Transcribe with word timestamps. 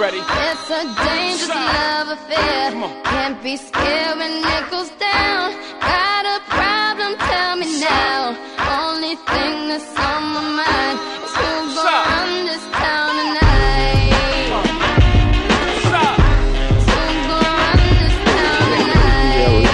I'm 0.00 0.06
ready. 0.06 0.24
It's 0.24 0.70
a 0.70 0.82
dangerous 1.04 1.46
Shot. 1.46 2.08
love 2.08 2.08
affair. 2.16 2.72
Can't 3.04 3.42
be 3.42 3.56
scared 3.58 4.16
when 4.16 4.32
it 4.32 4.70
goes 4.70 4.88
down. 4.96 5.52
Got 5.78 6.24
a 6.24 6.40
problem? 6.48 7.18
Tell 7.18 7.56
me 7.56 7.80
now. 7.80 8.32
Only 8.80 9.16
thing 9.16 9.68
that's 9.68 9.84
on 10.00 10.22
my 10.32 10.40
mind 10.56 10.98
is 11.20 11.34
who's 11.36 11.74
gonna 11.76 12.00
run 12.08 12.46
this 12.46 12.64
town 12.72 13.12
tonight. 13.20 14.08
Stop. 15.84 16.16
Who's 16.64 16.86
gonna 17.28 17.60
run 17.60 17.76
this 18.00 18.16
town 18.24 18.68
tonight? 18.80 19.68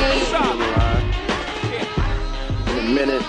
in 2.72 2.78
a 2.78 2.88
minute. 2.98 3.24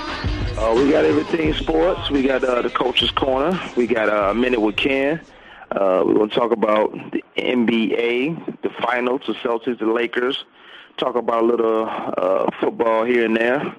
Uh, 0.57 0.73
we 0.75 0.89
got 0.89 1.05
everything 1.05 1.53
sports. 1.53 2.09
We 2.09 2.23
got 2.23 2.43
uh, 2.43 2.63
the 2.63 2.71
coach's 2.71 3.11
corner. 3.11 3.59
We 3.75 3.85
got 3.85 4.09
uh, 4.09 4.31
a 4.31 4.33
minute 4.33 4.61
with 4.61 4.77
Ken. 4.77 5.21
Uh, 5.71 6.03
we're 6.05 6.13
going 6.13 6.29
to 6.29 6.35
talk 6.35 6.51
about 6.51 6.91
the 7.11 7.23
NBA, 7.37 8.61
the 8.61 8.69
finals, 8.81 9.21
the 9.27 9.33
Celtics, 9.33 9.79
the 9.79 9.85
Lakers. 9.85 10.45
Talk 10.97 11.15
about 11.15 11.43
a 11.43 11.45
little 11.45 11.85
uh, 11.89 12.49
football 12.59 13.03
here 13.03 13.25
and 13.25 13.35
there. 13.35 13.75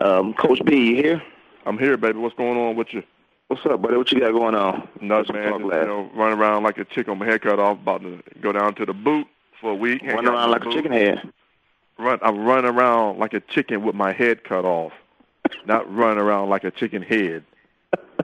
Um, 0.00 0.32
Coach 0.34 0.64
B, 0.64 0.90
you 0.90 0.96
here? 0.96 1.22
I'm 1.66 1.78
here, 1.78 1.96
baby. 1.96 2.18
What's 2.18 2.36
going 2.36 2.58
on 2.58 2.76
with 2.76 2.92
you? 2.92 3.02
What's 3.48 3.66
up, 3.66 3.82
buddy? 3.82 3.96
What 3.96 4.10
you 4.12 4.20
got 4.20 4.32
going 4.32 4.54
on? 4.54 4.88
Nuts, 5.00 5.28
Let's 5.28 5.32
man. 5.32 5.60
Just, 5.60 5.62
you 5.62 5.86
know, 5.86 6.10
running 6.14 6.38
around 6.38 6.62
like 6.62 6.78
a 6.78 6.84
chick 6.84 7.08
on 7.08 7.18
my 7.18 7.26
head 7.26 7.42
cut 7.42 7.58
off, 7.58 7.78
about 7.78 8.02
to 8.02 8.22
go 8.40 8.52
down 8.52 8.74
to 8.76 8.86
the 8.86 8.94
boot 8.94 9.26
for 9.60 9.72
a 9.72 9.74
week. 9.74 10.02
Running 10.02 10.28
around 10.28 10.50
like 10.50 10.64
a 10.64 10.72
chicken 10.72 10.92
head. 10.92 11.32
Run, 11.98 12.18
I'm 12.22 12.44
running 12.44 12.70
around 12.70 13.18
like 13.18 13.34
a 13.34 13.40
chicken 13.40 13.84
with 13.84 13.94
my 13.94 14.12
head 14.12 14.44
cut 14.44 14.64
off, 14.64 14.92
not 15.66 15.92
running 15.94 16.18
around 16.18 16.48
like 16.48 16.64
a 16.64 16.70
chicken 16.70 17.02
head. 17.02 17.44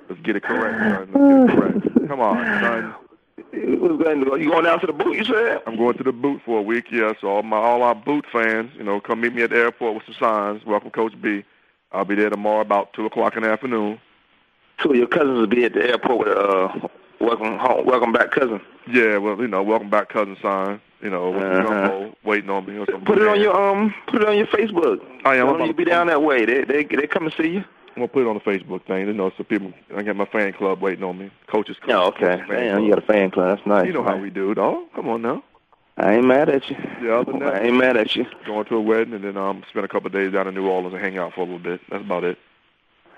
Let's 0.08 0.20
get 0.22 0.36
it 0.36 0.42
correct, 0.42 0.78
son. 0.78 1.10
Let's 1.12 1.52
get 1.52 1.56
it 1.56 1.60
correct. 1.60 1.99
Come 2.10 2.18
on, 2.22 2.36
son. 2.60 2.94
What's 3.80 4.02
going 4.02 4.28
on? 4.28 4.40
You 4.42 4.50
going 4.50 4.64
down 4.64 4.80
to 4.80 4.86
the 4.88 4.92
boot, 4.92 5.16
you 5.16 5.24
said? 5.24 5.60
I'm 5.64 5.76
going 5.76 5.96
to 5.96 6.02
the 6.02 6.10
boot 6.10 6.42
for 6.44 6.58
a 6.58 6.62
week, 6.62 6.86
yeah. 6.90 7.12
So 7.20 7.28
all 7.28 7.44
my 7.44 7.56
all 7.56 7.84
our 7.84 7.94
boot 7.94 8.24
fans, 8.32 8.72
you 8.76 8.82
know, 8.82 9.00
come 9.00 9.20
meet 9.20 9.32
me 9.32 9.42
at 9.42 9.50
the 9.50 9.58
airport 9.58 9.94
with 9.94 10.04
some 10.06 10.16
signs. 10.18 10.64
Welcome, 10.66 10.90
Coach 10.90 11.12
B. 11.22 11.44
I'll 11.92 12.04
be 12.04 12.16
there 12.16 12.28
tomorrow 12.28 12.62
about 12.62 12.92
two 12.94 13.06
o'clock 13.06 13.36
in 13.36 13.44
the 13.44 13.48
afternoon. 13.48 14.00
So 14.82 14.92
your 14.92 15.06
cousins 15.06 15.38
will 15.38 15.46
be 15.46 15.64
at 15.64 15.72
the 15.74 15.88
airport 15.88 16.18
with 16.26 16.36
uh, 16.36 16.88
welcome 17.20 17.58
home, 17.58 17.86
welcome 17.86 18.10
back 18.12 18.32
cousin. 18.32 18.60
Yeah, 18.88 19.18
well, 19.18 19.40
you 19.40 19.46
know, 19.46 19.62
welcome 19.62 19.88
back, 19.88 20.08
cousin 20.08 20.36
sign. 20.42 20.80
You 21.02 21.10
know, 21.10 21.30
with 21.30 21.42
the 21.42 21.60
Uh-huh. 21.60 22.08
waiting 22.24 22.50
on 22.50 22.66
me. 22.66 22.76
Or 22.76 22.86
some 22.90 23.02
Put 23.04 23.18
it 23.18 23.28
on 23.28 23.40
your 23.40 23.54
um, 23.54 23.94
put 24.08 24.20
it 24.20 24.28
on 24.28 24.36
your 24.36 24.48
Facebook. 24.48 25.00
I 25.24 25.36
am. 25.36 25.46
Don't 25.46 25.48
I'm 25.50 25.54
about 25.54 25.66
you 25.68 25.72
to- 25.74 25.76
be 25.76 25.84
down 25.84 26.08
that 26.08 26.22
way. 26.22 26.44
They 26.44 26.64
they 26.64 26.82
they 26.82 27.06
come 27.06 27.26
and 27.26 27.34
see 27.40 27.50
you. 27.50 27.64
I'm 27.90 28.02
gonna 28.02 28.08
put 28.08 28.22
it 28.22 28.28
on 28.28 28.34
the 28.34 28.40
Facebook 28.40 28.84
thing. 28.86 29.06
You 29.06 29.12
know, 29.12 29.30
so 29.36 29.44
people. 29.44 29.72
I 29.96 30.02
got 30.02 30.16
my 30.16 30.24
fan 30.26 30.52
club 30.52 30.80
waiting 30.80 31.04
on 31.04 31.18
me. 31.18 31.30
Coaches. 31.48 31.76
Club, 31.82 31.96
Oh, 32.00 32.08
okay. 32.08 32.36
coaches 32.42 32.46
club. 32.46 32.82
you 32.82 32.88
got 32.90 32.98
a 32.98 33.06
fan 33.06 33.30
club. 33.30 33.56
That's 33.56 33.66
nice. 33.66 33.86
You 33.86 33.92
know 33.92 34.04
how 34.04 34.16
we 34.16 34.30
do, 34.30 34.52
it, 34.52 34.54
dog. 34.54 34.84
Come 34.94 35.08
on 35.08 35.22
now. 35.22 35.42
I 35.96 36.14
ain't 36.14 36.24
mad 36.26 36.48
at 36.48 36.70
you. 36.70 36.76
Yeah, 37.02 37.18
other 37.18 37.32
than 37.32 37.40
that- 37.40 37.54
I 37.56 37.60
ain't 37.66 37.76
mad 37.76 37.96
at 37.96 38.16
you. 38.16 38.24
Going 38.46 38.64
to 38.66 38.76
a 38.76 38.80
wedding 38.80 39.12
and 39.12 39.24
then 39.24 39.36
um 39.36 39.62
spend 39.68 39.84
a 39.84 39.88
couple 39.88 40.06
of 40.06 40.12
days 40.12 40.32
down 40.32 40.46
in 40.46 40.54
New 40.54 40.66
Orleans 40.68 40.94
and 40.94 41.02
hang 41.02 41.18
out 41.18 41.34
for 41.34 41.40
a 41.40 41.44
little 41.44 41.58
bit. 41.58 41.80
That's 41.90 42.02
about 42.04 42.24
it. 42.24 42.38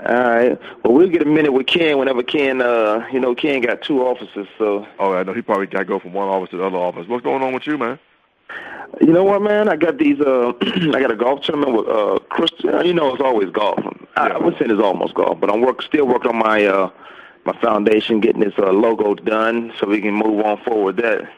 All 0.05 0.15
right. 0.17 0.59
Well, 0.83 0.95
we'll 0.95 1.09
get 1.09 1.23
a 1.23 1.27
minute 1.27 1.53
with 1.53 1.67
Ken 1.67 1.97
whenever 1.99 2.25
Ken. 2.25 2.61
Uh, 2.61 3.07
you 3.13 3.21
know, 3.21 3.35
Ken 3.37 3.61
got 3.61 3.83
two 3.83 4.01
offices, 4.03 4.49
so 4.59 4.85
Oh, 4.99 5.13
I 5.13 5.23
know 5.23 5.33
he 5.35 5.43
probably 5.43 5.67
got 5.67 5.81
to 5.81 5.85
go 5.85 6.01
from 6.01 6.13
one 6.13 6.27
office 6.29 6.51
to 6.51 6.57
the 6.57 6.65
other 6.65 6.79
office. 6.79 7.07
What's 7.07 7.23
going 7.23 7.43
on 7.43 7.53
with 7.53 7.67
you, 7.69 7.79
man? 7.79 8.01
you 9.01 9.13
know 9.13 9.23
what, 9.25 9.43
man? 9.43 9.69
I 9.69 9.77
got 9.77 9.99
these. 9.99 10.21
Uh, 10.21 10.53
I 10.63 11.01
got 11.01 11.11
a 11.13 11.17
golf 11.17 11.43
tournament 11.43 11.77
with 11.77 11.89
uh, 11.89 12.19
Chris. 12.31 12.51
You 12.61 12.93
know, 12.95 13.15
it's 13.15 13.23
always 13.23 13.51
golf. 13.51 13.79
I, 14.17 14.29
I 14.29 14.39
would 14.39 14.55
say 14.55 14.67
it's 14.67 14.83
almost 14.83 15.15
golf, 15.15 15.41
but 15.41 15.51
I'm 15.51 15.61
work 15.61 15.83
still 15.83 16.07
working 16.07 16.31
on 16.31 16.39
my 16.39 16.65
uh, 16.65 16.91
my 17.45 17.59
foundation, 17.61 18.21
getting 18.21 18.43
this 18.43 18.55
uh, 18.59 18.73
logo 18.73 19.15
done, 19.15 19.73
so 19.79 19.89
we 19.89 20.01
can 20.01 20.15
move 20.15 20.45
on 20.45 20.63
forward. 20.65 20.97
That 20.99 21.29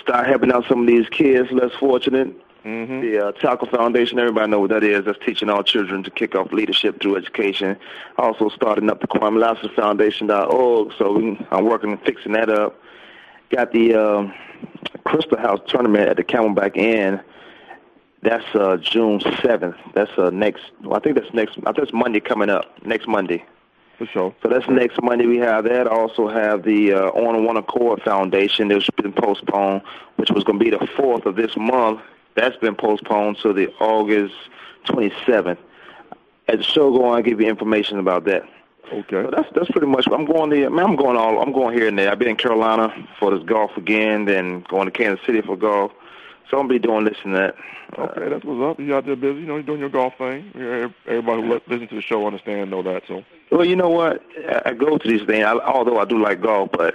start 0.00 0.26
helping 0.26 0.52
out 0.52 0.64
some 0.68 0.82
of 0.82 0.86
these 0.86 1.08
kids 1.08 1.50
less 1.50 1.72
fortunate. 1.78 2.34
Mm-hmm. 2.64 3.00
The 3.00 3.26
uh, 3.26 3.32
Talco 3.32 3.68
Foundation, 3.68 4.20
everybody 4.20 4.48
know 4.48 4.60
what 4.60 4.70
that 4.70 4.84
is. 4.84 5.04
That's 5.04 5.18
teaching 5.24 5.48
all 5.48 5.64
children 5.64 6.04
to 6.04 6.10
kick 6.10 6.36
off 6.36 6.52
leadership 6.52 7.00
through 7.02 7.16
education. 7.16 7.76
Also 8.18 8.50
starting 8.50 8.88
up 8.88 9.00
the 9.00 9.08
Kwamie 9.08 9.74
Foundation.org, 9.74 10.92
so 10.96 11.12
we, 11.12 11.46
I'm 11.50 11.64
working 11.64 11.90
on 11.90 11.98
fixing 11.98 12.32
that 12.32 12.48
up. 12.48 12.78
Got 13.50 13.72
the 13.72 13.94
um 13.94 14.34
Crystal 15.04 15.38
House 15.38 15.60
tournament 15.66 16.08
at 16.08 16.16
the 16.16 16.24
Camelback 16.24 16.76
Inn. 16.76 17.20
That's 18.22 18.44
uh, 18.54 18.76
June 18.76 19.18
7th. 19.18 19.76
That's 19.94 20.10
uh, 20.16 20.30
next, 20.30 20.62
well, 20.82 20.94
I 20.94 21.00
think 21.00 21.16
that's 21.16 21.32
next, 21.34 21.58
I 21.66 21.72
think 21.72 21.78
it's 21.78 21.92
Monday 21.92 22.20
coming 22.20 22.50
up, 22.50 22.64
next 22.84 23.08
Monday. 23.08 23.44
For 23.98 24.06
sure. 24.06 24.34
So 24.42 24.48
that's 24.48 24.68
next 24.68 25.02
Monday 25.02 25.26
we 25.26 25.38
have 25.38 25.64
that. 25.64 25.86
I 25.86 25.90
also 25.90 26.28
have 26.28 26.62
the 26.62 26.92
uh, 26.92 27.10
On 27.10 27.44
One 27.44 27.56
Accord 27.56 28.02
Foundation 28.02 28.68
that's 28.68 28.88
been 28.90 29.12
postponed, 29.12 29.82
which 30.16 30.30
was 30.30 30.44
going 30.44 30.58
to 30.58 30.64
be 30.64 30.70
the 30.70 30.78
4th 30.78 31.26
of 31.26 31.36
this 31.36 31.56
month. 31.56 32.00
That's 32.34 32.56
been 32.56 32.76
postponed 32.76 33.38
to 33.42 33.52
the 33.52 33.68
August 33.80 34.34
27th. 34.86 35.58
As 36.48 36.58
the 36.58 36.64
show 36.64 36.90
go 36.90 37.04
on, 37.04 37.16
I'll 37.16 37.22
give 37.22 37.40
you 37.40 37.48
information 37.48 37.98
about 37.98 38.24
that. 38.24 38.42
Okay. 38.92 39.22
So 39.24 39.30
that's 39.34 39.48
that's 39.54 39.70
pretty 39.70 39.86
much. 39.86 40.06
I'm 40.12 40.26
going 40.26 40.50
there. 40.50 40.68
Man, 40.68 40.84
I'm 40.84 40.96
going 40.96 41.16
all. 41.16 41.40
I'm 41.40 41.52
going 41.52 41.76
here 41.76 41.88
and 41.88 41.98
there. 41.98 42.10
I've 42.10 42.18
been 42.18 42.28
in 42.28 42.36
Carolina 42.36 42.92
for 43.18 43.30
this 43.30 43.42
golf 43.44 43.70
again, 43.76 44.26
then 44.26 44.64
going 44.68 44.86
to 44.86 44.90
Kansas 44.90 45.24
City 45.24 45.40
for 45.40 45.56
golf. 45.56 45.92
So 46.50 46.58
I'm 46.58 46.66
gonna 46.66 46.78
be 46.78 46.78
doing 46.78 47.04
this 47.04 47.16
and 47.24 47.34
that. 47.34 47.54
Okay, 47.98 48.28
that's 48.28 48.44
what's 48.44 48.60
up. 48.62 48.80
You 48.80 48.94
out 48.94 49.04
there 49.06 49.16
busy? 49.16 49.40
You 49.40 49.46
know, 49.46 49.54
you're 49.54 49.62
doing 49.62 49.80
your 49.80 49.88
golf 49.88 50.14
thing. 50.18 50.50
Everybody 51.06 51.42
who 51.42 51.52
li- 51.54 51.60
listens 51.66 51.88
to 51.90 51.94
the 51.96 52.02
show 52.02 52.26
understand 52.26 52.70
know 52.70 52.82
that. 52.82 53.02
So 53.06 53.22
Well, 53.50 53.64
you 53.64 53.76
know 53.76 53.88
what? 53.90 54.22
I- 54.64 54.72
go 54.74 54.96
to 54.98 55.08
these 55.08 55.22
things. 55.26 55.44
I, 55.44 55.52
although 55.58 55.98
I 55.98 56.04
do 56.04 56.20
like 56.22 56.40
golf, 56.40 56.70
but 56.72 56.94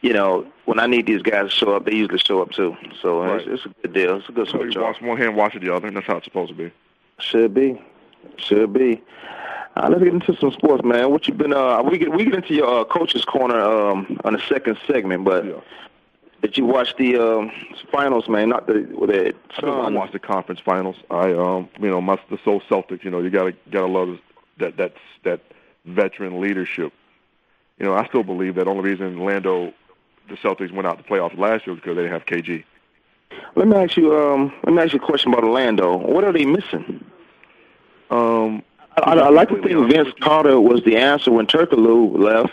you 0.00 0.12
know, 0.12 0.46
when 0.64 0.80
I 0.80 0.86
need 0.86 1.06
these 1.06 1.22
guys 1.22 1.44
to 1.44 1.50
show 1.50 1.76
up, 1.76 1.84
they 1.84 1.94
usually 1.94 2.18
show 2.18 2.42
up 2.42 2.50
too. 2.50 2.76
So 3.00 3.22
Right. 3.22 3.40
it's, 3.40 3.48
it's 3.48 3.66
a 3.66 3.68
good 3.82 3.92
deal. 3.94 4.16
It's 4.16 4.28
a 4.28 4.32
good 4.32 4.48
so 4.48 4.58
switch 4.58 4.74
you 4.74 4.80
wash 4.82 5.00
one 5.00 5.16
hand, 5.16 5.36
wash 5.36 5.56
the 5.58 5.72
other, 5.74 5.86
and 5.88 5.96
that's 5.96 6.06
how 6.06 6.16
it's 6.16 6.24
supposed 6.24 6.50
to 6.50 6.56
be. 6.56 6.70
Should 7.18 7.54
be, 7.54 7.80
should 8.36 8.72
be. 8.72 9.00
Uh, 9.76 9.88
let's 9.90 10.02
get 10.02 10.12
into 10.12 10.36
some 10.36 10.50
sports, 10.52 10.82
man. 10.84 11.10
What 11.10 11.26
you 11.28 11.34
been? 11.34 11.52
Uh, 11.54 11.82
we 11.82 11.96
get 11.98 12.12
we 12.12 12.24
get 12.24 12.34
into 12.34 12.52
your 12.54 12.80
uh, 12.80 12.84
coach's 12.84 13.24
corner 13.24 13.60
um, 13.60 14.18
on 14.24 14.32
the 14.34 14.40
second 14.48 14.76
segment, 14.86 15.24
but 15.24 15.44
Yeah. 15.46 15.52
Did 16.42 16.58
you 16.58 16.66
watch 16.66 16.96
the 16.96 17.16
um, 17.16 17.52
finals, 17.90 18.28
man? 18.28 18.48
Not 18.48 18.66
the 18.66 18.74
the 18.82 19.34
I 19.56 19.60
didn't 19.60 20.12
the 20.12 20.18
conference 20.18 20.60
finals. 20.60 20.96
I, 21.08 21.32
um, 21.32 21.68
you 21.80 21.88
know, 21.88 22.00
my 22.00 22.18
the 22.30 22.38
Soul 22.44 22.60
Celtics. 22.68 23.04
You 23.04 23.10
know, 23.10 23.20
you 23.20 23.30
gotta 23.30 23.54
gotta 23.70 23.86
love 23.86 24.18
that 24.58 24.76
that 24.76 24.94
that 25.22 25.40
veteran 25.84 26.40
leadership. 26.40 26.92
You 27.78 27.86
know, 27.86 27.94
I 27.94 28.06
still 28.08 28.24
believe 28.24 28.56
that 28.56 28.66
only 28.66 28.90
reason 28.90 29.18
Orlando, 29.18 29.72
the 30.28 30.34
Celtics 30.34 30.72
went 30.72 30.86
out 30.86 30.98
the 30.98 31.04
playoffs 31.04 31.38
last 31.38 31.66
year 31.66 31.74
was 31.74 31.80
because 31.80 31.96
they 31.96 32.02
didn't 32.02 32.12
have 32.12 32.26
KG. 32.26 32.64
Let 33.54 33.68
me 33.68 33.76
ask 33.76 33.96
you. 33.96 34.16
Um, 34.16 34.52
let 34.64 34.74
me 34.74 34.82
ask 34.82 34.92
you 34.92 34.98
a 34.98 35.04
question 35.04 35.32
about 35.32 35.44
Orlando. 35.44 35.96
What 35.96 36.24
are 36.24 36.32
they 36.32 36.44
missing? 36.44 37.04
Um, 38.10 38.62
I, 38.96 39.14
I 39.14 39.28
like 39.30 39.48
to 39.48 39.62
think 39.62 39.90
Vince. 39.90 40.12
Carter 40.20 40.60
was 40.60 40.82
the 40.84 40.96
answer 40.96 41.30
when 41.30 41.46
Turkoglu 41.46 42.18
left. 42.18 42.52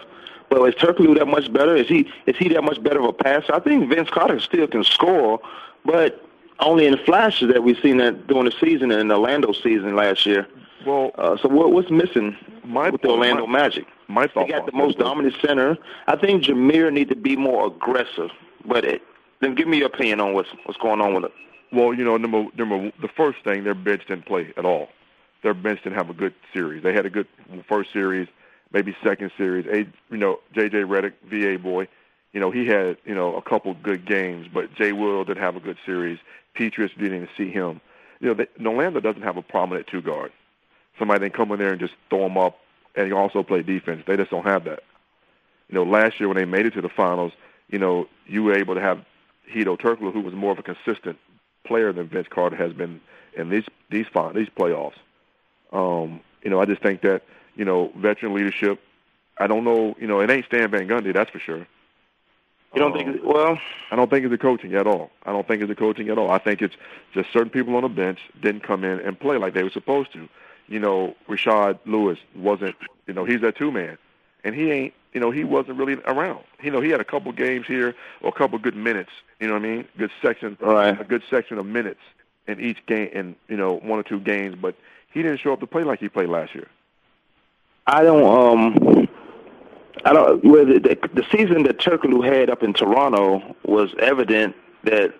But 0.49 0.63
is 0.67 0.75
Turkoglu 0.75 1.17
that 1.17 1.27
much 1.27 1.51
better? 1.53 1.75
Is 1.75 1.87
he 1.87 2.09
is 2.25 2.35
he 2.37 2.49
that 2.49 2.63
much 2.63 2.81
better 2.81 2.99
of 2.99 3.05
a 3.05 3.13
passer? 3.13 3.53
I 3.53 3.59
think 3.59 3.89
Vince 3.89 4.09
Carter 4.09 4.39
still 4.39 4.67
can 4.67 4.83
score, 4.83 5.39
but 5.85 6.23
only 6.59 6.85
in 6.87 6.97
flashes 7.05 7.51
that 7.53 7.63
we've 7.63 7.77
seen 7.81 7.97
that 7.97 8.27
during 8.27 8.45
the 8.45 8.53
season 8.59 8.91
and 8.91 9.09
the 9.09 9.15
Orlando 9.15 9.53
season 9.53 9.95
last 9.95 10.25
year. 10.25 10.47
Well, 10.85 11.11
Uh, 11.17 11.37
so 11.37 11.47
what, 11.49 11.71
what's 11.71 11.89
missing 11.89 12.35
My- 12.65 12.89
with 12.89 13.01
the 13.01 13.09
Orlando 13.09 13.45
my- 13.45 13.59
Magic? 13.61 13.85
my 14.07 14.27
thought 14.27 14.47
They 14.47 14.53
got 14.53 14.65
the 14.65 14.71
most 14.71 14.97
dominant 14.97 15.35
center. 15.41 15.77
I 16.07 16.15
think 16.15 16.43
Jameer 16.43 16.91
need 16.91 17.09
to 17.09 17.15
be 17.15 17.35
more 17.35 17.67
aggressive. 17.67 18.31
But 18.65 18.83
it, 18.85 19.01
then 19.39 19.55
give 19.55 19.67
me 19.67 19.77
your 19.77 19.87
opinion 19.87 20.19
on 20.19 20.33
what's 20.33 20.49
what's 20.65 20.79
going 20.79 20.99
on 20.99 21.13
with 21.13 21.25
it. 21.25 21.31
Well, 21.71 21.93
you 21.93 22.03
know, 22.03 22.17
number 22.17 22.45
number 22.57 22.91
the 23.01 23.07
first 23.15 23.39
thing, 23.43 23.63
their 23.63 23.75
bench 23.75 24.03
didn't 24.07 24.25
play 24.25 24.51
at 24.57 24.65
all. 24.65 24.89
Their 25.43 25.53
bench 25.53 25.81
didn't 25.83 25.95
have 25.97 26.09
a 26.09 26.13
good 26.13 26.33
series. 26.53 26.83
They 26.83 26.91
had 26.93 27.05
a 27.05 27.09
good 27.09 27.27
first 27.69 27.93
series, 27.93 28.27
maybe 28.71 28.95
second 29.03 29.31
series. 29.37 29.65
A, 29.67 29.87
you 30.11 30.17
know, 30.17 30.39
J.J. 30.53 30.79
Redick, 30.83 31.13
VA 31.29 31.57
boy, 31.61 31.87
You 32.33 32.39
know, 32.39 32.51
he 32.51 32.65
had 32.65 32.97
you 33.05 33.15
know 33.15 33.35
a 33.35 33.41
couple 33.41 33.73
good 33.73 34.05
games, 34.05 34.47
but 34.53 34.73
Jay 34.75 34.91
Will 34.91 35.23
didn't 35.23 35.43
have 35.43 35.55
a 35.55 35.59
good 35.59 35.77
series. 35.85 36.19
Pietrus 36.53 36.91
didn't 36.97 37.15
even 37.15 37.29
see 37.37 37.49
him. 37.51 37.81
You 38.19 38.29
know, 38.29 38.33
they, 38.33 38.47
Orlando 38.65 38.99
doesn't 38.99 39.21
have 39.21 39.37
a 39.37 39.41
prominent 39.41 39.87
two 39.87 40.01
guard. 40.01 40.31
Somebody 40.97 41.29
can 41.29 41.37
come 41.37 41.51
in 41.53 41.59
there 41.59 41.71
and 41.71 41.79
just 41.79 41.93
throw 42.09 42.23
them 42.23 42.37
up, 42.37 42.59
and 42.95 43.07
he 43.07 43.13
also 43.13 43.43
play 43.43 43.63
defense. 43.63 44.03
They 44.05 44.17
just 44.17 44.31
don't 44.31 44.45
have 44.45 44.65
that. 44.65 44.83
You 45.69 45.75
know, 45.75 45.83
last 45.83 46.19
year 46.19 46.27
when 46.27 46.37
they 46.37 46.45
made 46.45 46.65
it 46.65 46.73
to 46.73 46.81
the 46.81 46.89
finals, 46.89 47.31
you 47.69 47.79
know, 47.79 48.07
you 48.25 48.43
were 48.43 48.57
able 48.57 48.75
to 48.75 48.81
have 48.81 49.05
Hedo 49.53 49.79
Turkoglu, 49.79 50.11
who 50.11 50.21
was 50.21 50.33
more 50.33 50.51
of 50.51 50.59
a 50.59 50.63
consistent 50.63 51.17
player 51.65 51.93
than 51.93 52.07
Vince 52.07 52.27
Carter 52.29 52.55
has 52.55 52.73
been 52.73 52.99
in 53.37 53.49
these 53.49 53.63
these 53.89 54.07
these 54.33 54.49
playoffs. 54.49 54.97
Um, 55.71 56.21
you 56.43 56.49
know, 56.49 56.59
I 56.59 56.65
just 56.65 56.81
think 56.81 57.01
that 57.01 57.21
you 57.59 57.65
know 57.65 57.91
veteran 57.97 58.33
leadership. 58.33 58.81
I 59.37 59.45
don't 59.47 59.65
know. 59.65 59.93
You 59.99 60.07
know, 60.07 60.21
it 60.21 60.31
ain't 60.31 60.45
Stan 60.45 60.71
Van 60.71 60.87
Gundy, 60.87 61.13
that's 61.13 61.29
for 61.29 61.39
sure. 61.39 61.67
You 62.73 62.79
don't 62.81 62.93
um, 62.93 62.97
think? 62.97 63.23
Well, 63.23 63.59
I 63.91 63.95
don't 63.95 64.09
think 64.09 64.23
it's 64.23 64.31
the 64.31 64.37
coaching 64.37 64.73
at 64.75 64.87
all. 64.87 65.11
I 65.25 65.33
don't 65.33 65.45
think 65.45 65.61
it's 65.61 65.69
the 65.69 65.75
coaching 65.75 66.09
at 66.09 66.17
all. 66.17 66.31
I 66.31 66.37
think 66.37 66.61
it's 66.61 66.75
just 67.13 67.31
certain 67.33 67.49
people 67.49 67.75
on 67.75 67.83
the 67.83 67.89
bench 67.89 68.19
didn't 68.41 68.63
come 68.63 68.83
in 68.83 68.99
and 69.01 69.19
play 69.19 69.37
like 69.37 69.53
they 69.53 69.63
were 69.63 69.69
supposed 69.69 70.13
to. 70.13 70.29
You 70.67 70.79
know, 70.79 71.15
Rashard 71.27 71.79
Lewis 71.85 72.17
wasn't. 72.35 72.75
You 73.07 73.13
know, 73.13 73.25
he's 73.25 73.41
that 73.41 73.57
two 73.57 73.71
man, 73.71 73.97
and 74.43 74.55
he 74.55 74.71
ain't. 74.71 74.93
You 75.13 75.19
know, 75.19 75.31
he 75.31 75.43
wasn't 75.43 75.77
really 75.77 75.95
around. 76.05 76.43
You 76.63 76.71
know, 76.71 76.79
he 76.79 76.89
had 76.89 77.01
a 77.01 77.05
couple 77.05 77.31
games 77.33 77.65
here 77.67 77.95
or 78.21 78.29
a 78.29 78.31
couple 78.31 78.57
good 78.59 78.75
minutes. 78.75 79.09
You 79.39 79.47
know 79.47 79.53
what 79.53 79.63
I 79.63 79.67
mean? 79.67 79.87
Good 79.97 80.11
section, 80.21 80.55
right. 80.61 81.01
a 81.01 81.03
good 81.03 81.23
section 81.29 81.57
of 81.57 81.65
minutes 81.65 82.01
in 82.47 82.59
each 82.61 82.85
game, 82.85 83.09
in 83.11 83.35
you 83.49 83.57
know 83.57 83.79
one 83.83 83.99
or 83.99 84.03
two 84.03 84.19
games, 84.19 84.55
but 84.61 84.75
he 85.11 85.23
didn't 85.23 85.39
show 85.39 85.51
up 85.51 85.59
to 85.59 85.67
play 85.67 85.83
like 85.83 85.99
he 85.99 86.07
played 86.07 86.29
last 86.29 86.53
year. 86.55 86.67
I 87.89 88.03
don't. 88.03 88.23
um 88.23 89.09
I 90.05 90.13
don't. 90.13 90.43
Well, 90.45 90.65
the, 90.65 90.97
the, 91.13 91.25
season 91.31 91.63
that 91.63 91.79
Turkoglu 91.79 92.23
had 92.23 92.49
up 92.49 92.61
in 92.61 92.71
Toronto 92.73 93.55
was 93.63 93.89
evident 93.99 94.55
that 94.83 95.13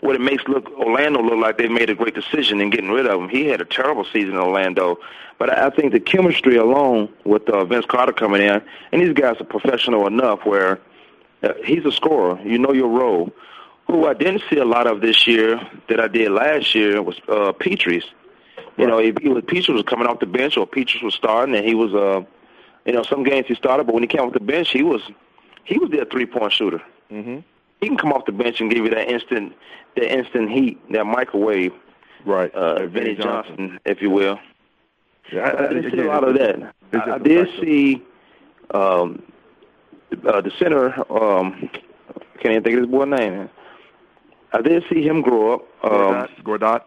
what 0.00 0.16
it 0.16 0.20
makes 0.20 0.42
look 0.48 0.68
Orlando 0.72 1.22
look 1.22 1.38
like 1.38 1.58
they 1.58 1.68
made 1.68 1.90
a 1.90 1.94
great 1.94 2.14
decision 2.14 2.60
in 2.60 2.70
getting 2.70 2.90
rid 2.90 3.06
of 3.06 3.20
him. 3.20 3.28
He 3.28 3.46
had 3.46 3.60
a 3.60 3.64
terrible 3.64 4.04
season 4.04 4.30
in 4.30 4.36
Orlando, 4.36 4.98
but 5.38 5.56
I 5.56 5.70
think 5.70 5.92
the 5.92 6.00
chemistry 6.00 6.56
alone 6.56 7.08
with 7.24 7.48
uh, 7.48 7.64
Vince 7.64 7.86
Carter 7.86 8.12
coming 8.12 8.42
in, 8.42 8.60
and 8.92 9.00
these 9.00 9.14
guys 9.14 9.40
are 9.40 9.44
professional 9.44 10.06
enough 10.08 10.44
where 10.44 10.80
uh, 11.44 11.52
he's 11.64 11.84
a 11.84 11.92
scorer. 11.92 12.38
You 12.42 12.58
know 12.58 12.72
your 12.72 12.88
role. 12.88 13.30
Who 13.86 14.06
I 14.06 14.14
didn't 14.14 14.42
see 14.50 14.58
a 14.58 14.64
lot 14.64 14.88
of 14.88 15.00
this 15.00 15.26
year 15.26 15.60
that 15.88 16.00
I 16.00 16.08
did 16.08 16.32
last 16.32 16.74
year 16.74 17.00
was 17.00 17.16
uh, 17.28 17.52
Pietrus. 17.52 18.04
You 18.78 18.86
know, 18.86 18.98
if 18.98 19.16
he 19.20 19.28
was 19.28 19.42
Pietrus 19.46 19.74
was 19.74 19.82
coming 19.82 20.06
off 20.06 20.20
the 20.20 20.26
bench 20.26 20.56
or 20.56 20.66
Pietrus 20.66 21.02
was 21.02 21.14
starting, 21.14 21.54
and 21.54 21.64
he 21.64 21.74
was 21.74 21.94
uh 21.94 22.24
you 22.88 22.94
know, 22.94 23.02
some 23.02 23.22
games 23.22 23.46
he 23.46 23.54
started, 23.54 23.84
but 23.84 23.92
when 23.92 24.02
he 24.02 24.06
came 24.06 24.22
off 24.22 24.32
the 24.32 24.40
bench, 24.40 24.70
he 24.70 24.82
was 24.82 25.02
he 25.64 25.78
was 25.78 25.90
their 25.90 26.06
three 26.06 26.24
point 26.24 26.52
shooter. 26.52 26.80
Mm-hmm. 27.12 27.40
He 27.82 27.86
can 27.86 27.98
come 27.98 28.12
off 28.12 28.24
the 28.24 28.32
bench 28.32 28.60
and 28.62 28.70
give 28.70 28.82
you 28.82 28.90
that 28.90 29.10
instant 29.10 29.52
that 29.96 30.10
instant 30.10 30.50
heat, 30.50 30.80
that 30.92 31.04
microwave. 31.04 31.72
Right. 32.24 32.52
Uh, 32.54 32.86
Vinnie 32.86 33.14
Johnson, 33.14 33.56
Johnson, 33.56 33.80
if 33.84 34.00
you 34.00 34.10
will. 34.10 34.38
Yeah, 35.30 35.42
I, 35.42 35.66
I, 35.66 35.68
didn't 35.68 35.92
see 35.92 35.98
a 36.00 36.06
lot 36.06 36.24
of 36.24 36.34
that. 36.38 36.74
I, 36.94 37.10
I 37.12 37.18
did 37.18 37.48
see 37.60 38.02
um, 38.70 39.22
uh, 40.26 40.40
the 40.40 40.50
center. 40.58 40.94
Um, 41.12 41.70
can't 42.40 42.52
even 42.52 42.62
think 42.62 42.76
of 42.76 42.84
his 42.84 42.90
boy's 42.90 43.08
name. 43.08 43.50
I 44.52 44.62
did 44.62 44.82
see 44.90 45.02
him 45.02 45.20
grow 45.20 45.54
up. 45.54 45.60
Um, 45.84 46.28
Gortat. 46.42 46.84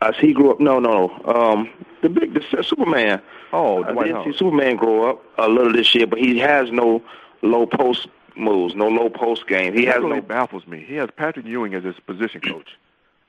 As 0.00 0.14
he 0.16 0.32
grew 0.32 0.50
up, 0.50 0.60
no, 0.60 0.78
no, 0.78 1.08
no. 1.26 1.34
Um, 1.34 1.70
the 2.02 2.08
big, 2.08 2.34
the 2.34 2.62
Superman. 2.62 3.20
Oh, 3.52 3.82
I 3.82 4.04
did 4.04 4.24
see 4.24 4.38
Superman 4.38 4.76
grow 4.76 5.10
up 5.10 5.24
a 5.38 5.48
little 5.48 5.72
this 5.72 5.94
year, 5.94 6.06
but 6.06 6.20
he 6.20 6.38
has 6.38 6.70
no 6.70 7.02
low 7.42 7.66
post 7.66 8.06
moves, 8.36 8.74
no 8.76 8.88
low 8.88 9.10
post 9.10 9.48
game. 9.48 9.74
He 9.74 9.86
that 9.86 9.94
has 9.94 10.04
really 10.04 10.16
no 10.16 10.22
baffles 10.22 10.66
me. 10.66 10.84
He 10.86 10.94
has 10.94 11.08
Patrick 11.16 11.46
Ewing 11.46 11.74
as 11.74 11.82
his 11.82 11.98
position 12.06 12.40
coach, 12.40 12.68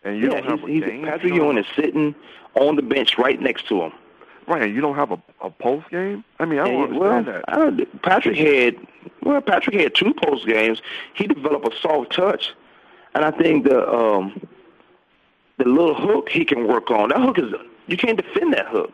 and 0.04 0.18
you 0.18 0.25
yeah, 0.25 0.42
don't 0.42 0.60
have 0.60 0.69
he's, 0.69 0.83
a 0.83 0.86
game. 0.86 1.06
Patrick 1.06 1.33
Ewing 1.33 1.57
is 1.57 1.66
sitting 1.75 2.13
on 2.54 2.75
the 2.75 2.83
bench 2.83 3.18
right 3.18 3.42
next 3.42 3.68
to 3.69 3.81
him. 3.81 3.92
Right, 4.48 4.63
and 4.63 4.74
you 4.74 4.81
don't 4.81 4.95
have 4.95 5.12
a, 5.12 5.21
a 5.42 5.50
post 5.50 5.89
game. 5.89 6.24
I 6.39 6.45
mean, 6.45 6.60
I 6.60 6.68
don't 6.68 6.98
well, 6.98 7.12
understand 7.12 7.44
that. 7.48 7.89
I, 7.94 7.98
Patrick 8.07 8.38
had 8.38 8.77
well, 9.24 9.42
Patrick 9.42 9.75
had 9.75 9.95
two 9.95 10.13
post 10.24 10.45
games. 10.45 10.81
He 11.16 11.27
developed 11.27 11.71
a 11.71 11.80
soft 11.80 12.12
touch, 12.12 12.54
and 13.13 13.25
I 13.25 13.31
think 13.31 13.66
the 13.66 13.88
um, 13.88 14.48
the 15.59 15.65
little 15.65 15.94
hook 15.94 16.29
he 16.29 16.44
can 16.44 16.67
work 16.67 16.89
on. 16.89 17.09
That 17.09 17.19
hook 17.21 17.38
is 17.38 17.53
you 17.88 17.97
can't 17.97 18.17
defend 18.17 18.53
that 18.53 18.67
hook. 18.67 18.91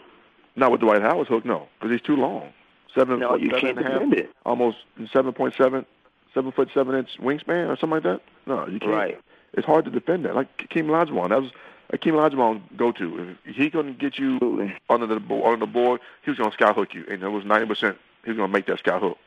Not 0.58 0.72
with 0.72 0.82
Dwight 0.82 1.02
Howard's 1.02 1.30
hook, 1.30 1.46
no, 1.46 1.68
because 1.80 1.92
he's 1.92 2.02
too 2.02 2.16
long. 2.16 2.52
Seven, 2.94 3.20
no, 3.20 3.32
foot, 3.32 3.42
you 3.42 3.50
seven 3.50 3.62
can't 3.62 3.78
and 3.78 3.88
a 3.88 3.90
half, 3.90 4.00
defend 4.00 4.14
it. 4.14 4.30
Almost 4.46 4.78
seven 5.12 5.34
point 5.34 5.54
seven, 5.58 5.86
seven 6.34 6.52
foot 6.52 6.70
seven 6.74 6.96
inch 6.96 7.18
wingspan 7.20 7.70
or 7.70 7.78
something 7.78 8.02
like 8.02 8.04
that. 8.04 8.22
No, 8.46 8.68
you 8.68 8.80
can't. 8.80 8.92
Right. 8.92 9.22
It's 9.54 9.66
hard 9.66 9.86
to 9.86 9.92
defend 9.92 10.26
that. 10.26 10.36
Like 10.36 10.58
Keem 10.70 10.86
Olajuwon, 10.86 11.30
that 11.30 11.42
was 11.42 11.52
Keem 11.94 12.14
Olajuwon 12.14 12.62
go 12.78 12.92
to. 12.94 13.36
If 13.46 13.56
he 13.56 13.70
couldn't 13.70 14.00
get 14.00 14.18
you 14.18 14.36
Absolutely. 14.36 14.76
under 14.90 15.08
the 15.08 15.16
under 15.44 15.58
the 15.58 15.72
board, 15.72 16.02
he 16.24 16.32
was 16.32 16.38
going 16.38 16.50
to 16.50 16.56
scout 16.56 16.76
hook 16.76 16.94
you, 16.94 17.06
and 17.10 17.22
it 17.22 17.30
was 17.30 17.46
ninety 17.46 17.66
percent. 17.68 17.98
He 18.24 18.32
was 18.32 18.38
going 18.38 18.50
to 18.50 18.54
make 18.54 18.66
that 18.68 18.80
scout 18.80 19.02
hook. 19.02 19.18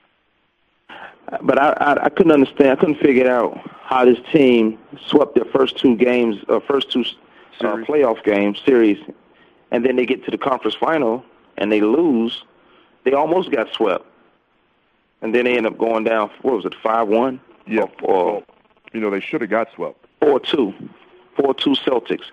But 1.43 1.59
I, 1.59 1.73
I 1.73 2.05
I 2.05 2.09
couldn't 2.09 2.33
understand. 2.33 2.71
I 2.71 2.77
couldn't 2.77 3.01
figure 3.01 3.31
out 3.31 3.59
how 3.83 4.07
this 4.07 4.19
team 4.33 4.79
swept 5.07 5.35
their 5.35 5.45
first 5.45 5.77
two 5.77 5.95
games, 5.95 6.43
uh, 6.49 6.61
first 6.61 6.91
two 6.91 7.05
uh, 7.61 7.77
playoff 7.79 8.23
games 8.25 8.61
series, 8.65 8.99
and 9.71 9.85
then 9.85 9.97
they 9.97 10.07
get 10.07 10.25
to 10.25 10.31
the 10.31 10.39
conference 10.39 10.75
final 10.75 11.25
and 11.59 11.71
they 11.71 11.81
lose. 11.81 12.45
They 13.05 13.13
almost 13.13 13.51
got 13.51 13.73
swept, 13.73 14.07
and 15.21 15.35
then 15.35 15.45
they 15.45 15.57
end 15.57 15.67
up 15.67 15.77
going 15.77 16.05
down. 16.05 16.31
What 16.43 16.57
was 16.57 16.65
it, 16.65 16.75
five 16.83 17.09
one? 17.09 17.41
Yeah. 17.67 17.83
Or, 18.03 18.15
or 18.15 18.43
you 18.93 19.01
know 19.01 19.11
they 19.11 19.21
should 19.21 19.41
have 19.43 19.51
got 19.51 19.69
swept. 19.75 20.05
Four 20.21 20.41
two, 20.41 20.73
four 21.37 21.55
two 21.55 21.73
Celtics, 21.73 22.27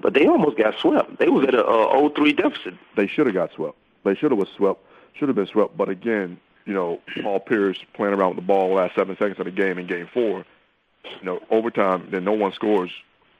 but 0.00 0.14
they 0.14 0.26
almost 0.26 0.58
got 0.58 0.78
swept. 0.78 1.18
They 1.18 1.28
was 1.28 1.46
at 1.46 1.54
a, 1.54 1.64
a 1.64 2.10
0-3 2.10 2.36
deficit. 2.36 2.74
They 2.96 3.06
should 3.06 3.26
have 3.26 3.34
got 3.34 3.52
swept. 3.52 3.76
They 4.04 4.14
should 4.14 4.30
have 4.30 4.38
was 4.38 4.48
swept. 4.56 4.80
Should 5.14 5.28
have 5.28 5.36
been 5.36 5.46
swept. 5.46 5.76
But 5.76 5.88
again, 5.88 6.38
you 6.66 6.74
know, 6.74 7.00
Paul 7.22 7.40
Pierce 7.40 7.78
playing 7.94 8.14
around 8.14 8.30
with 8.30 8.36
the 8.36 8.46
ball 8.46 8.74
last 8.74 8.94
seven 8.94 9.16
seconds 9.16 9.38
of 9.38 9.46
the 9.46 9.50
game 9.50 9.78
in 9.78 9.86
Game 9.86 10.08
Four. 10.12 10.44
You 11.04 11.24
know, 11.24 11.40
overtime. 11.50 12.08
Then 12.10 12.24
no 12.24 12.32
one 12.32 12.52
scores 12.52 12.90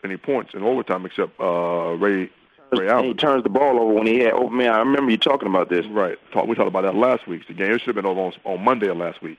any 0.04 0.16
points 0.16 0.54
in 0.54 0.62
overtime 0.62 1.06
except 1.06 1.38
uh, 1.40 1.96
Ray 1.98 2.30
Ray 2.72 2.88
Allen. 2.88 3.06
He 3.06 3.14
turns 3.14 3.42
the 3.42 3.48
ball 3.48 3.80
over 3.80 3.92
when 3.92 4.06
he 4.06 4.18
had 4.20 4.34
open 4.34 4.56
man. 4.56 4.70
I 4.70 4.78
remember 4.78 5.10
you 5.10 5.18
talking 5.18 5.48
about 5.48 5.68
this. 5.68 5.86
Right. 5.86 6.18
Talk, 6.32 6.46
we 6.46 6.54
talked 6.54 6.68
about 6.68 6.82
that 6.82 6.94
last 6.94 7.26
week. 7.26 7.46
The 7.46 7.54
game 7.54 7.72
it 7.72 7.80
should 7.80 7.88
have 7.88 7.96
been 7.96 8.06
over 8.06 8.20
on, 8.20 8.32
on 8.44 8.64
Monday 8.64 8.88
of 8.88 8.96
last 8.96 9.22
week. 9.22 9.38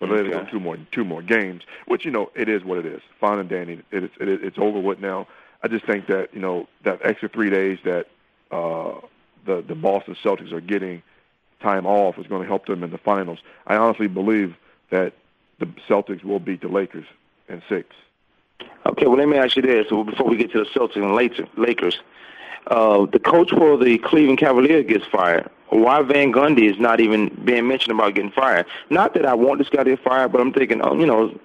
But 0.00 0.10
okay. 0.10 0.22
they 0.22 0.30
go 0.30 0.44
two 0.44 0.60
more 0.60 0.76
two 0.92 1.04
more 1.04 1.22
games, 1.22 1.62
which 1.86 2.04
you 2.04 2.10
know 2.10 2.30
it 2.34 2.48
is 2.48 2.62
what 2.64 2.78
it 2.78 2.86
is. 2.86 3.00
Fine 3.20 3.40
and 3.40 3.48
dandy. 3.48 3.82
It 3.90 4.04
is, 4.04 4.10
it 4.20 4.28
is 4.28 4.38
it's 4.42 4.58
over 4.58 4.78
with 4.78 5.00
now. 5.00 5.26
I 5.62 5.68
just 5.68 5.84
think 5.86 6.06
that 6.06 6.32
you 6.32 6.40
know 6.40 6.68
that 6.84 7.00
extra 7.02 7.28
three 7.28 7.50
days 7.50 7.78
that 7.84 8.06
uh, 8.50 8.94
the 9.44 9.62
the 9.66 9.74
Boston 9.74 10.16
Celtics 10.22 10.52
are 10.52 10.60
getting 10.60 11.02
time 11.60 11.86
off 11.86 12.18
is 12.18 12.26
going 12.28 12.42
to 12.42 12.48
help 12.48 12.66
them 12.66 12.84
in 12.84 12.90
the 12.90 12.98
finals. 12.98 13.40
I 13.66 13.76
honestly 13.76 14.06
believe 14.06 14.54
that 14.90 15.14
the 15.58 15.66
Celtics 15.88 16.22
will 16.22 16.38
beat 16.38 16.60
the 16.60 16.68
Lakers 16.68 17.06
in 17.48 17.62
six. 17.68 17.88
Okay, 18.88 19.06
well, 19.06 19.18
let 19.18 19.28
me 19.28 19.36
ask 19.36 19.54
you 19.54 19.62
this 19.62 19.86
before 19.88 20.26
we 20.26 20.36
get 20.36 20.50
to 20.52 20.58
the 20.58 20.70
Celtics 20.70 20.96
and 20.96 21.14
Lakers. 21.56 21.98
Uh, 22.68 23.06
the 23.06 23.18
coach 23.18 23.50
for 23.50 23.76
the 23.76 23.98
Cleveland 23.98 24.38
Cavaliers 24.38 24.86
gets 24.86 25.04
fired. 25.06 25.48
Why 25.68 26.02
Van 26.02 26.32
Gundy 26.32 26.70
is 26.70 26.78
not 26.78 26.98
even 26.98 27.28
being 27.44 27.68
mentioned 27.68 27.92
about 27.92 28.14
getting 28.14 28.30
fired? 28.30 28.66
Not 28.90 29.14
that 29.14 29.26
I 29.26 29.34
want 29.34 29.58
this 29.58 29.68
guy 29.68 29.84
to 29.84 29.90
get 29.90 30.02
fired, 30.02 30.32
but 30.32 30.40
I'm 30.40 30.52
thinking, 30.52 30.80
oh, 30.82 30.98
you 30.98 31.06
know, 31.06 31.38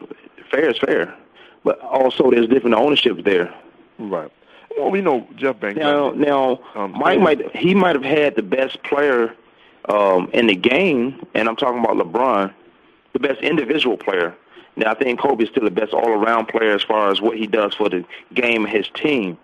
fair 0.50 0.70
is 0.70 0.77
fair. 0.77 1.13
But 1.63 1.79
also, 1.82 2.32
there's 2.32 2.48
different 2.48 2.75
ownerships 2.75 3.22
there. 3.24 3.53
Right. 4.00 4.32
Well, 4.77 4.89
we 4.89 5.01
know 5.01 5.27
Jeff 5.36 5.58
Van 5.58 5.75
Now, 5.75 6.12
now 6.12 6.60
um, 6.75 6.93
Mike 6.98 7.20
might 7.20 7.55
he 7.55 7.75
might 7.75 7.96
have 7.96 8.03
had 8.03 8.36
the 8.36 8.41
best 8.41 8.82
player 8.84 9.36
um, 9.88 10.29
in 10.34 10.48
the 10.48 10.55
game, 10.55 11.25
and 11.36 11.48
I'm 11.48 11.55
talking 11.55 11.79
about 11.79 11.98
LeBron, 11.98 12.53
the 13.13 13.20
best 13.20 13.41
individual 13.41 13.98
player. 13.98 14.36
Now, 14.75 14.91
I 14.91 14.96
think 14.96 15.20
Kobe's 15.20 15.50
still 15.50 15.63
the 15.63 15.72
best 15.72 15.93
all-around 15.93 16.48
player 16.48 16.74
as 16.74 16.82
far 16.82 17.12
as 17.12 17.22
what 17.22 17.38
he 17.38 17.46
does 17.46 17.75
for 17.75 17.89
the 17.89 18.03
game 18.34 18.65
and 18.65 18.74
his 18.74 18.89
team. 18.96 19.38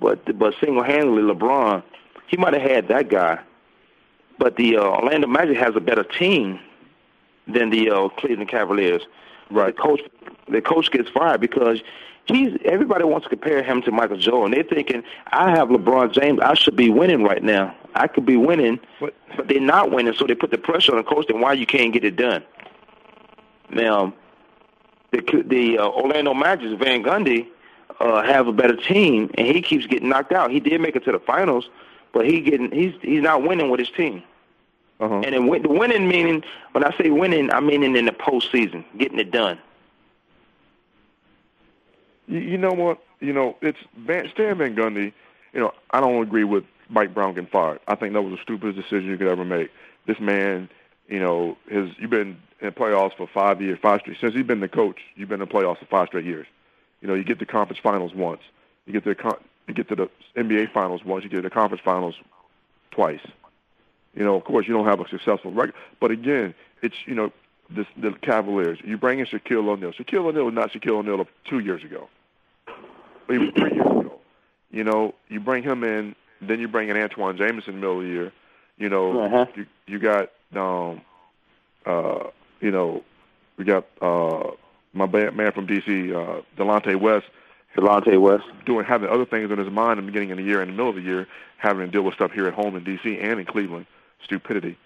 But 0.00 0.38
but 0.38 0.54
single-handedly, 0.60 1.22
LeBron, 1.22 1.82
he 2.26 2.36
might 2.36 2.54
have 2.54 2.62
had 2.62 2.88
that 2.88 3.08
guy. 3.08 3.38
But 4.38 4.56
the 4.56 4.78
uh, 4.78 4.82
Orlando 4.82 5.26
Magic 5.26 5.56
has 5.58 5.76
a 5.76 5.80
better 5.80 6.02
team 6.02 6.58
than 7.46 7.70
the 7.70 7.90
uh, 7.90 8.08
Cleveland 8.08 8.48
Cavaliers. 8.48 9.02
Right. 9.50 9.76
The 9.76 9.82
coach, 9.82 10.00
the 10.48 10.62
coach 10.62 10.90
gets 10.90 11.10
fired 11.10 11.40
because 11.40 11.80
he's. 12.24 12.56
Everybody 12.64 13.04
wants 13.04 13.24
to 13.26 13.28
compare 13.28 13.62
him 13.62 13.82
to 13.82 13.92
Michael 13.92 14.16
Jordan. 14.16 14.52
They're 14.52 14.64
thinking, 14.64 15.02
I 15.28 15.50
have 15.50 15.68
LeBron 15.68 16.12
James. 16.12 16.40
I 16.40 16.54
should 16.54 16.76
be 16.76 16.88
winning 16.88 17.22
right 17.22 17.42
now. 17.42 17.76
I 17.94 18.06
could 18.06 18.24
be 18.24 18.36
winning, 18.36 18.80
but, 19.00 19.14
but 19.36 19.48
they're 19.48 19.60
not 19.60 19.90
winning. 19.90 20.14
So 20.16 20.26
they 20.26 20.34
put 20.34 20.50
the 20.50 20.58
pressure 20.58 20.92
on 20.92 20.98
the 20.98 21.04
coach. 21.04 21.26
Then 21.28 21.40
why 21.40 21.52
you 21.52 21.66
can't 21.66 21.92
get 21.92 22.04
it 22.04 22.16
done? 22.16 22.42
Now, 23.72 24.12
the 25.12 25.44
the 25.46 25.78
uh, 25.78 25.88
Orlando 25.88 26.34
Magic, 26.34 26.78
Van 26.78 27.02
Gundy, 27.02 27.46
uh, 28.00 28.22
have 28.22 28.46
a 28.46 28.52
better 28.52 28.76
team, 28.76 29.30
and 29.34 29.46
he 29.46 29.62
keeps 29.62 29.86
getting 29.86 30.08
knocked 30.08 30.32
out. 30.32 30.50
He 30.50 30.60
did 30.60 30.80
make 30.80 30.96
it 30.96 31.04
to 31.04 31.12
the 31.12 31.18
finals, 31.18 31.68
but 32.12 32.26
he 32.26 32.40
getting 32.40 32.70
he's 32.70 32.94
he's 33.02 33.22
not 33.22 33.42
winning 33.42 33.70
with 33.70 33.80
his 33.80 33.90
team. 33.90 34.22
Uh-huh. 35.00 35.14
And 35.14 35.34
then 35.34 35.46
win, 35.46 35.62
the 35.62 35.68
winning 35.68 36.08
meaning 36.08 36.42
when 36.72 36.84
I 36.84 36.96
say 36.98 37.10
winning, 37.10 37.50
I 37.52 37.60
mean 37.60 37.82
in 37.82 38.04
the 38.04 38.12
postseason, 38.12 38.84
getting 38.98 39.18
it 39.18 39.30
done. 39.30 39.58
You, 42.26 42.38
you 42.38 42.58
know 42.58 42.72
what? 42.72 42.98
You 43.20 43.32
know, 43.32 43.56
it's 43.62 43.78
Van, 43.96 44.28
Stan 44.32 44.58
Van 44.58 44.74
Gundy. 44.74 45.12
You 45.52 45.60
know, 45.60 45.72
I 45.90 46.00
don't 46.00 46.22
agree 46.22 46.44
with 46.44 46.64
Mike 46.88 47.14
Brown 47.14 47.34
getting 47.34 47.48
fired. 47.50 47.80
I 47.88 47.94
think 47.94 48.12
that 48.12 48.22
was 48.22 48.32
the 48.32 48.42
stupidest 48.42 48.76
decision 48.76 49.08
you 49.08 49.16
could 49.16 49.28
ever 49.28 49.44
make. 49.44 49.70
This 50.06 50.20
man, 50.20 50.68
you 51.10 51.18
know, 51.18 51.58
his 51.68 51.90
you've 51.98 52.10
been 52.10 52.38
in 52.60 52.70
playoffs 52.72 53.14
for 53.16 53.26
five 53.26 53.60
years, 53.60 53.78
five 53.82 54.00
straight. 54.00 54.16
Since 54.20 54.34
he's 54.34 54.46
been 54.46 54.60
the 54.60 54.68
coach, 54.68 55.00
you've 55.16 55.28
been 55.28 55.42
in 55.42 55.48
playoffs 55.48 55.78
for 55.78 55.86
five 55.86 56.06
straight 56.08 56.24
years. 56.24 56.46
You 57.02 57.08
know, 57.08 57.14
you 57.14 57.24
get 57.24 57.38
the 57.38 57.46
conference 57.46 57.80
finals 57.82 58.14
once. 58.14 58.40
You 58.86 58.92
get 58.94 59.04
to 59.04 59.14
the 59.14 59.38
you 59.66 59.74
get 59.74 59.88
to 59.88 59.96
the 59.96 60.10
NBA 60.36 60.72
finals 60.72 61.04
once. 61.04 61.24
You 61.24 61.30
get 61.30 61.36
to 61.36 61.42
the 61.42 61.50
conference 61.50 61.82
finals 61.84 62.14
twice. 62.92 63.20
You 64.14 64.24
know, 64.24 64.34
of 64.36 64.44
course, 64.44 64.66
you 64.66 64.74
don't 64.74 64.86
have 64.86 65.00
a 65.00 65.08
successful 65.08 65.52
record, 65.52 65.74
but 66.00 66.10
again, 66.10 66.54
it's 66.82 66.96
you 67.06 67.14
know 67.14 67.32
this, 67.68 67.86
the 67.96 68.12
Cavaliers. 68.22 68.78
You 68.84 68.96
bring 68.96 69.18
in 69.20 69.26
Shaquille 69.26 69.68
O'Neal. 69.68 69.92
Shaquille 69.92 70.26
O'Neal 70.26 70.44
was 70.46 70.54
not 70.54 70.72
Shaquille 70.72 70.98
O'Neal 70.98 71.20
of 71.20 71.28
two 71.44 71.58
years 71.60 71.82
ago, 71.84 72.08
or 73.28 73.34
even 73.34 73.52
three 73.52 73.72
years 73.72 73.86
ago. 73.86 74.18
You 74.72 74.84
know, 74.84 75.14
you 75.28 75.40
bring 75.40 75.62
him 75.64 75.82
in, 75.84 76.14
then 76.40 76.60
you 76.60 76.68
bring 76.68 76.88
in 76.88 76.96
Antawn 76.96 77.36
Jamison 77.36 77.74
in 77.74 77.80
the 77.80 77.86
middle 77.86 78.00
of 78.00 78.04
the 78.06 78.08
year. 78.12 78.32
You 78.78 78.88
know, 78.88 79.20
Uh-huh. 79.24 79.46
you 79.56 79.66
you 79.86 79.98
got 79.98 80.30
um, 80.56 81.00
uh, 81.86 82.30
you 82.60 82.70
know, 82.70 83.02
we 83.56 83.64
got 83.64 83.86
uh, 84.00 84.50
my 84.92 85.06
man 85.06 85.52
from 85.52 85.66
DC, 85.66 86.14
uh, 86.14 86.42
Delonte 86.56 86.96
West, 87.00 87.26
Delonte 87.76 88.20
West. 88.20 88.44
doing 88.64 88.84
having 88.84 89.08
other 89.08 89.24
things 89.24 89.50
in 89.50 89.58
his 89.58 89.70
mind 89.70 89.98
in 89.98 90.06
the 90.06 90.12
beginning 90.12 90.32
of 90.32 90.38
the 90.38 90.42
year 90.44 90.60
and 90.60 90.70
the 90.70 90.72
middle 90.72 90.90
of 90.90 90.96
the 90.96 91.02
year, 91.02 91.26
having 91.58 91.86
to 91.86 91.90
deal 91.90 92.02
with 92.02 92.14
stuff 92.14 92.32
here 92.32 92.46
at 92.46 92.54
home 92.54 92.76
in 92.76 92.84
DC 92.84 93.22
and 93.22 93.38
in 93.38 93.46
Cleveland, 93.46 93.86
stupidity. 94.24 94.76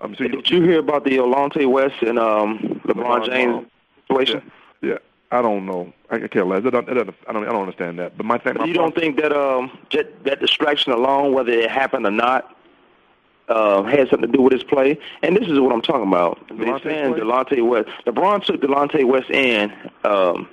Um, 0.00 0.14
so 0.14 0.24
you, 0.24 0.30
Did 0.30 0.50
you 0.50 0.62
hear 0.62 0.78
about 0.80 1.04
the 1.04 1.10
Delonte 1.10 1.70
West 1.70 2.02
and 2.02 2.18
um, 2.18 2.80
LeBron 2.84 3.24
LeBron 3.24 3.26
James 3.26 3.54
James. 3.54 3.70
situation? 4.08 4.50
yeah, 4.82 4.98
I 5.30 5.40
don't 5.42 5.64
know. 5.66 5.92
I 6.10 6.16
I 6.16 6.42
less. 6.42 6.64
I 6.66 6.70
don't, 6.70 6.88
I 6.88 6.94
don't, 6.94 7.14
I 7.28 7.32
don't, 7.32 7.48
I 7.48 7.52
don't 7.52 7.62
understand 7.62 7.98
that. 7.98 8.16
But 8.16 8.26
my 8.26 8.38
thing, 8.38 8.56
You 8.66 8.74
don't 8.74 8.94
think 8.94 9.16
that 9.20 9.32
um 9.32 9.76
that, 9.92 10.24
that 10.24 10.40
distraction 10.40 10.92
alone, 10.92 11.32
whether 11.32 11.52
it 11.52 11.70
happened 11.70 12.06
or 12.06 12.10
not, 12.10 12.53
uh, 13.48 13.82
had 13.82 14.08
something 14.08 14.30
to 14.30 14.36
do 14.36 14.42
with 14.42 14.52
his 14.52 14.64
play? 14.64 14.98
And 15.22 15.36
this 15.36 15.48
is 15.48 15.60
what 15.60 15.72
I'm 15.72 15.82
talking 15.82 16.08
about. 16.08 16.38
They're 16.48 16.78
saying? 16.80 17.14
Delonte 17.14 17.66
West. 17.66 17.88
LeBron 18.06 18.44
took 18.44 18.60
Delonte 18.60 19.04
West 19.06 19.30
in, 19.30 19.72
um, 20.04 20.48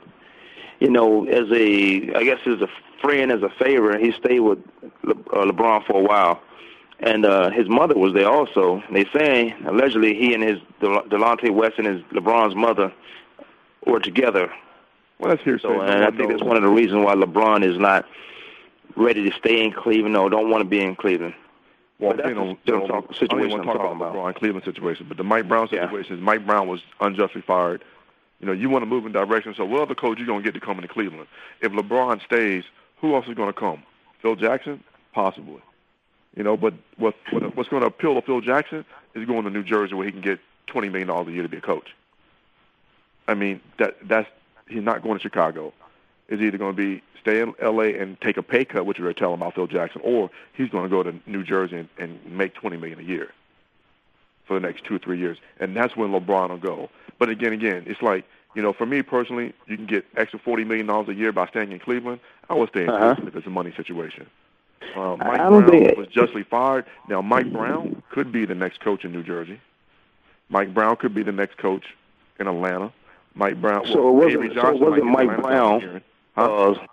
you 0.79 0.89
know, 0.89 1.25
as 1.25 1.49
a 1.51 2.13
I 2.15 2.23
guess 2.23 2.39
as 2.45 2.61
a 2.61 2.67
friend, 3.01 3.31
as 3.31 3.41
a 3.41 3.49
favor. 3.49 3.97
He 3.97 4.11
stayed 4.11 4.41
with 4.41 4.59
Le, 5.03 5.13
uh, 5.13 5.45
LeBron 5.45 5.85
for 5.85 5.99
a 5.99 6.03
while. 6.03 6.41
And 6.99 7.25
uh, 7.25 7.49
his 7.49 7.67
mother 7.67 7.95
was 7.95 8.13
there 8.13 8.29
also. 8.29 8.83
They 8.91 9.05
saying 9.05 9.55
allegedly 9.65 10.13
he 10.13 10.35
and 10.35 10.43
his 10.43 10.59
Del- 10.79 11.03
Delonte 11.03 11.49
West 11.51 11.79
and 11.79 11.87
his 11.87 12.01
LeBron's 12.11 12.55
mother 12.55 12.93
were 13.87 13.99
together 13.99 14.51
well, 15.21 15.29
that's 15.29 15.43
hearsay. 15.43 15.67
so, 15.67 15.81
and 15.81 16.03
I 16.03 16.09
think 16.09 16.31
that's 16.31 16.43
one 16.43 16.57
of 16.57 16.63
the 16.63 16.69
reasons 16.69 17.05
why 17.05 17.13
LeBron 17.13 17.63
is 17.63 17.77
not 17.77 18.05
ready 18.95 19.29
to 19.29 19.37
stay 19.37 19.63
in 19.63 19.71
Cleveland 19.71 20.17
or 20.17 20.29
don't 20.29 20.49
want 20.49 20.63
to 20.63 20.69
be 20.69 20.81
in 20.81 20.95
Cleveland. 20.95 21.35
Well, 22.01 22.17
that's 22.17 22.29
know, 22.29 22.57
the 22.65 22.71
know, 22.71 22.87
talk- 22.87 23.05
I 23.21 23.25
don't 23.27 23.49
want 23.49 23.61
to 23.63 23.67
talk 23.67 23.75
about 23.75 23.95
about. 23.95 24.15
LeBron 24.15 24.35
Cleveland 24.35 24.65
situation, 24.65 25.05
but 25.07 25.17
the 25.17 25.23
Mike 25.23 25.47
Brown 25.47 25.67
Yeah. 25.71 25.83
situation 25.85 26.15
is 26.15 26.21
Mike 26.21 26.45
Brown 26.45 26.67
was 26.67 26.81
unjustly 26.99 27.41
fired. 27.41 27.83
You 28.39 28.47
know, 28.47 28.53
you 28.53 28.69
want 28.69 28.81
to 28.81 28.87
move 28.87 29.05
in 29.05 29.11
direction, 29.11 29.53
so 29.55 29.63
what 29.65 29.81
other 29.83 29.93
coach 29.93 30.17
you 30.19 30.25
going 30.25 30.41
to 30.41 30.43
get 30.51 30.59
to 30.59 30.65
come 30.65 30.77
into 30.77 30.87
Cleveland? 30.87 31.27
If 31.61 31.71
LeBron 31.73 32.23
stays, 32.25 32.63
who 32.99 33.13
else 33.13 33.27
is 33.27 33.35
going 33.35 33.53
to 33.53 33.59
come? 33.59 33.83
Phil 34.21 34.35
Jackson? 34.35 34.83
Possibly. 35.13 35.61
You 36.35 36.43
know, 36.43 36.57
but 36.57 36.73
what, 36.97 37.13
what 37.29 37.55
what's 37.55 37.69
going 37.69 37.81
to 37.81 37.87
appeal 37.87 38.15
to 38.15 38.21
Phil 38.23 38.41
Jackson 38.41 38.83
is 39.13 39.25
going 39.27 39.43
to 39.43 39.49
New 39.51 39.63
Jersey 39.63 39.93
where 39.93 40.05
he 40.05 40.11
can 40.11 40.21
get 40.21 40.39
$20 40.69 40.91
million 40.91 41.09
a 41.09 41.29
year 41.31 41.43
to 41.43 41.49
be 41.49 41.57
a 41.57 41.61
coach. 41.61 41.89
I 43.27 43.35
mean, 43.35 43.61
that 43.77 43.97
that's 44.07 44.27
he's 44.67 44.81
not 44.83 45.03
going 45.03 45.17
to 45.17 45.21
Chicago. 45.21 45.73
It's 46.31 46.41
either 46.41 46.57
going 46.57 46.75
to 46.75 46.81
be 46.81 47.03
stay 47.19 47.41
in 47.41 47.53
L.A. 47.59 47.99
and 47.99 48.19
take 48.21 48.37
a 48.37 48.41
pay 48.41 48.63
cut, 48.65 48.85
which 48.85 48.97
we 48.97 49.03
were 49.05 49.13
telling 49.13 49.35
about 49.35 49.53
Phil 49.53 49.67
Jackson, 49.67 50.01
or 50.03 50.31
he's 50.53 50.69
going 50.69 50.83
to 50.85 50.89
go 50.89 51.03
to 51.03 51.13
New 51.27 51.43
Jersey 51.43 51.75
and, 51.77 51.89
and 51.99 52.19
make 52.25 52.55
20 52.55 52.77
million 52.77 52.99
a 52.99 53.03
year 53.03 53.31
for 54.47 54.53
the 54.59 54.65
next 54.65 54.85
two 54.85 54.95
or 54.95 54.99
three 54.99 55.19
years, 55.19 55.37
and 55.59 55.75
that's 55.75 55.95
when 55.95 56.09
LeBron 56.11 56.49
will 56.49 56.57
go. 56.57 56.89
But 57.19 57.29
again, 57.29 57.53
again, 57.53 57.83
it's 57.85 58.01
like 58.01 58.25
you 58.55 58.61
know, 58.61 58.73
for 58.73 58.85
me 58.85 59.01
personally, 59.01 59.53
you 59.67 59.77
can 59.77 59.85
get 59.85 60.05
extra 60.17 60.37
$40 60.39 60.65
million 60.67 60.89
a 60.89 61.11
year 61.13 61.31
by 61.31 61.47
staying 61.47 61.71
in 61.71 61.79
Cleveland. 61.79 62.19
I 62.49 62.53
would 62.53 62.67
stay 62.69 62.83
in 62.83 62.89
Uh-huh. 62.89 63.15
Cleveland 63.15 63.27
if 63.29 63.35
it's 63.37 63.47
a 63.47 63.49
money 63.49 63.71
situation. 63.77 64.27
Uh, 64.95 65.13
I 65.13 65.15
Mike 65.15 65.37
don't 65.37 65.65
Brown 65.65 65.69
think- 65.69 65.97
was 65.97 66.07
justly 66.07 66.43
fired. 66.43 66.85
Now, 67.07 67.21
Mike 67.21 67.49
Brown 67.51 68.03
could 68.09 68.29
be 68.33 68.43
the 68.45 68.55
next 68.55 68.81
coach 68.81 69.05
in 69.05 69.13
New 69.13 69.23
Jersey. 69.23 69.61
Mike 70.49 70.73
Brown 70.73 70.97
could 70.97 71.13
be 71.13 71.23
the 71.23 71.31
next 71.31 71.57
coach 71.59 71.85
in 72.41 72.47
Atlanta. 72.47 72.91
Mike 73.35 73.61
Brown. 73.61 73.85
So 73.85 74.09
it 74.09 74.11
wasn't- 74.11 74.53
so 74.55 74.67
it 74.67 74.79
wasn't 74.81 75.05
Mike 75.05 75.29
Atlanta 75.29 75.41
Brown. 75.79 76.01
Huh? 76.35 76.69
Uh, 76.71 76.85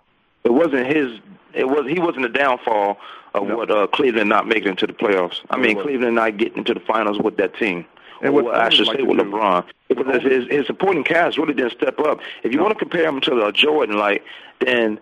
it 0.43 0.53
wasn't 0.53 0.87
his. 0.87 1.19
It 1.53 1.67
was 1.67 1.85
he 1.87 1.99
wasn't 1.99 2.23
the 2.23 2.29
downfall 2.29 2.97
of 3.33 3.47
No. 3.47 3.57
what 3.57 3.71
uh, 3.71 3.87
Cleveland 3.87 4.29
not 4.29 4.47
making 4.47 4.73
it 4.73 4.77
to 4.79 4.87
the 4.87 4.93
playoffs. 4.93 5.39
I 5.49 5.57
mean. 5.57 5.79
Cleveland 5.81 6.15
not 6.15 6.37
getting 6.37 6.63
to 6.65 6.73
the 6.73 6.79
finals 6.79 7.19
with 7.19 7.37
that 7.37 7.55
team. 7.55 7.85
And 8.21 8.33
what 8.33 8.53
I 8.53 8.67
should 8.69 8.87
like 8.87 8.97
say 8.97 9.03
with 9.03 9.17
do- 9.17 9.23
LeBron, 9.23 9.63
because 9.87 10.21
his, 10.23 10.45
his 10.49 10.67
supporting 10.67 11.05
cast 11.05 11.37
really 11.37 11.53
didn't 11.53 11.71
step 11.71 11.99
up. 11.99 12.19
If 12.43 12.51
you 12.51 12.57
No. 12.57 12.63
want 12.65 12.77
to 12.77 12.79
compare 12.79 13.07
him 13.07 13.21
to 13.21 13.41
uh, 13.43 13.51
Jordan, 13.53 13.97
like 13.97 14.23
then 14.59 14.99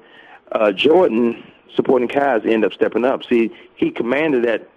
uh, 0.51 0.71
Jordan 0.71 1.43
supporting 1.75 2.07
cast 2.07 2.45
end 2.45 2.63
up 2.63 2.73
stepping 2.73 3.05
up. 3.05 3.23
See, 3.27 3.49
he 3.75 3.89
commanded 3.89 4.43
that 4.45 4.67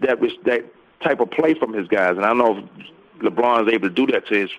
that 0.00 0.20
was 0.20 0.32
that 0.44 0.64
type 1.02 1.20
of 1.20 1.30
play 1.30 1.54
from 1.54 1.72
his 1.72 1.88
guys, 1.88 2.16
and 2.16 2.24
I 2.24 2.28
don't 2.28 2.38
know 2.38 2.58
if 2.58 3.22
LeBron 3.22 3.66
is 3.66 3.72
able 3.72 3.88
to 3.88 3.94
do 3.94 4.06
that 4.12 4.26
to 4.28 4.34
his. 4.34 4.50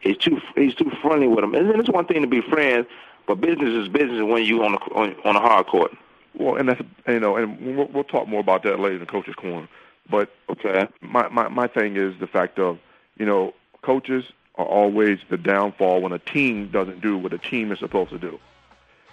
He's 0.00 0.16
too 0.16 0.40
he's 0.56 0.74
too 0.74 0.90
friendly 1.02 1.26
with 1.26 1.40
them, 1.40 1.54
and 1.54 1.68
then 1.68 1.80
it's 1.80 1.88
one 1.90 2.06
thing 2.06 2.22
to 2.22 2.28
be 2.28 2.40
friends, 2.42 2.86
but 3.30 3.40
business 3.40 3.68
is 3.68 3.86
business 3.86 4.22
when 4.24 4.42
you 4.44 4.64
on 4.64 4.72
the 4.72 4.78
on, 4.92 5.14
on 5.24 5.34
the 5.34 5.40
hard 5.40 5.66
court. 5.68 5.92
Well, 6.34 6.56
and 6.56 6.68
that's 6.68 6.80
you 7.06 7.20
know, 7.20 7.36
and 7.36 7.76
we'll, 7.76 7.86
we'll 7.86 8.02
talk 8.02 8.26
more 8.26 8.40
about 8.40 8.64
that 8.64 8.80
later 8.80 8.94
in 8.94 9.00
the 9.00 9.06
coaches' 9.06 9.36
corner. 9.36 9.68
But 10.10 10.30
Okay. 10.48 10.88
my, 11.00 11.28
my 11.28 11.46
my 11.48 11.68
thing 11.68 11.96
is 11.96 12.18
the 12.18 12.26
fact 12.26 12.58
of 12.58 12.80
you 13.18 13.26
know 13.26 13.54
coaches 13.82 14.24
are 14.56 14.64
always 14.66 15.20
the 15.28 15.36
downfall 15.36 16.00
when 16.02 16.10
a 16.12 16.18
team 16.18 16.70
doesn't 16.72 17.00
do 17.02 17.16
what 17.16 17.32
a 17.32 17.38
team 17.38 17.70
is 17.70 17.78
supposed 17.78 18.10
to 18.10 18.18
do. 18.18 18.40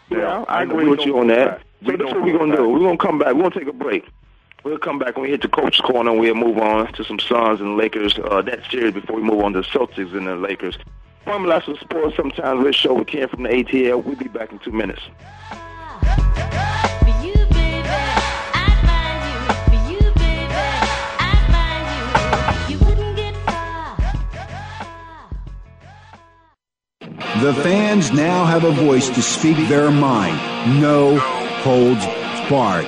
Now, 0.10 0.18
Well, 0.18 0.46
I 0.48 0.64
agree 0.64 0.88
with 0.90 1.02
you 1.02 1.20
on 1.20 1.28
that. 1.28 1.62
So 1.86 1.92
that's 1.92 2.04
what 2.12 2.24
we're 2.24 2.38
gonna 2.40 2.58
do. 2.58 2.68
We're 2.68 2.80
gonna 2.80 2.98
come 2.98 3.20
back. 3.20 3.36
We're 3.36 3.44
gonna 3.44 3.60
take 3.60 3.68
a 3.68 3.74
break. 3.74 4.04
We'll 4.64 4.80
come 4.80 4.98
back 4.98 5.16
when 5.16 5.26
we 5.26 5.30
hit 5.30 5.44
the 5.44 5.48
coach's 5.48 5.82
corner. 5.82 6.12
We'll 6.12 6.34
move 6.34 6.58
on 6.58 6.92
to 6.94 7.04
some 7.04 7.20
Suns 7.20 7.62
and 7.62 7.78
Lakers. 7.78 8.18
Uh, 8.18 8.42
that 8.42 8.62
series 8.72 8.96
before 8.96 9.18
we 9.18 9.22
move 9.22 9.44
on 9.44 9.54
to 9.54 9.62
Celtics 9.62 10.16
and 10.18 10.26
the 10.26 10.36
Lakers. 10.36 10.76
Formula 11.28 11.62
of 11.68 11.78
Sports. 11.80 12.16
Sometimes 12.16 12.64
this 12.64 12.76
show 12.76 12.94
with 12.94 13.08
Ken 13.08 13.28
from 13.28 13.44
the 13.44 13.50
ATL. 13.50 14.02
We'll 14.02 14.16
be 14.16 14.30
back 14.30 14.54
in 14.54 14.60
two 14.60 14.72
minutes. 14.72 15.02
For 15.02 15.10
you, 17.22 17.34
baby, 17.52 17.90
I'd 18.56 18.80
find 18.88 19.20
you. 19.28 19.40
For 19.68 19.80
you, 19.92 20.00
baby, 20.14 20.56
I'd 21.20 21.44
find 21.52 21.84
you. 22.70 22.74
You 22.74 22.80
wouldn't 22.86 23.14
get 23.18 23.36
far. 23.46 23.98
The 27.42 27.54
fans 27.62 28.14
now 28.14 28.46
have 28.46 28.64
a 28.64 28.72
voice 28.72 29.10
to 29.10 29.22
speak 29.22 29.58
their 29.68 29.92
mind. 29.92 30.38
No 30.80 31.18
holds 31.18 32.06
barred. 32.50 32.88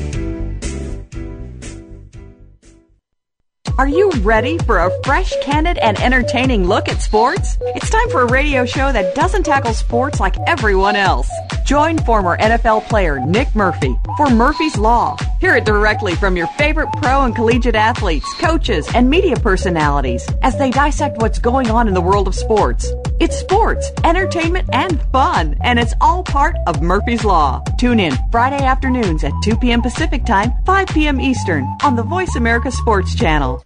Are 3.81 3.87
you 3.87 4.11
ready 4.21 4.59
for 4.59 4.77
a 4.77 4.91
fresh, 5.03 5.33
candid, 5.41 5.79
and 5.79 5.99
entertaining 5.99 6.67
look 6.67 6.87
at 6.87 7.01
sports? 7.01 7.57
It's 7.61 7.89
time 7.89 8.11
for 8.11 8.21
a 8.21 8.31
radio 8.31 8.63
show 8.63 8.91
that 8.91 9.15
doesn't 9.15 9.41
tackle 9.41 9.73
sports 9.73 10.19
like 10.19 10.35
everyone 10.45 10.95
else. 10.95 11.27
Join 11.65 11.97
former 11.97 12.37
NFL 12.37 12.87
player 12.87 13.19
Nick 13.25 13.55
Murphy 13.55 13.95
for 14.17 14.29
Murphy's 14.29 14.77
Law 14.77 15.17
Hear 15.41 15.55
it 15.55 15.65
directly 15.65 16.13
from 16.13 16.37
your 16.37 16.45
favorite 16.45 16.89
pro 17.01 17.23
and 17.23 17.35
collegiate 17.35 17.73
athletes, 17.73 18.31
coaches, 18.35 18.87
and 18.93 19.09
media 19.09 19.35
personalities 19.35 20.23
as 20.43 20.55
they 20.59 20.69
dissect 20.69 21.19
what's 21.19 21.39
going 21.39 21.71
on 21.71 21.87
in 21.87 21.95
the 21.95 22.01
world 22.01 22.27
of 22.27 22.35
sports. 22.35 22.93
It's 23.19 23.39
sports, 23.39 23.91
entertainment, 24.03 24.69
and 24.71 25.01
fun, 25.11 25.57
and 25.61 25.79
it's 25.79 25.95
all 25.99 26.21
part 26.21 26.55
of 26.67 26.83
Murphy's 26.83 27.25
Law. 27.25 27.63
Tune 27.79 27.99
in 27.99 28.13
Friday 28.31 28.63
afternoons 28.63 29.23
at 29.23 29.33
2 29.43 29.57
p.m. 29.57 29.81
Pacific 29.81 30.25
Time, 30.25 30.53
5 30.63 30.87
p.m. 30.89 31.19
Eastern 31.19 31.63
on 31.83 31.95
the 31.95 32.03
Voice 32.03 32.35
America 32.35 32.71
Sports 32.71 33.15
Channel. 33.15 33.65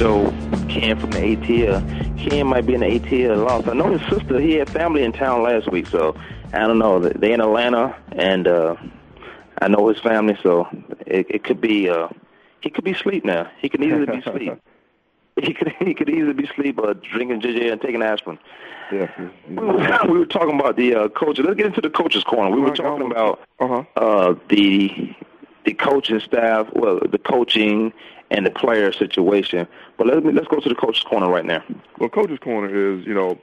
Show. 0.00 0.30
Ken 0.70 0.98
from 0.98 1.10
the 1.10 1.18
ATL. 1.36 2.18
Ken 2.18 2.46
might 2.46 2.64
be 2.64 2.72
in 2.72 2.80
the 2.80 2.86
ATL 2.86 3.44
lost. 3.46 3.68
I 3.68 3.74
know 3.74 3.98
his 3.98 4.00
sister. 4.08 4.40
He 4.40 4.54
had 4.54 4.70
family 4.70 5.04
in 5.04 5.12
town 5.12 5.42
last 5.42 5.70
week, 5.70 5.86
so 5.88 6.16
I 6.54 6.60
don't 6.60 6.78
know. 6.78 6.98
They 7.00 7.34
in 7.34 7.42
Atlanta, 7.42 7.94
and 8.12 8.48
uh, 8.48 8.76
I 9.60 9.68
know 9.68 9.88
his 9.88 9.98
family, 10.00 10.38
so 10.42 10.66
it, 11.06 11.26
it 11.28 11.44
could 11.44 11.60
be. 11.60 11.90
Uh, 11.90 12.08
he 12.62 12.70
could 12.70 12.82
be 12.84 12.92
asleep 12.92 13.26
now. 13.26 13.50
He 13.60 13.68
could 13.68 13.84
easily 13.84 14.06
be 14.06 14.18
asleep. 14.18 14.54
He 15.42 15.52
could 15.52 15.74
he 15.80 15.92
could 15.92 16.08
easily 16.08 16.32
be 16.32 16.44
asleep 16.44 16.78
or 16.78 16.94
drinking 16.94 17.42
JJ 17.42 17.70
and 17.72 17.80
taking 17.82 18.02
aspirin. 18.02 18.38
Yeah. 18.90 19.10
We 19.48 19.54
were, 19.54 19.98
we 20.12 20.18
were 20.18 20.26
talking 20.26 20.58
about 20.58 20.76
the 20.76 20.94
uh, 20.94 21.08
coaches. 21.10 21.44
Let's 21.44 21.56
get 21.58 21.66
into 21.66 21.82
the 21.82 21.90
coaches' 21.90 22.24
corner. 22.24 22.54
We 22.56 22.62
were 22.62 22.74
talking 22.74 23.06
about 23.10 23.40
Uh-huh. 23.58 23.84
uh, 23.96 24.34
the 24.48 25.14
the 25.66 25.74
coaching 25.74 26.20
staff, 26.20 26.68
well, 26.74 27.00
the 27.06 27.18
coaching 27.18 27.92
and 28.30 28.46
the 28.46 28.50
player 28.50 28.92
situation. 28.92 29.66
But 29.98 30.06
let 30.06 30.24
me 30.24 30.32
let's 30.32 30.48
go 30.48 30.60
to 30.60 30.68
the 30.68 30.74
coach's 30.74 31.02
corner 31.02 31.28
right 31.28 31.44
now. 31.44 31.62
Well, 31.98 32.08
Coach's 32.08 32.38
Corner 32.38 32.68
is, 32.68 33.06
you 33.06 33.14
know, 33.14 33.38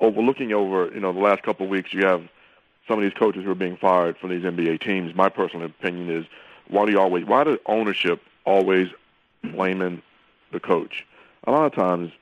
overlooking 0.00 0.52
over, 0.52 0.90
you 0.92 1.00
know, 1.00 1.12
the 1.12 1.20
last 1.20 1.42
couple 1.42 1.64
of 1.64 1.70
weeks, 1.70 1.92
you 1.92 2.04
have 2.04 2.22
some 2.88 2.98
of 2.98 3.04
these 3.04 3.14
coaches 3.14 3.44
who 3.44 3.50
are 3.50 3.56
being 3.56 3.76
fired 3.76 4.16
from 4.18 4.30
these 4.30 4.42
NBA 4.42 4.80
teams. 4.80 5.14
My 5.14 5.28
personal 5.28 5.66
opinion 5.66 6.10
is, 6.10 6.26
why 6.68 6.84
do 6.84 6.92
you 6.92 7.00
always, 7.00 7.24
why 7.24 7.44
does 7.44 7.58
ownership 7.66 8.20
always 8.44 8.88
blaming 9.42 10.02
the 10.52 10.60
coach? 10.60 11.06
A 11.44 11.50
lot 11.50 11.66
of 11.66 11.74
times, 11.74 12.12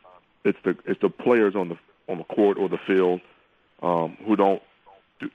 it's 0.45 0.59
the 0.63 0.77
it's 0.85 1.01
the 1.01 1.09
players 1.09 1.55
on 1.57 1.71
the 1.71 1.79
on 2.09 2.19
the 2.19 2.25
court 2.25 2.59
or 2.59 2.69
the 2.69 2.79
field 2.79 3.23
um, 3.83 4.17
who 4.27 4.37
don't 4.37 4.63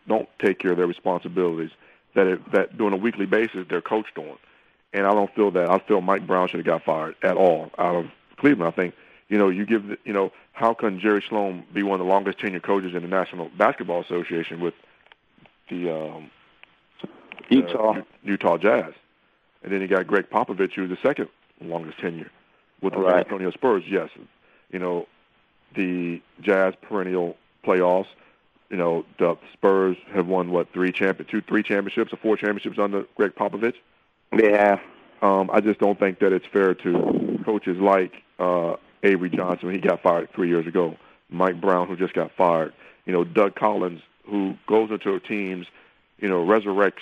don't 0.08 0.30
take 0.40 0.60
care 0.60 0.72
of 0.72 0.78
their 0.78 0.86
responsibilities 0.86 1.72
that 2.14 2.28
it, 2.28 2.52
that 2.52 2.78
doing 2.78 2.94
a 2.94 2.98
weekly 2.98 3.26
basis 3.26 3.66
they're 3.68 3.82
coached 3.82 4.18
on. 4.18 4.38
And 4.94 5.06
I 5.06 5.12
don't 5.14 5.34
feel 5.36 5.52
that. 5.52 5.70
I 5.70 5.80
feel 5.80 6.02
Mike 6.02 6.26
Brown 6.26 6.48
should 6.48 6.58
have 6.58 6.66
got 6.66 6.84
fired 6.84 7.16
at 7.22 7.38
all 7.38 7.70
out 7.78 7.96
of 7.96 8.06
Cleveland. 8.38 8.68
I 8.68 8.76
think 8.76 8.96
you 9.28 9.38
know 9.38 9.50
you 9.50 9.66
give 9.66 9.88
the, 9.88 9.98
you 10.04 10.14
know 10.14 10.32
how 10.54 10.74
can 10.74 11.00
Jerry 11.00 11.24
Sloan 11.28 11.64
be 11.74 11.84
one 11.84 12.00
of 12.00 12.06
the 12.06 12.12
longest 12.12 12.40
tenured 12.40 12.64
coaches 12.64 12.96
in 12.96 13.02
the 13.02 13.08
National 13.08 13.50
Basketball 13.58 14.02
Association 14.02 14.60
with 14.60 14.74
the 15.70 15.92
um, 15.96 16.32
Utah. 17.50 18.00
uh, 18.00 18.02
Utah 18.24 18.58
Jazz, 18.58 18.94
and 19.64 19.72
then 19.72 19.82
you 19.82 19.88
got 19.88 20.08
Gregg 20.08 20.30
Popovich, 20.30 20.74
who's 20.74 20.90
the 20.90 20.98
second 21.04 21.30
longest 21.62 22.00
tenure 22.00 22.32
with 22.82 22.94
the 22.94 23.04
San 23.08 23.20
Antonio 23.20 23.52
Spurs. 23.52 23.84
Yes, 23.88 24.10
you 24.72 24.80
know 24.80 25.08
the 25.76 26.22
Jazz 26.42 26.74
perennial 26.82 27.38
playoffs. 27.64 28.08
You 28.70 28.78
know 28.78 29.06
the 29.18 29.38
Spurs 29.54 29.98
have 30.14 30.28
won 30.28 30.52
what 30.52 30.72
three 30.74 30.92
champion, 30.92 31.30
two, 31.30 31.42
three 31.42 31.64
championships 31.64 32.12
or 32.12 32.18
four 32.18 32.38
championships 32.38 32.80
under 32.80 33.06
Gregg 33.16 33.36
Popovich. 33.36 33.76
Have. 34.32 34.80
Um, 35.22 35.50
I 35.52 35.60
just 35.60 35.80
don't 35.80 36.00
think 36.00 36.20
that 36.20 36.32
it's 36.32 36.46
fair 36.46 36.74
to 36.76 37.40
coaches 37.44 37.78
like 37.78 38.14
uh, 38.38 38.76
Avery 39.04 39.30
Johnson 39.30 39.68
when 39.68 39.76
he 39.76 39.82
got 39.82 40.02
fired 40.02 40.30
three 40.34 40.48
years 40.48 40.68
ago, 40.68 40.96
Mike 41.30 41.60
Brown 41.60 41.88
who 41.88 41.96
just 41.96 42.14
got 42.14 42.32
fired, 42.38 42.74
you 43.06 43.14
know 43.14 43.24
Doug 43.24 43.56
Collins 43.56 44.02
who 44.26 44.56
goes 44.68 44.92
into 44.92 45.20
teams, 45.20 45.68
you 46.20 46.30
know 46.30 46.46
resurrects 46.46 47.02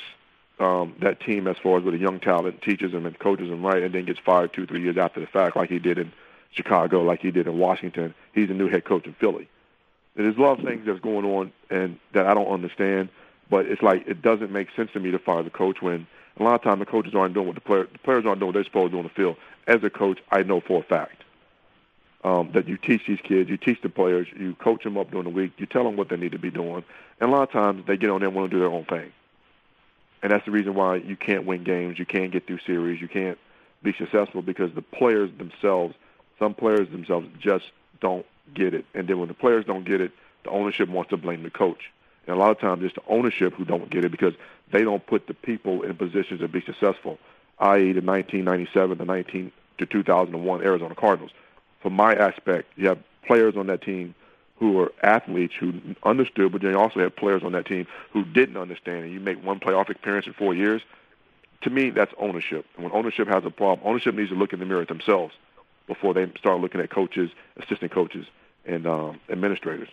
um, 0.59 0.95
that 1.01 1.19
team 1.19 1.47
as 1.47 1.57
far 1.61 1.77
as 1.77 1.83
with 1.83 1.93
a 1.93 1.99
young 1.99 2.19
talent, 2.19 2.61
teaches 2.61 2.91
them 2.91 3.05
and 3.05 3.19
coaches 3.19 3.49
them 3.49 3.63
right, 3.63 3.83
and 3.83 3.93
then 3.93 4.05
gets 4.05 4.19
fired 4.19 4.53
two 4.53 4.65
three 4.65 4.81
years 4.81 4.97
after 4.97 5.19
the 5.19 5.27
fact 5.27 5.55
like 5.55 5.69
he 5.69 5.79
did 5.79 5.97
in 5.97 6.11
Chicago, 6.51 7.03
like 7.03 7.21
he 7.21 7.29
did 7.29 7.45
in 7.45 7.57
Washington. 7.57 8.15
He's 8.33 8.47
the 8.47 8.53
new 8.55 8.69
head 8.69 8.85
coach 8.85 9.05
in 9.05 9.13
Philly. 9.13 9.47
And 10.15 10.25
there's 10.25 10.37
a 10.37 10.41
lot 10.41 10.59
of 10.59 10.65
things 10.65 10.85
that's 10.87 10.99
going 10.99 11.25
on 11.25 11.51
and 11.69 11.99
that 12.13 12.25
I 12.25 12.33
don't 12.33 12.47
understand, 12.51 13.09
but 13.49 13.67
it's 13.67 13.83
like 13.83 14.07
it 14.07 14.21
doesn't 14.23 14.51
make 14.51 14.69
sense 14.75 14.89
to 14.93 14.99
me 14.99 15.11
to 15.11 15.19
fire 15.19 15.43
the 15.43 15.51
coach 15.51 15.81
when 15.81 16.07
a 16.39 16.43
lot 16.43 16.55
of 16.55 16.61
times 16.61 16.79
the 16.79 16.85
coaches 16.85 17.13
aren't 17.15 17.33
doing 17.33 17.47
what 17.47 17.55
the 17.55 17.61
players 17.61 17.87
the 17.91 17.99
players 17.99 18.25
aren't 18.25 18.39
doing 18.39 18.47
what 18.47 18.53
they're 18.53 18.63
supposed 18.63 18.91
to 18.91 18.95
do 18.95 18.99
on 18.99 19.03
the 19.03 19.09
field. 19.09 19.37
As 19.67 19.83
a 19.83 19.89
coach, 19.89 20.19
I 20.31 20.43
know 20.43 20.61
for 20.61 20.79
a 20.79 20.83
fact 20.83 21.23
um, 22.23 22.51
that 22.53 22.67
you 22.67 22.77
teach 22.77 23.01
these 23.07 23.19
kids, 23.23 23.49
you 23.49 23.57
teach 23.57 23.81
the 23.81 23.89
players, 23.89 24.27
you 24.37 24.55
coach 24.55 24.83
them 24.83 24.97
up 24.97 25.11
during 25.11 25.25
the 25.25 25.29
week, 25.29 25.53
you 25.57 25.65
tell 25.65 25.83
them 25.83 25.95
what 25.95 26.09
they 26.09 26.17
need 26.17 26.31
to 26.31 26.39
be 26.39 26.51
doing, 26.51 26.83
and 27.19 27.29
a 27.29 27.33
lot 27.33 27.43
of 27.43 27.51
times 27.51 27.85
they 27.87 27.97
get 27.97 28.09
on 28.09 28.19
there 28.19 28.29
and 28.29 28.35
want 28.35 28.49
to 28.49 28.55
do 28.55 28.59
their 28.59 28.71
own 28.71 28.85
thing. 28.85 29.11
And 30.23 30.31
that's 30.31 30.45
the 30.45 30.51
reason 30.51 30.73
why 30.73 30.95
you 30.95 31.15
can't 31.15 31.45
win 31.45 31.63
games, 31.63 31.99
you 31.99 32.05
can't 32.05 32.31
get 32.31 32.47
through 32.47 32.59
series, 32.65 32.99
you 32.99 33.07
can't 33.07 33.37
be 33.83 33.93
successful 33.93 34.41
because 34.41 34.73
the 34.73 34.81
players 34.81 35.29
themselves, 35.37 35.95
some 36.39 36.53
players 36.53 36.89
themselves 36.89 37.27
just 37.39 37.65
don't 38.01 38.25
get 38.53 38.73
it. 38.73 38.85
And 38.93 39.07
then 39.07 39.19
when 39.19 39.27
the 39.27 39.33
players 39.33 39.65
don't 39.65 39.85
get 39.85 40.01
it, 40.01 40.11
the 40.43 40.49
ownership 40.49 40.89
wants 40.89 41.09
to 41.11 41.17
blame 41.17 41.43
the 41.43 41.49
coach. 41.49 41.91
And 42.25 42.35
a 42.35 42.39
lot 42.39 42.51
of 42.51 42.59
times 42.59 42.83
it's 42.83 42.95
the 42.95 43.03
ownership 43.07 43.53
who 43.53 43.63
don't 43.63 43.89
get 43.89 44.03
it 44.03 44.11
because 44.11 44.33
they 44.71 44.83
don't 44.83 45.05
put 45.05 45.27
the 45.27 45.33
people 45.33 45.83
in 45.83 45.95
positions 45.95 46.41
to 46.41 46.47
be 46.47 46.61
successful, 46.61 47.17
i.e. 47.59 47.93
the 47.93 48.01
1997 48.01 48.97
to 48.97 49.05
19 49.05 49.51
to 49.77 49.85
2001 49.85 50.61
Arizona 50.63 50.95
Cardinals. 50.95 51.31
From 51.81 51.93
my 51.93 52.13
aspect, 52.13 52.69
you 52.75 52.87
have 52.87 52.99
players 53.25 53.55
on 53.55 53.67
that 53.67 53.81
team 53.81 54.15
who 54.59 54.79
are 54.79 54.91
athletes 55.03 55.53
who 55.59 55.73
understood, 56.03 56.51
but 56.51 56.61
then 56.61 56.71
you 56.71 56.79
also 56.79 56.99
have 56.99 57.15
players 57.15 57.43
on 57.43 57.51
that 57.51 57.65
team 57.65 57.85
who 58.11 58.25
didn't 58.25 58.57
understand. 58.57 59.05
And 59.05 59.13
you 59.13 59.19
make 59.19 59.43
one 59.43 59.59
playoff 59.59 59.89
appearance 59.89 60.25
in 60.25 60.33
four 60.33 60.53
years. 60.55 60.81
To 61.61 61.69
me, 61.69 61.91
that's 61.91 62.13
ownership. 62.17 62.65
And 62.75 62.83
when 62.83 62.93
ownership 62.93 63.27
has 63.27 63.45
a 63.45 63.51
problem, 63.51 63.87
ownership 63.87 64.15
needs 64.15 64.29
to 64.29 64.35
look 64.35 64.53
in 64.53 64.59
the 64.59 64.65
mirror 64.65 64.81
at 64.81 64.87
themselves 64.87 65.33
before 65.85 66.13
they 66.13 66.29
start 66.37 66.59
looking 66.59 66.81
at 66.81 66.89
coaches, 66.89 67.29
assistant 67.57 67.91
coaches, 67.91 68.25
and 68.65 68.85
um, 68.87 69.19
administrators. 69.29 69.89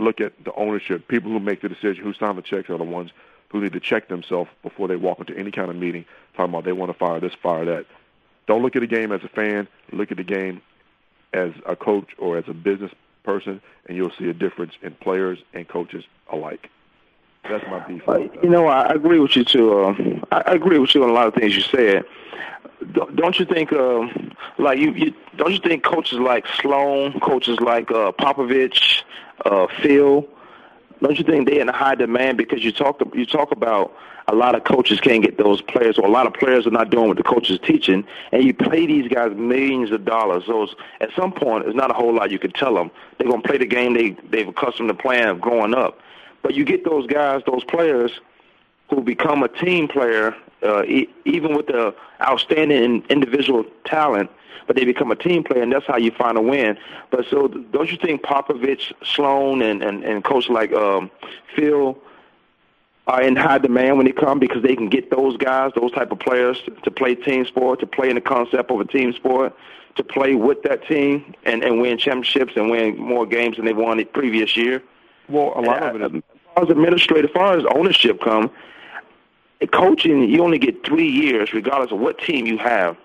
Look 0.00 0.20
at 0.20 0.32
the 0.44 0.52
ownership. 0.54 1.06
People 1.08 1.30
who 1.30 1.40
make 1.40 1.60
the 1.60 1.68
decision, 1.68 2.02
who 2.04 2.14
sign 2.14 2.36
the 2.36 2.42
checks, 2.42 2.70
are 2.70 2.78
the 2.78 2.84
ones 2.84 3.10
who 3.54 3.60
need 3.60 3.72
to 3.72 3.78
check 3.78 4.08
themselves 4.08 4.50
before 4.64 4.88
they 4.88 4.96
walk 4.96 5.20
into 5.20 5.38
any 5.38 5.52
kind 5.52 5.70
of 5.70 5.76
meeting 5.76 6.04
talking 6.36 6.52
about 6.52 6.64
they 6.64 6.72
want 6.72 6.90
to 6.90 6.98
fire 6.98 7.20
this, 7.20 7.32
fire 7.40 7.64
that. 7.64 7.86
Don't 8.48 8.62
look 8.62 8.74
at 8.74 8.80
the 8.80 8.88
game 8.88 9.12
as 9.12 9.22
a 9.22 9.28
fan. 9.28 9.68
Look 9.92 10.10
at 10.10 10.16
the 10.16 10.24
game 10.24 10.60
as 11.32 11.52
a 11.64 11.76
coach 11.76 12.10
or 12.18 12.36
as 12.36 12.44
a 12.48 12.52
business 12.52 12.90
person, 13.22 13.62
and 13.86 13.96
you'll 13.96 14.10
see 14.18 14.28
a 14.28 14.34
difference 14.34 14.72
in 14.82 14.92
players 14.94 15.38
and 15.52 15.68
coaches 15.68 16.04
alike. 16.32 16.68
That's 17.48 17.64
my 17.70 17.78
beef. 17.86 18.02
Uh, 18.08 18.18
you 18.42 18.48
know, 18.48 18.66
I 18.66 18.92
agree 18.92 19.20
with 19.20 19.36
you 19.36 19.44
too. 19.44 19.84
Um, 19.84 20.24
I 20.32 20.40
agree 20.46 20.80
with 20.80 20.92
you 20.96 21.04
on 21.04 21.10
a 21.10 21.12
lot 21.12 21.28
of 21.28 21.34
things 21.34 21.54
you 21.54 21.62
said. 21.62 22.02
Don't 23.14 23.38
you 23.38 23.44
think, 23.44 23.72
um, 23.72 24.32
like 24.58 24.80
you, 24.80 24.90
you, 24.94 25.14
don't 25.36 25.52
you 25.52 25.60
think 25.60 25.84
coaches 25.84 26.18
like 26.18 26.44
Sloan, 26.60 27.20
coaches 27.20 27.60
like 27.60 27.88
uh, 27.92 28.10
Popovich, 28.12 29.02
uh, 29.44 29.68
Phil, 29.80 30.26
don't 31.02 31.18
you 31.18 31.24
think 31.24 31.48
they're 31.48 31.60
in 31.60 31.68
high 31.68 31.94
demand 31.94 32.38
because 32.38 32.64
you 32.64 32.72
talk 32.72 33.00
you 33.14 33.26
talk 33.26 33.52
about 33.52 33.94
a 34.28 34.34
lot 34.34 34.54
of 34.54 34.64
coaches 34.64 35.00
can't 35.00 35.22
get 35.22 35.36
those 35.36 35.60
players, 35.60 35.98
or 35.98 36.06
a 36.06 36.10
lot 36.10 36.26
of 36.26 36.32
players 36.32 36.66
are 36.66 36.70
not 36.70 36.90
doing 36.90 37.08
what 37.08 37.16
the 37.18 37.22
coach 37.22 37.50
is 37.50 37.58
teaching, 37.58 38.06
and 38.32 38.42
you 38.42 38.54
pay 38.54 38.86
these 38.86 39.06
guys 39.08 39.32
millions 39.36 39.90
of 39.90 40.04
dollars. 40.04 40.44
So 40.46 40.66
at 41.00 41.10
some 41.14 41.32
point, 41.32 41.64
there's 41.64 41.76
not 41.76 41.90
a 41.90 41.94
whole 41.94 42.14
lot 42.14 42.30
you 42.30 42.38
can 42.38 42.52
tell 42.52 42.74
them. 42.74 42.90
They're 43.18 43.28
gonna 43.28 43.42
play 43.42 43.58
the 43.58 43.66
game 43.66 43.94
they 43.94 44.16
they've 44.30 44.48
accustomed 44.48 44.88
to 44.88 44.94
playing 44.94 45.38
growing 45.40 45.74
up. 45.74 45.98
But 46.42 46.54
you 46.54 46.64
get 46.64 46.84
those 46.84 47.06
guys, 47.06 47.42
those 47.46 47.64
players, 47.64 48.12
who 48.90 49.02
become 49.02 49.42
a 49.42 49.48
team 49.48 49.88
player, 49.88 50.34
uh, 50.62 50.84
e- 50.84 51.08
even 51.24 51.56
with 51.56 51.66
the 51.66 51.94
outstanding 52.22 53.04
individual 53.08 53.64
talent, 53.84 54.30
but 54.66 54.76
they 54.76 54.84
become 54.84 55.10
a 55.10 55.16
team 55.16 55.44
player, 55.44 55.62
and 55.62 55.72
that's 55.72 55.86
how 55.86 55.96
you 55.96 56.10
find 56.10 56.36
a 56.36 56.42
win. 56.42 56.78
But 57.10 57.26
so, 57.30 57.48
don't 57.48 57.90
you 57.90 57.98
think 57.98 58.22
Popovich, 58.22 58.92
Sloan, 59.04 59.62
and 59.62 59.82
and, 59.82 60.04
and 60.04 60.24
coach 60.24 60.48
like 60.48 60.72
um, 60.72 61.10
Phil 61.54 61.98
are 63.06 63.22
in 63.22 63.36
high 63.36 63.58
demand 63.58 63.98
when 63.98 64.06
they 64.06 64.12
come 64.12 64.38
because 64.38 64.62
they 64.62 64.74
can 64.74 64.88
get 64.88 65.10
those 65.10 65.36
guys, 65.36 65.72
those 65.76 65.92
type 65.92 66.10
of 66.10 66.18
players, 66.18 66.62
to 66.82 66.90
play 66.90 67.14
team 67.14 67.44
sport, 67.44 67.80
to 67.80 67.86
play 67.86 68.08
in 68.08 68.14
the 68.14 68.20
concept 68.20 68.70
of 68.70 68.80
a 68.80 68.84
team 68.86 69.12
sport, 69.12 69.54
to 69.96 70.02
play 70.02 70.34
with 70.34 70.62
that 70.62 70.86
team 70.86 71.34
and 71.44 71.62
and 71.62 71.80
win 71.80 71.98
championships 71.98 72.54
and 72.56 72.70
win 72.70 72.96
more 72.96 73.26
games 73.26 73.56
than 73.56 73.64
they 73.64 73.74
won 73.74 73.98
the 73.98 74.04
previous 74.04 74.56
year. 74.56 74.82
Well, 75.28 75.52
a 75.56 75.60
lot 75.60 75.82
of 75.82 76.00
it. 76.00 76.14
Is- 76.14 76.22
as 76.54 76.56
far 76.56 76.64
as 76.64 76.70
administrative, 76.70 77.30
as 77.30 77.34
far 77.34 77.58
as 77.58 77.64
ownership 77.74 78.20
come, 78.20 78.48
coaching 79.72 80.22
you 80.28 80.42
only 80.42 80.58
get 80.58 80.86
three 80.86 81.08
years, 81.08 81.52
regardless 81.52 81.90
of 81.90 81.98
what 81.98 82.18
team 82.18 82.46
you 82.46 82.58
have. 82.58 82.96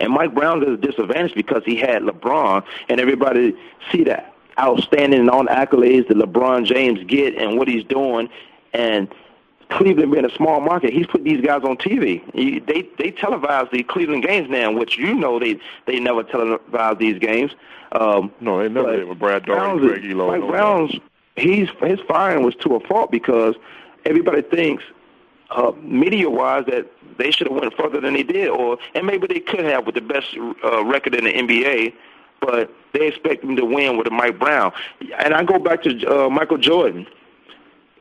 And 0.00 0.12
Mike 0.12 0.34
Brown 0.34 0.62
is 0.62 0.70
a 0.70 0.76
disadvantage 0.76 1.34
because 1.34 1.62
he 1.64 1.76
had 1.76 2.02
LeBron, 2.02 2.64
and 2.88 3.00
everybody 3.00 3.54
see 3.90 4.04
that 4.04 4.34
outstanding 4.58 5.20
and 5.20 5.30
all 5.30 5.44
the 5.44 5.50
accolades 5.50 6.08
that 6.08 6.16
LeBron 6.16 6.66
James 6.66 7.02
get 7.04 7.36
and 7.36 7.56
what 7.56 7.68
he's 7.68 7.84
doing. 7.84 8.28
And 8.72 9.12
Cleveland 9.70 10.12
being 10.12 10.24
a 10.24 10.34
small 10.34 10.60
market, 10.60 10.92
he's 10.92 11.06
put 11.06 11.24
these 11.24 11.40
guys 11.40 11.62
on 11.64 11.76
TV. 11.76 12.22
He, 12.34 12.58
they 12.58 12.82
they 12.98 13.12
televise 13.12 13.70
the 13.70 13.82
Cleveland 13.82 14.24
games 14.24 14.50
now, 14.50 14.70
which 14.70 14.98
you 14.98 15.14
know 15.14 15.38
they 15.38 15.58
they 15.86 15.98
never 15.98 16.24
televise 16.24 16.98
these 16.98 17.18
games. 17.18 17.52
Um, 17.92 18.32
no, 18.40 18.58
they 18.62 18.68
never 18.68 18.96
did 18.96 19.08
with 19.08 19.18
Brad 19.18 19.44
Daugherty, 19.44 19.88
Craig 19.88 20.02
Ehlo. 20.02 20.40
Mike 20.40 20.50
Brown's 20.50 20.98
he's 21.36 21.68
his 21.80 22.00
firing 22.00 22.44
was 22.44 22.54
to 22.56 22.74
a 22.74 22.80
fault 22.80 23.10
because 23.10 23.54
everybody 24.04 24.42
thinks 24.42 24.84
uh, 25.50 25.72
media 25.80 26.28
wise 26.28 26.64
that 26.66 26.90
they 27.18 27.30
should 27.30 27.48
have 27.48 27.60
went 27.60 27.74
further 27.74 28.00
than 28.00 28.14
they 28.14 28.22
did, 28.22 28.48
or 28.48 28.78
and 28.94 29.06
maybe 29.06 29.26
they 29.26 29.40
could 29.40 29.64
have 29.64 29.86
with 29.86 29.94
the 29.94 30.00
best 30.00 30.36
uh, 30.64 30.84
record 30.84 31.14
in 31.14 31.24
the 31.24 31.32
NBA, 31.32 31.94
but 32.40 32.70
they 32.92 33.08
expect 33.08 33.42
them 33.42 33.56
to 33.56 33.64
win 33.64 33.96
with 33.96 34.06
a 34.06 34.10
Mike 34.10 34.38
Brown. 34.38 34.72
And 35.18 35.34
I 35.34 35.44
go 35.44 35.58
back 35.58 35.82
to 35.84 36.06
uh, 36.06 36.28
Michael 36.30 36.58
Jordan. 36.58 37.06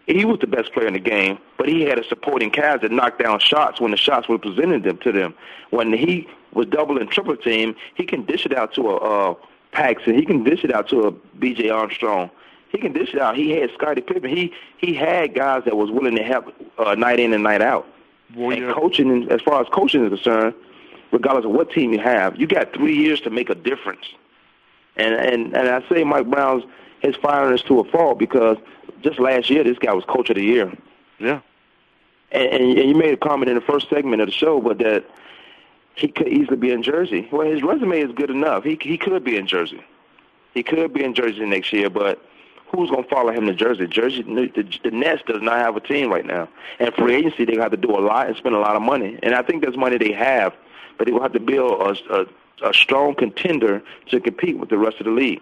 He 0.07 0.25
was 0.25 0.39
the 0.39 0.47
best 0.47 0.73
player 0.73 0.87
in 0.87 0.93
the 0.93 0.99
game, 0.99 1.37
but 1.57 1.69
he 1.69 1.83
had 1.83 1.99
a 1.99 2.03
supporting 2.07 2.49
cast 2.49 2.81
that 2.81 2.91
knocked 2.91 3.21
down 3.21 3.39
shots 3.39 3.79
when 3.79 3.91
the 3.91 3.97
shots 3.97 4.27
were 4.27 4.39
presented 4.39 4.83
them 4.83 4.97
to 4.99 5.11
them. 5.11 5.33
When 5.69 5.93
he 5.93 6.27
was 6.53 6.67
double 6.67 6.97
and 6.97 7.09
triple 7.09 7.37
team, 7.37 7.75
he 7.95 8.05
can 8.05 8.25
dish 8.25 8.45
it 8.45 8.53
out 8.53 8.73
to 8.73 8.89
a 8.89 8.95
uh, 8.97 9.35
Paxson. 9.71 10.15
He 10.15 10.25
can 10.25 10.43
dish 10.43 10.63
it 10.63 10.73
out 10.73 10.89
to 10.89 11.03
a 11.03 11.11
B.J. 11.11 11.69
Armstrong 11.69 12.29
he 12.71 12.77
can 12.77 12.93
dish 12.93 13.13
it 13.13 13.19
out. 13.19 13.35
He 13.35 13.51
had 13.51 13.69
Scottie 13.73 14.01
Pippen. 14.01 14.29
He 14.35 14.53
he 14.77 14.93
had 14.93 15.35
guys 15.35 15.63
that 15.65 15.75
was 15.75 15.91
willing 15.91 16.15
to 16.15 16.23
help 16.23 16.45
uh, 16.77 16.95
night 16.95 17.19
in 17.19 17.33
and 17.33 17.43
night 17.43 17.61
out. 17.61 17.85
And 18.35 18.57
yeah. 18.57 18.73
coaching, 18.73 19.29
as 19.31 19.41
far 19.41 19.61
as 19.61 19.67
coaching 19.69 20.05
is 20.05 20.09
concerned, 20.09 20.53
regardless 21.11 21.45
of 21.45 21.51
what 21.51 21.71
team 21.71 21.93
you 21.93 21.99
have, 21.99 22.39
you 22.39 22.47
got 22.47 22.73
three 22.73 22.95
years 22.95 23.21
to 23.21 23.29
make 23.29 23.49
a 23.49 23.55
difference. 23.55 24.05
And 24.95 25.15
and 25.15 25.55
and 25.55 25.69
I 25.69 25.87
say 25.89 26.03
Mike 26.03 26.29
Brown's 26.29 26.63
his 27.01 27.15
firing 27.15 27.55
is 27.55 27.63
to 27.63 27.79
a 27.79 27.83
fault 27.85 28.19
because 28.19 28.57
just 29.01 29.19
last 29.19 29.49
year 29.49 29.63
this 29.63 29.77
guy 29.79 29.93
was 29.93 30.05
coach 30.05 30.29
of 30.29 30.35
the 30.35 30.43
year. 30.43 30.71
Yeah. 31.19 31.41
And, 32.31 32.47
and, 32.47 32.77
and 32.77 32.89
you 32.89 32.95
made 32.95 33.13
a 33.13 33.17
comment 33.17 33.49
in 33.49 33.55
the 33.55 33.61
first 33.61 33.89
segment 33.89 34.21
of 34.21 34.27
the 34.27 34.33
show, 34.33 34.61
but 34.61 34.77
that 34.79 35.05
he 35.95 36.07
could 36.07 36.27
easily 36.27 36.57
be 36.57 36.71
in 36.71 36.83
Jersey. 36.83 37.27
Well, 37.31 37.49
his 37.49 37.63
resume 37.63 37.99
is 37.99 38.11
good 38.13 38.29
enough. 38.29 38.63
He 38.63 38.77
he 38.81 38.97
could 38.97 39.23
be 39.23 39.37
in 39.37 39.47
Jersey. 39.47 39.83
He 40.53 40.63
could 40.63 40.93
be 40.93 41.03
in 41.03 41.13
Jersey 41.13 41.45
next 41.45 41.71
year, 41.71 41.89
but 41.89 42.23
who's 42.71 42.89
going 42.89 43.03
to 43.03 43.09
follow 43.09 43.31
him 43.31 43.45
to 43.45 43.53
Jersey? 43.53 43.87
Jersey, 43.87 44.23
the, 44.23 44.79
the 44.83 44.91
Nets 44.91 45.21
does 45.27 45.41
not 45.41 45.57
have 45.57 45.75
a 45.75 45.79
team 45.79 46.11
right 46.11 46.25
now, 46.25 46.47
and 46.79 46.93
free 46.93 47.15
agency 47.15 47.45
they 47.45 47.57
have 47.57 47.71
to 47.71 47.77
do 47.77 47.91
a 47.91 47.99
lot 47.99 48.27
and 48.27 48.35
spend 48.37 48.55
a 48.55 48.59
lot 48.59 48.75
of 48.75 48.81
money. 48.81 49.19
And 49.23 49.35
I 49.35 49.41
think 49.41 49.63
that's 49.63 49.77
money 49.77 49.97
they 49.97 50.13
have, 50.13 50.53
but 50.97 51.05
they 51.05 51.11
will 51.11 51.21
have 51.21 51.33
to 51.33 51.39
build 51.39 51.81
a, 51.81 52.21
a, 52.21 52.69
a 52.69 52.73
strong 52.73 53.15
contender 53.15 53.81
to 54.09 54.19
compete 54.19 54.57
with 54.57 54.69
the 54.69 54.77
rest 54.77 54.97
of 54.99 55.05
the 55.05 55.11
league. 55.11 55.41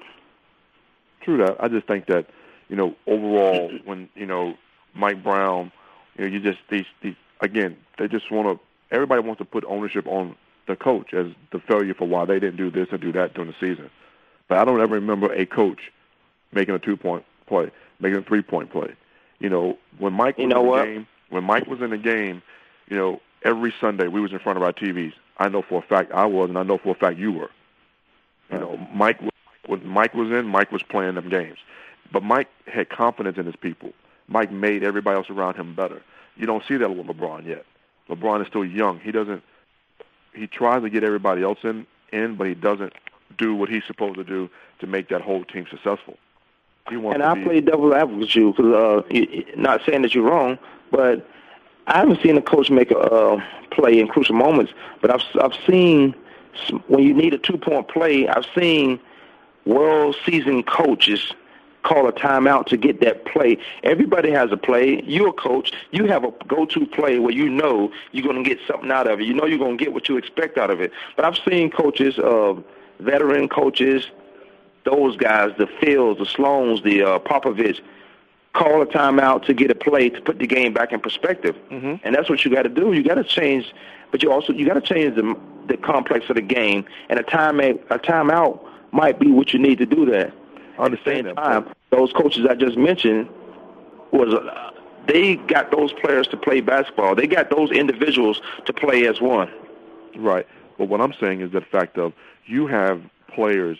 True 1.21 1.37
that. 1.37 1.63
I 1.63 1.67
just 1.67 1.87
think 1.87 2.07
that 2.07 2.27
you 2.69 2.75
know 2.75 2.95
overall 3.05 3.71
when 3.85 4.09
you 4.15 4.25
know 4.25 4.55
Mike 4.93 5.23
Brown, 5.23 5.71
you 6.17 6.25
know 6.25 6.31
you 6.31 6.39
just 6.39 6.59
these 6.69 6.85
these 7.01 7.15
again 7.41 7.77
they 7.97 8.07
just 8.07 8.31
want 8.31 8.47
to 8.47 8.59
everybody 8.95 9.21
wants 9.21 9.39
to 9.39 9.45
put 9.45 9.63
ownership 9.65 10.07
on 10.07 10.35
the 10.67 10.75
coach 10.75 11.13
as 11.13 11.27
the 11.51 11.59
failure 11.59 11.93
for 11.93 12.07
why 12.07 12.25
they 12.25 12.39
didn't 12.39 12.57
do 12.57 12.71
this 12.71 12.87
or 12.91 12.97
do 12.97 13.11
that 13.11 13.33
during 13.33 13.51
the 13.51 13.55
season. 13.59 13.89
But 14.47 14.59
I 14.59 14.65
don't 14.65 14.81
ever 14.81 14.95
remember 14.95 15.31
a 15.33 15.45
coach 15.45 15.91
making 16.51 16.75
a 16.75 16.79
two 16.79 16.97
point 16.97 17.23
play, 17.47 17.69
making 17.99 18.19
a 18.19 18.21
three 18.23 18.41
point 18.41 18.71
play. 18.71 18.93
You 19.39 19.49
know, 19.49 19.77
when 19.99 20.13
Mike 20.13 20.37
was 20.37 20.43
You 20.43 20.49
know 20.49 20.59
in 20.59 20.65
the 20.65 20.69
what? 20.71 20.85
game, 20.85 21.07
when 21.29 21.43
Mike 21.43 21.67
was 21.67 21.81
in 21.81 21.91
the 21.91 21.97
game, 21.97 22.41
you 22.89 22.97
know, 22.97 23.21
every 23.43 23.73
Sunday 23.79 24.07
we 24.07 24.21
was 24.21 24.31
in 24.31 24.39
front 24.39 24.57
of 24.57 24.63
our 24.63 24.73
TVs. 24.73 25.13
I 25.37 25.47
know 25.49 25.61
for 25.61 25.79
a 25.79 25.81
fact 25.87 26.11
I 26.11 26.25
was, 26.25 26.49
and 26.49 26.57
I 26.57 26.63
know 26.63 26.77
for 26.77 26.91
a 26.91 26.95
fact 26.95 27.17
you 27.17 27.31
were. 27.31 27.49
You 28.51 28.59
know, 28.59 28.87
Mike 28.93 29.21
was- 29.21 29.29
when 29.67 29.87
Mike 29.87 30.13
was 30.15 30.31
in, 30.31 30.47
Mike 30.47 30.71
was 30.71 30.81
playing 30.83 31.15
them 31.15 31.29
games, 31.29 31.59
but 32.11 32.23
Mike 32.23 32.47
had 32.67 32.89
confidence 32.89 33.37
in 33.37 33.45
his 33.45 33.55
people. 33.55 33.93
Mike 34.27 34.51
made 34.51 34.83
everybody 34.83 35.15
else 35.17 35.29
around 35.29 35.55
him 35.55 35.73
better. 35.75 36.01
You 36.35 36.47
don't 36.47 36.63
see 36.67 36.75
that 36.77 36.89
with 36.89 37.05
LeBron 37.05 37.45
yet. 37.45 37.65
LeBron 38.09 38.41
is 38.41 38.47
still 38.47 38.65
young. 38.65 38.99
He 38.99 39.11
doesn't. 39.11 39.43
He 40.33 40.47
tries 40.47 40.81
to 40.81 40.89
get 40.89 41.03
everybody 41.03 41.43
else 41.43 41.59
in, 41.63 41.85
in, 42.11 42.35
but 42.35 42.47
he 42.47 42.55
doesn't 42.55 42.93
do 43.37 43.53
what 43.53 43.69
he's 43.69 43.83
supposed 43.85 44.15
to 44.15 44.23
do 44.23 44.49
to 44.79 44.87
make 44.87 45.09
that 45.09 45.21
whole 45.21 45.43
team 45.43 45.65
successful. 45.69 46.17
He 46.89 46.97
wants 46.97 47.15
And 47.15 47.23
I 47.23 47.33
be, 47.35 47.43
play 47.43 47.61
devil 47.61 47.93
advocate 47.93 48.19
with 48.19 48.35
you 48.35 48.53
because 48.53 49.03
uh, 49.05 49.55
not 49.55 49.81
saying 49.85 50.01
that 50.03 50.13
you're 50.13 50.29
wrong, 50.29 50.57
but 50.91 51.27
I 51.87 51.97
haven't 51.99 52.21
seen 52.21 52.37
a 52.37 52.41
coach 52.41 52.69
make 52.69 52.91
a 52.91 52.97
uh, 52.97 53.41
play 53.71 53.99
in 53.99 54.07
crucial 54.07 54.35
moments. 54.35 54.73
But 55.01 55.11
I've 55.11 55.23
I've 55.41 55.57
seen 55.67 56.15
when 56.87 57.03
you 57.03 57.13
need 57.13 57.33
a 57.33 57.37
two 57.37 57.57
point 57.57 57.87
play, 57.87 58.27
I've 58.27 58.45
seen 58.55 58.99
world 59.65 60.15
seasoned 60.25 60.67
coaches 60.67 61.33
call 61.83 62.07
a 62.07 62.13
timeout 62.13 62.65
to 62.67 62.77
get 62.77 62.99
that 63.01 63.25
play. 63.25 63.57
Everybody 63.83 64.31
has 64.31 64.51
a 64.51 64.57
play. 64.57 65.01
You're 65.05 65.29
a 65.29 65.33
coach. 65.33 65.71
You 65.91 66.05
have 66.05 66.23
a 66.23 66.31
go-to 66.47 66.85
play 66.85 67.19
where 67.19 67.31
you 67.31 67.49
know 67.49 67.91
you're 68.11 68.23
going 68.23 68.43
to 68.43 68.47
get 68.47 68.59
something 68.67 68.91
out 68.91 69.07
of 69.07 69.21
it. 69.21 69.25
You 69.25 69.33
know 69.33 69.45
you're 69.45 69.57
going 69.57 69.77
to 69.77 69.83
get 69.83 69.93
what 69.93 70.09
you 70.09 70.17
expect 70.17 70.57
out 70.57 70.69
of 70.69 70.81
it. 70.81 70.91
But 71.15 71.25
I've 71.25 71.37
seen 71.49 71.71
coaches, 71.71 72.19
uh, 72.19 72.55
veteran 72.99 73.47
coaches, 73.47 74.07
those 74.85 75.17
guys, 75.17 75.51
the 75.57 75.67
Fields, 75.79 76.19
the 76.19 76.25
Sloans, 76.25 76.83
the 76.83 77.03
uh, 77.03 77.19
Popovich, 77.19 77.81
call 78.53 78.81
a 78.81 78.85
timeout 78.85 79.45
to 79.45 79.53
get 79.53 79.71
a 79.71 79.75
play 79.75 80.09
to 80.09 80.21
put 80.21 80.39
the 80.39 80.47
game 80.47 80.73
back 80.73 80.91
in 80.91 80.99
perspective. 80.99 81.55
Mm-hmm. 81.69 81.95
And 82.03 82.15
that's 82.15 82.29
what 82.29 82.43
you 82.43 82.51
got 82.51 82.63
to 82.63 82.69
do. 82.69 82.93
You 82.93 83.03
got 83.03 83.15
to 83.15 83.23
change, 83.23 83.73
but 84.11 84.23
you 84.23 84.31
also 84.31 84.53
you 84.53 84.65
got 84.65 84.73
to 84.73 84.81
change 84.81 85.15
the 85.15 85.37
the 85.67 85.77
complex 85.77 86.29
of 86.29 86.35
the 86.35 86.41
game. 86.41 86.85
And 87.09 87.19
a 87.19 87.23
time 87.23 87.59
a 87.59 87.73
timeout 87.99 88.59
might 88.91 89.19
be 89.19 89.29
what 89.31 89.53
you 89.53 89.59
need 89.59 89.77
to 89.77 89.85
do 89.85 90.05
that. 90.07 90.33
I 90.77 90.83
understand 90.83 91.27
At 91.27 91.35
that. 91.35 91.41
the 91.41 91.53
same 91.53 91.63
time, 91.63 91.75
those 91.91 92.11
coaches 92.13 92.45
I 92.49 92.55
just 92.55 92.77
mentioned 92.77 93.29
was 94.11 94.33
uh, 94.33 94.71
they 95.07 95.35
got 95.35 95.71
those 95.71 95.93
players 95.93 96.27
to 96.29 96.37
play 96.37 96.61
basketball. 96.61 97.15
They 97.15 97.27
got 97.27 97.49
those 97.49 97.71
individuals 97.71 98.41
to 98.65 98.73
play 98.73 99.07
as 99.07 99.21
one. 99.21 99.51
Right. 100.15 100.47
But 100.77 100.87
what 100.87 101.01
I'm 101.01 101.13
saying 101.19 101.41
is 101.41 101.51
the 101.51 101.61
fact 101.61 101.97
of 101.97 102.13
you 102.45 102.67
have 102.67 103.01
players 103.27 103.77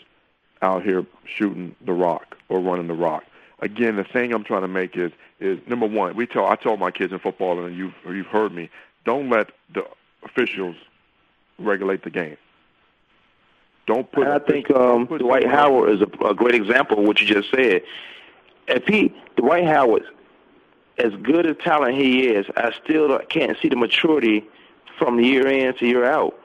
out 0.62 0.82
here 0.82 1.04
shooting 1.24 1.74
the 1.84 1.92
rock 1.92 2.36
or 2.48 2.60
running 2.60 2.86
the 2.86 2.94
rock. 2.94 3.24
Again, 3.60 3.96
the 3.96 4.04
thing 4.04 4.32
I'm 4.32 4.44
trying 4.44 4.62
to 4.62 4.68
make 4.68 4.96
is 4.96 5.12
is 5.38 5.58
number 5.66 5.86
one. 5.86 6.16
We 6.16 6.26
tell 6.26 6.46
I 6.46 6.56
tell 6.56 6.76
my 6.76 6.90
kids 6.90 7.12
in 7.12 7.18
football, 7.18 7.64
and 7.64 7.76
you've 7.76 7.94
you've 8.06 8.26
heard 8.26 8.52
me. 8.52 8.70
Don't 9.04 9.30
let 9.30 9.50
the 9.72 9.84
officials 10.22 10.76
regulate 11.58 12.02
the 12.04 12.10
game. 12.10 12.36
Don't 13.86 14.10
put. 14.12 14.26
I 14.26 14.38
think 14.38 14.70
um, 14.70 15.06
put 15.06 15.20
Dwight 15.20 15.46
Howard 15.46 15.90
is 15.90 16.02
a, 16.02 16.26
a 16.26 16.34
great 16.34 16.54
example 16.54 16.98
of 16.98 17.06
what 17.06 17.20
you 17.20 17.26
just 17.26 17.50
said. 17.50 17.82
If 18.68 18.86
he, 18.86 19.12
Dwight 19.36 19.64
Howard, 19.64 20.04
as 20.98 21.12
good 21.22 21.46
a 21.46 21.54
talent 21.54 21.96
he 21.96 22.28
is, 22.28 22.46
I 22.56 22.72
still 22.84 23.18
can't 23.28 23.56
see 23.60 23.68
the 23.68 23.76
maturity 23.76 24.44
from 24.98 25.18
year 25.18 25.48
in 25.48 25.74
to 25.78 25.86
year 25.86 26.04
out. 26.04 26.38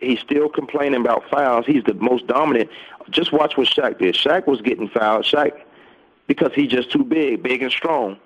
He's 0.00 0.20
still 0.20 0.48
complaining 0.48 1.00
about 1.00 1.28
fouls. 1.30 1.66
He's 1.66 1.84
the 1.84 1.94
most 1.94 2.26
dominant. 2.26 2.70
Just 3.10 3.32
watch 3.32 3.56
what 3.56 3.68
Shaq 3.68 3.98
did. 3.98 4.14
Shaq 4.14 4.46
was 4.46 4.60
getting 4.60 4.88
fouled. 4.88 5.24
Shaq, 5.24 5.52
because 6.26 6.52
he's 6.54 6.70
just 6.70 6.90
too 6.90 7.04
big, 7.04 7.42
big 7.42 7.62
and 7.62 7.70
strong. 7.70 8.18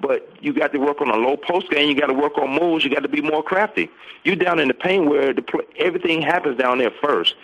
But 0.00 0.28
you 0.40 0.52
got 0.52 0.72
to 0.72 0.78
work 0.78 1.00
on 1.00 1.08
a 1.08 1.16
low 1.16 1.36
post 1.36 1.70
game. 1.70 1.88
You 1.88 1.98
got 1.98 2.08
to 2.08 2.14
work 2.14 2.36
on 2.36 2.50
moves. 2.50 2.84
You 2.84 2.90
got 2.90 3.04
to 3.04 3.08
be 3.08 3.22
more 3.22 3.44
crafty. 3.44 3.88
You 4.24 4.34
down 4.34 4.58
in 4.58 4.66
the 4.66 4.74
paint 4.74 5.08
where 5.08 5.32
the 5.32 5.44
everything 5.78 6.20
happens 6.20 6.58
down 6.58 6.78
there 6.78 6.90
first. 7.02 7.36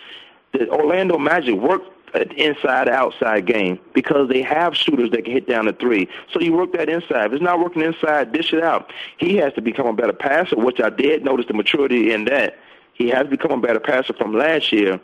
The 0.51 0.69
Orlando 0.69 1.17
Magic 1.17 1.55
worked 1.55 1.87
an 2.13 2.29
inside 2.31 2.89
outside 2.89 3.45
game 3.45 3.79
because 3.93 4.27
they 4.27 4.41
have 4.41 4.75
shooters 4.75 5.11
that 5.11 5.23
can 5.23 5.33
hit 5.33 5.47
down 5.47 5.65
the 5.65 5.73
three. 5.73 6.09
So 6.33 6.41
you 6.41 6.51
work 6.51 6.73
that 6.73 6.89
inside. 6.89 7.27
If 7.27 7.33
it's 7.33 7.41
not 7.41 7.59
working 7.59 7.81
inside, 7.83 8.33
dish 8.33 8.51
it 8.51 8.61
out. 8.61 8.91
He 9.17 9.37
has 9.37 9.53
to 9.53 9.61
become 9.61 9.87
a 9.87 9.93
better 9.93 10.11
passer, 10.11 10.57
which 10.57 10.81
I 10.81 10.89
did 10.89 11.23
notice 11.23 11.45
the 11.47 11.53
maturity 11.53 12.11
in 12.11 12.25
that. 12.25 12.57
He 13.01 13.09
has 13.09 13.27
become 13.27 13.51
a 13.51 13.57
better 13.57 13.79
passer 13.79 14.13
from 14.13 14.33
last 14.33 14.71
year, 14.71 14.99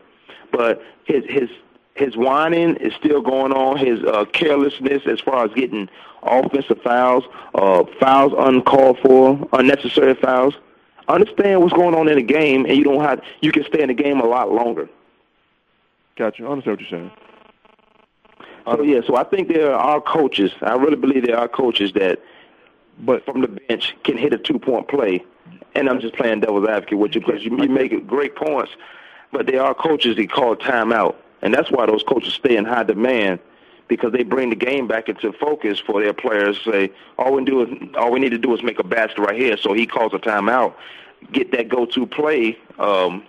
but 0.51 0.83
his 1.05 1.23
his 1.27 1.49
his 1.95 2.15
whining 2.15 2.75
is 2.75 2.93
still 2.93 3.21
going 3.21 3.51
on. 3.51 3.77
His 3.77 4.03
uh, 4.03 4.25
carelessness 4.25 5.01
as 5.07 5.19
far 5.19 5.45
as 5.45 5.51
getting 5.53 5.89
offensive 6.21 6.79
fouls, 6.83 7.23
uh, 7.55 7.85
fouls 7.99 8.33
uncalled 8.37 8.99
for, 8.99 9.49
unnecessary 9.53 10.13
fouls. 10.13 10.53
Understand 11.07 11.61
what's 11.61 11.73
going 11.73 11.95
on 11.95 12.07
in 12.07 12.17
the 12.17 12.21
game, 12.21 12.65
and 12.67 12.77
you 12.77 12.83
don't 12.83 13.01
have 13.01 13.19
you 13.41 13.51
can 13.51 13.63
stay 13.63 13.81
in 13.81 13.87
the 13.87 13.95
game 13.95 14.19
a 14.19 14.27
lot 14.27 14.51
longer. 14.51 14.87
Gotcha. 16.17 16.43
I 16.43 16.49
understand 16.49 16.77
what 16.77 16.81
you're 16.81 16.99
saying. 16.99 17.11
So 18.65 18.83
yeah, 18.83 18.99
so 19.07 19.15
I 19.15 19.23
think 19.23 19.47
there 19.47 19.73
are 19.73 19.99
coaches. 20.01 20.51
I 20.61 20.73
really 20.75 20.97
believe 20.97 21.25
there 21.25 21.39
are 21.39 21.47
coaches 21.47 21.93
that, 21.93 22.19
but 22.99 23.25
from 23.25 23.41
the 23.41 23.47
bench 23.47 23.95
can 24.03 24.17
hit 24.17 24.33
a 24.33 24.37
two 24.37 24.59
point 24.59 24.87
play. 24.87 25.23
And 25.75 25.89
I'm 25.89 25.99
just 25.99 26.15
playing 26.15 26.39
devil's 26.39 26.67
advocate 26.67 26.97
with 26.97 27.13
you 27.13 27.21
because 27.21 27.43
you, 27.43 27.55
you 27.61 27.69
make 27.69 28.07
great 28.07 28.35
points, 28.35 28.71
but 29.31 29.45
there 29.45 29.61
are 29.61 29.75
coaches 29.75 30.15
that 30.15 30.31
call 30.31 30.55
timeout, 30.55 31.15
and 31.41 31.53
that's 31.53 31.69
why 31.69 31.85
those 31.85 32.03
coaches 32.03 32.33
stay 32.33 32.57
in 32.57 32.65
high 32.65 32.83
demand 32.83 33.39
because 33.87 34.11
they 34.11 34.23
bring 34.23 34.49
the 34.49 34.55
game 34.55 34.87
back 34.87 35.07
into 35.07 35.31
focus 35.33 35.79
for 35.79 36.01
their 36.01 36.13
players. 36.13 36.59
Say 36.63 36.91
all 37.17 37.33
we 37.33 37.45
do 37.45 37.63
is 37.63 37.69
all 37.97 38.11
we 38.11 38.19
need 38.19 38.31
to 38.31 38.37
do 38.37 38.53
is 38.53 38.63
make 38.63 38.79
a 38.79 38.83
basket 38.83 39.19
right 39.19 39.39
here. 39.39 39.57
So 39.57 39.73
he 39.73 39.85
calls 39.85 40.13
a 40.13 40.19
timeout, 40.19 40.73
get 41.31 41.51
that 41.51 41.69
go-to 41.69 42.05
play 42.05 42.57
um, 42.79 43.23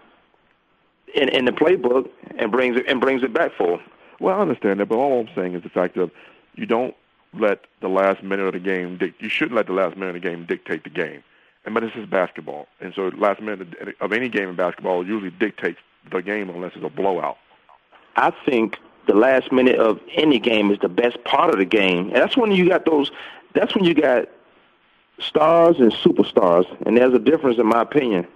in 1.14 1.28
in 1.28 1.44
the 1.44 1.52
playbook, 1.52 2.08
and 2.38 2.50
brings 2.50 2.76
it 2.76 2.86
and 2.88 3.00
brings 3.00 3.22
it 3.22 3.32
back 3.32 3.52
for. 3.56 3.80
Well, 4.20 4.36
I 4.36 4.40
understand 4.40 4.80
that, 4.80 4.86
but 4.86 4.96
all 4.96 5.20
I'm 5.20 5.34
saying 5.34 5.54
is 5.54 5.62
the 5.62 5.68
fact 5.68 5.96
of 5.96 6.10
you 6.56 6.66
don't 6.66 6.94
let 7.34 7.60
the 7.80 7.88
last 7.88 8.22
minute 8.22 8.46
of 8.46 8.52
the 8.52 8.60
game. 8.60 8.98
You 9.18 9.28
shouldn't 9.28 9.56
let 9.56 9.66
the 9.66 9.72
last 9.72 9.96
minute 9.96 10.16
of 10.16 10.22
the 10.22 10.28
game 10.28 10.46
dictate 10.46 10.84
the 10.84 10.90
game. 10.90 11.22
And 11.64 11.74
but 11.74 11.82
this 11.82 11.92
is 11.96 12.06
basketball, 12.06 12.66
and 12.80 12.94
so 12.94 13.10
last 13.18 13.42
minute 13.42 13.68
of 14.00 14.12
any 14.12 14.28
game 14.28 14.48
in 14.48 14.56
basketball 14.56 15.06
usually 15.06 15.30
dictates 15.30 15.78
the 16.10 16.22
game 16.22 16.48
unless 16.48 16.72
it's 16.74 16.84
a 16.84 16.88
blowout. 16.88 17.36
I 18.16 18.32
think 18.46 18.78
the 19.06 19.14
last 19.14 19.52
minute 19.52 19.78
of 19.78 20.00
any 20.14 20.38
game 20.38 20.70
is 20.70 20.78
the 20.80 20.88
best 20.88 21.22
part 21.24 21.50
of 21.50 21.58
the 21.58 21.64
game. 21.64 22.06
And 22.08 22.16
that's 22.16 22.36
when 22.36 22.52
you 22.52 22.68
got 22.68 22.84
those. 22.84 23.10
That's 23.54 23.74
when 23.74 23.84
you 23.84 23.94
got 23.94 24.28
stars 25.18 25.78
and 25.78 25.92
superstars, 25.92 26.64
and 26.86 26.96
there's 26.96 27.14
a 27.14 27.18
difference 27.18 27.58
in 27.58 27.66
my 27.66 27.82
opinion. 27.82 28.26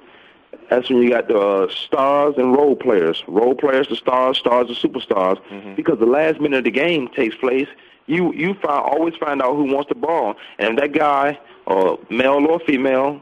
That's 0.69 0.89
when 0.89 1.03
you 1.03 1.11
got 1.11 1.29
the 1.29 1.39
uh, 1.39 1.69
stars 1.69 2.35
and 2.39 2.57
role 2.57 2.77
players, 2.77 3.23
role 3.29 3.55
players 3.55 3.89
to 3.89 3.97
stars, 3.97 4.39
stars 4.39 4.69
to 4.69 4.89
superstars. 4.89 5.41
Mm-hmm. 5.51 5.75
Because 5.75 5.99
the 5.99 6.07
last 6.07 6.41
minute 6.41 6.59
of 6.59 6.65
the 6.65 6.71
game 6.71 7.09
takes 7.09 7.37
place, 7.37 7.69
you 8.07 8.33
you 8.35 8.55
find 8.55 8.85
always 8.85 9.15
find 9.17 9.41
out 9.43 9.57
who 9.57 9.65
wants 9.65 9.89
the 9.89 9.95
ball, 9.95 10.35
and 10.59 10.79
if 10.79 10.81
that 10.81 10.99
guy, 10.99 11.39
or 11.67 11.99
male 12.11 12.45
or 12.47 12.61
female, 12.61 13.21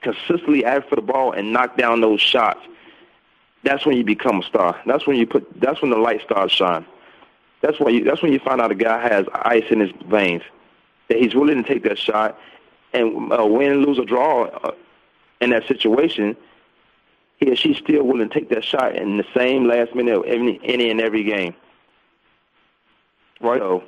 consistently 0.00 0.64
ask 0.64 0.88
for 0.88 0.96
the 0.96 1.02
ball 1.02 1.32
and 1.32 1.52
knock 1.52 1.76
down 1.76 2.00
those 2.00 2.20
shots 2.20 2.60
that's 3.62 3.86
when 3.86 3.96
you 3.96 4.04
become 4.04 4.40
a 4.40 4.42
star. 4.42 4.80
That's 4.86 5.06
when 5.06 5.16
you 5.16 5.26
put. 5.26 5.60
That's 5.60 5.80
when 5.80 5.90
the 5.90 5.96
light 5.96 6.22
starts 6.22 6.52
shine. 6.52 6.84
That's 7.60 7.78
why. 7.78 7.90
You, 7.90 8.04
that's 8.04 8.22
when 8.22 8.32
you 8.32 8.40
find 8.40 8.60
out 8.60 8.72
a 8.72 8.74
guy 8.74 9.00
has 9.00 9.26
ice 9.32 9.64
in 9.70 9.80
his 9.80 9.90
veins. 10.06 10.42
That 11.08 11.18
he's 11.18 11.34
willing 11.34 11.62
to 11.62 11.68
take 11.68 11.84
that 11.84 11.98
shot, 11.98 12.38
and 12.92 13.32
uh, 13.32 13.46
win, 13.46 13.84
lose, 13.84 13.98
or 13.98 14.04
draw 14.04 14.44
uh, 14.44 14.72
in 15.40 15.50
that 15.50 15.66
situation, 15.68 16.36
he 17.38 17.50
or 17.50 17.56
she's 17.56 17.76
still 17.76 18.04
willing 18.04 18.28
to 18.28 18.34
take 18.34 18.48
that 18.50 18.64
shot 18.64 18.96
in 18.96 19.16
the 19.16 19.26
same 19.34 19.68
last 19.68 19.94
minute 19.94 20.16
of 20.16 20.24
any, 20.26 20.60
any 20.64 20.90
and 20.90 21.00
every 21.00 21.24
game. 21.24 21.54
Right. 23.40 23.60
So, 23.60 23.82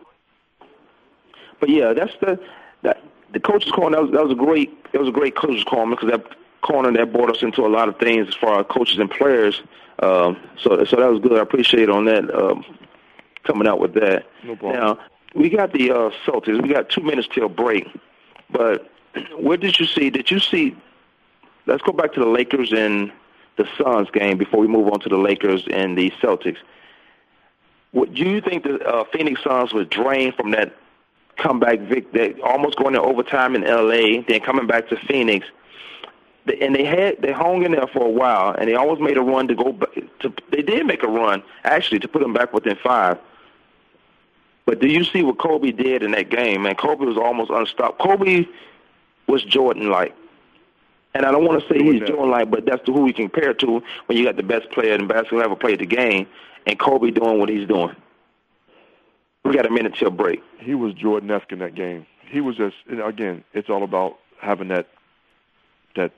but 1.60 1.68
yeah, 1.68 1.92
that's 1.92 2.12
the 2.20 2.38
that 2.82 3.02
the 3.32 3.40
coach's 3.40 3.72
corner. 3.72 3.96
That 3.96 4.02
was, 4.02 4.12
that 4.12 4.22
was 4.22 4.32
a 4.32 4.36
great. 4.36 4.92
That 4.92 5.00
was 5.00 5.08
a 5.08 5.12
great 5.12 5.36
coach's 5.36 5.64
corner 5.64 5.96
because 5.96 6.10
that 6.10 6.24
corner 6.62 6.92
that 6.92 7.12
brought 7.12 7.30
us 7.30 7.42
into 7.42 7.66
a 7.66 7.68
lot 7.68 7.88
of 7.88 7.98
things 7.98 8.28
as 8.28 8.34
far 8.34 8.60
as 8.60 8.66
coaches 8.70 8.98
and 8.98 9.10
players. 9.10 9.62
Um, 10.00 10.36
so, 10.60 10.84
so 10.84 10.96
that 10.96 11.10
was 11.10 11.20
good. 11.20 11.38
I 11.38 11.42
appreciate 11.42 11.88
on 11.88 12.06
that 12.06 12.34
um, 12.34 12.64
coming 13.44 13.68
out 13.68 13.78
with 13.78 13.94
that. 13.94 14.26
No 14.44 14.56
problem. 14.56 14.80
Now 14.80 14.98
we 15.34 15.50
got 15.50 15.72
the 15.72 15.90
uh, 15.90 16.10
Celtics. 16.24 16.62
We 16.62 16.68
got 16.68 16.88
two 16.88 17.02
minutes 17.02 17.28
till 17.32 17.48
break, 17.48 17.86
but 18.50 18.90
what 19.36 19.60
did 19.60 19.78
you 19.78 19.86
see? 19.86 20.10
Did 20.10 20.30
you 20.30 20.40
see? 20.40 20.76
Let's 21.66 21.82
go 21.82 21.92
back 21.92 22.12
to 22.14 22.20
the 22.20 22.26
Lakers 22.26 22.72
and 22.72 23.10
the 23.56 23.66
Suns 23.78 24.10
game 24.10 24.36
before 24.36 24.60
we 24.60 24.66
move 24.66 24.88
on 24.88 25.00
to 25.00 25.08
the 25.08 25.16
Lakers 25.16 25.66
and 25.70 25.96
the 25.96 26.10
Celtics. 26.22 26.58
What, 27.92 28.12
do 28.12 28.22
you 28.22 28.40
think 28.40 28.64
the 28.64 28.80
uh, 28.84 29.04
Phoenix 29.12 29.42
Suns 29.42 29.72
was 29.72 29.86
drained 29.86 30.34
from 30.34 30.50
that 30.50 30.74
comeback 31.36 31.80
vic 31.80 32.12
that 32.12 32.40
almost 32.40 32.76
going 32.76 32.94
to 32.94 33.02
overtime 33.02 33.54
in 33.54 33.62
LA, 33.62 34.22
then 34.28 34.40
coming 34.40 34.66
back 34.66 34.88
to 34.88 34.96
Phoenix? 34.96 35.46
and 36.60 36.74
they 36.74 36.84
had 36.84 37.20
they 37.22 37.32
hung 37.32 37.64
in 37.64 37.72
there 37.72 37.86
for 37.86 38.06
a 38.06 38.10
while, 38.10 38.54
and 38.54 38.68
they 38.68 38.74
almost 38.74 39.00
made 39.00 39.16
a 39.16 39.22
run 39.22 39.48
to 39.48 39.54
go. 39.54 39.72
Back, 39.72 39.94
to 40.20 40.32
they 40.50 40.62
did 40.62 40.86
make 40.86 41.02
a 41.02 41.08
run 41.08 41.42
actually 41.64 42.00
to 42.00 42.08
put 42.08 42.20
them 42.20 42.32
back 42.32 42.52
within 42.52 42.76
five. 42.82 43.18
But 44.66 44.80
do 44.80 44.88
you 44.88 45.04
see 45.04 45.22
what 45.22 45.38
Kobe 45.38 45.72
did 45.72 46.02
in 46.02 46.12
that 46.12 46.30
game? 46.30 46.62
Man, 46.62 46.74
Kobe 46.74 47.04
was 47.04 47.16
almost 47.16 47.50
unstoppable. 47.50 48.16
Kobe 48.16 48.46
was 49.26 49.42
Jordan 49.42 49.90
like, 49.90 50.14
and 51.14 51.26
I 51.26 51.30
don't 51.30 51.44
want 51.44 51.62
to 51.62 51.68
say 51.68 51.82
he's 51.82 52.00
Jordan 52.00 52.30
like, 52.30 52.50
but 52.50 52.64
that's 52.64 52.82
who 52.86 53.02
we 53.02 53.12
compare 53.12 53.54
to 53.54 53.82
when 54.06 54.18
you 54.18 54.24
got 54.24 54.36
the 54.36 54.42
best 54.42 54.70
player 54.70 54.94
in 54.94 55.06
basketball 55.06 55.42
ever 55.42 55.56
played 55.56 55.80
the 55.80 55.86
game, 55.86 56.26
and 56.66 56.78
Kobe 56.78 57.10
doing 57.10 57.38
what 57.38 57.48
he's 57.48 57.68
doing. 57.68 57.94
We 59.44 59.52
got 59.52 59.66
a 59.66 59.70
minute 59.70 59.94
till 59.98 60.11
break. 60.11 60.42
He 60.59 60.74
was 60.74 60.94
Jordan-esque 60.94 61.52
in 61.52 61.59
that 61.59 61.74
game. 61.74 62.07
He 62.26 62.40
was 62.40 62.57
just 62.57 62.76
again. 62.88 63.44
It's 63.52 63.68
all 63.68 63.83
about 63.83 64.18
having 64.40 64.68
that 64.68 64.88
that 65.96 66.12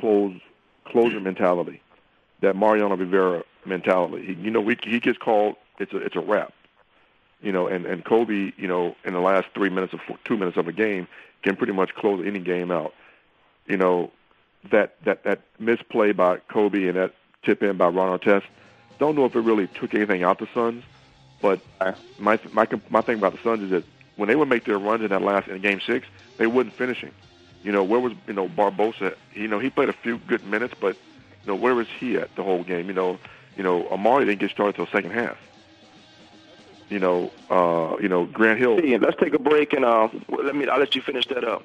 close 0.00 0.34
closer 0.84 1.20
mentality, 1.20 1.80
that 2.40 2.56
Mariano 2.56 2.96
Rivera 2.96 3.44
mentality. 3.64 4.26
He, 4.26 4.32
you 4.34 4.50
know, 4.50 4.60
we, 4.60 4.76
he 4.82 4.98
gets 4.98 5.18
called. 5.18 5.56
It's 5.78 5.92
a 5.92 5.98
it's 5.98 6.16
a 6.16 6.20
wrap. 6.20 6.52
You 7.40 7.52
know, 7.52 7.68
and 7.68 7.86
and 7.86 8.04
Kobe, 8.04 8.52
you 8.56 8.66
know, 8.66 8.96
in 9.04 9.12
the 9.12 9.20
last 9.20 9.46
three 9.54 9.68
minutes 9.70 9.92
of 9.92 10.00
two 10.24 10.36
minutes 10.36 10.56
of 10.56 10.66
a 10.66 10.72
game, 10.72 11.06
can 11.42 11.54
pretty 11.54 11.72
much 11.72 11.94
close 11.94 12.26
any 12.26 12.40
game 12.40 12.72
out. 12.72 12.92
You 13.66 13.76
know, 13.76 14.10
that 14.72 14.96
that 15.04 15.22
that 15.22 15.42
misplay 15.60 16.10
by 16.10 16.38
Kobe 16.48 16.88
and 16.88 16.96
that 16.96 17.14
tip 17.44 17.62
in 17.62 17.76
by 17.76 17.86
Ron 17.86 18.18
Artest. 18.18 18.44
Don't 18.98 19.14
know 19.14 19.26
if 19.26 19.36
it 19.36 19.40
really 19.40 19.68
took 19.68 19.94
anything 19.94 20.24
out 20.24 20.40
the 20.40 20.48
Suns, 20.52 20.82
but 21.40 21.60
my 22.18 22.38
my 22.52 22.68
my 22.90 23.00
thing 23.00 23.18
about 23.18 23.32
the 23.32 23.38
Suns 23.42 23.62
is 23.62 23.70
that 23.70 23.84
when 24.16 24.28
they 24.28 24.36
would 24.36 24.48
make 24.48 24.64
their 24.64 24.78
runs 24.78 25.02
in 25.02 25.08
that 25.10 25.22
last 25.22 25.48
in 25.48 25.60
Game 25.60 25.80
Six, 25.80 26.06
they 26.36 26.46
wouldn't 26.46 26.74
finish 26.74 26.98
finishing. 27.00 27.16
You 27.62 27.72
know, 27.72 27.84
where 27.84 28.00
was 28.00 28.12
you 28.26 28.34
know 28.34 28.48
Barbosa? 28.48 29.14
You 29.34 29.48
know, 29.48 29.58
he 29.58 29.70
played 29.70 29.88
a 29.88 29.92
few 29.92 30.18
good 30.18 30.44
minutes, 30.44 30.74
but 30.80 30.96
you 31.44 31.48
know, 31.52 31.56
where 31.56 31.74
was 31.74 31.86
he 31.98 32.16
at 32.16 32.34
the 32.36 32.42
whole 32.42 32.62
game? 32.62 32.86
You 32.88 32.94
know, 32.94 33.18
you 33.56 33.62
know, 33.62 33.84
Amar'e 33.84 34.24
didn't 34.24 34.40
get 34.40 34.50
started 34.50 34.78
until 34.78 34.92
second 34.92 35.12
half. 35.12 35.36
You 36.88 36.98
know, 36.98 37.30
uh, 37.50 37.96
you 38.00 38.08
know, 38.08 38.24
Grant 38.26 38.58
Hill. 38.58 38.80
Yeah, 38.80 38.98
let's 39.00 39.16
take 39.20 39.34
a 39.34 39.38
break 39.38 39.72
and 39.72 39.84
uh, 39.84 40.08
let 40.28 40.54
me. 40.54 40.66
I'll 40.68 40.78
let 40.78 40.94
you 40.94 41.02
finish 41.02 41.26
that 41.26 41.44
up. 41.44 41.64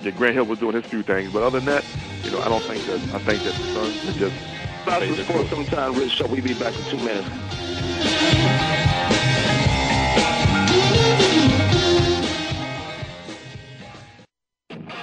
Yeah, 0.00 0.12
Grant 0.12 0.34
Hill 0.34 0.46
was 0.46 0.58
doing 0.58 0.74
his 0.74 0.84
few 0.84 1.02
things, 1.02 1.30
but 1.30 1.42
other 1.42 1.60
than 1.60 1.66
that, 1.66 1.84
you 2.22 2.30
know, 2.30 2.40
I 2.40 2.48
don't 2.48 2.66
think 2.66 2.86
that. 2.86 3.02
I 3.12 3.18
think 3.18 3.44
that 3.44 3.58
the 3.58 3.66
Suns 3.72 4.02
are 4.06 4.12
just. 4.12 4.36
Stop 4.82 5.02
the 5.02 5.22
sport 5.24 5.50
sometime, 5.50 5.94
Rich. 5.94 6.16
So 6.16 6.26
we'll 6.26 6.40
be 6.42 6.54
back 6.54 6.78
in 6.78 6.84
two 6.86 6.98
minutes. 6.98 7.28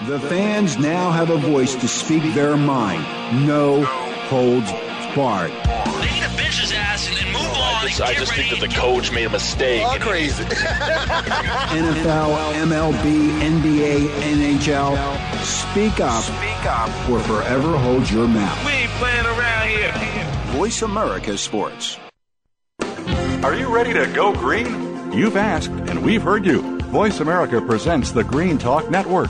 The 0.07 0.21
fans 0.21 0.77
now 0.77 1.11
have 1.11 1.29
a 1.31 1.37
voice 1.37 1.75
to 1.75 1.85
speak 1.85 2.33
their 2.33 2.55
mind. 2.55 3.03
No 3.45 3.83
holds 3.83 4.71
barred. 5.13 5.51
They 5.51 6.11
need 6.13 6.23
to 6.23 6.37
bench 6.37 6.61
his 6.61 6.71
ass 6.71 7.09
and 7.09 7.17
then 7.17 7.27
move 7.33 7.41
on. 7.41 7.83
I 7.83 7.87
just, 7.89 8.01
I 8.01 8.13
just 8.13 8.33
think 8.33 8.51
that 8.51 8.61
the 8.61 8.73
coach 8.73 9.11
made 9.11 9.25
a 9.25 9.29
mistake. 9.29 9.83
All 9.83 9.99
crazy. 9.99 10.45
NFL, 10.45 12.53
MLB, 12.53 13.41
NBA, 13.41 14.07
NHL. 14.07 14.95
Speak 15.43 15.99
up. 15.99 16.23
Speak 16.23 16.65
up. 16.65 17.09
Or 17.09 17.19
forever 17.19 17.77
hold 17.77 18.09
your 18.09 18.29
mouth. 18.29 18.65
We 18.65 18.71
ain't 18.71 18.91
playing 18.91 19.25
around 19.25 19.67
here. 19.67 19.91
Voice 20.57 20.83
America 20.83 21.37
Sports. 21.37 21.97
Are 23.43 23.55
you 23.55 23.67
ready 23.75 23.91
to 23.91 24.09
go 24.15 24.31
green? 24.31 25.11
You've 25.11 25.35
asked, 25.35 25.69
and 25.69 26.01
we've 26.01 26.21
heard 26.21 26.45
you. 26.45 26.61
Voice 26.83 27.19
America 27.19 27.59
presents 27.59 28.11
the 28.11 28.23
Green 28.23 28.57
Talk 28.57 28.89
Network. 28.89 29.29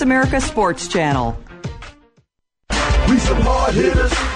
America 0.00 0.40
Sports 0.40 0.88
Channel. 0.88 1.38
We 3.08 3.18
some 3.18 3.40
hard 3.40 3.74
hitters. 3.74 4.35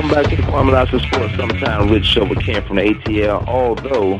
Welcome 0.00 0.22
back 0.22 0.34
to 0.34 0.42
the 0.42 0.50
Lassiter 0.50 0.98
Sports 0.98 1.36
Summertime 1.36 1.90
Rich 1.90 2.06
Show 2.06 2.24
with 2.24 2.40
Ken 2.40 2.66
from 2.66 2.76
the 2.76 2.82
ATL. 2.94 3.46
Although 3.46 4.16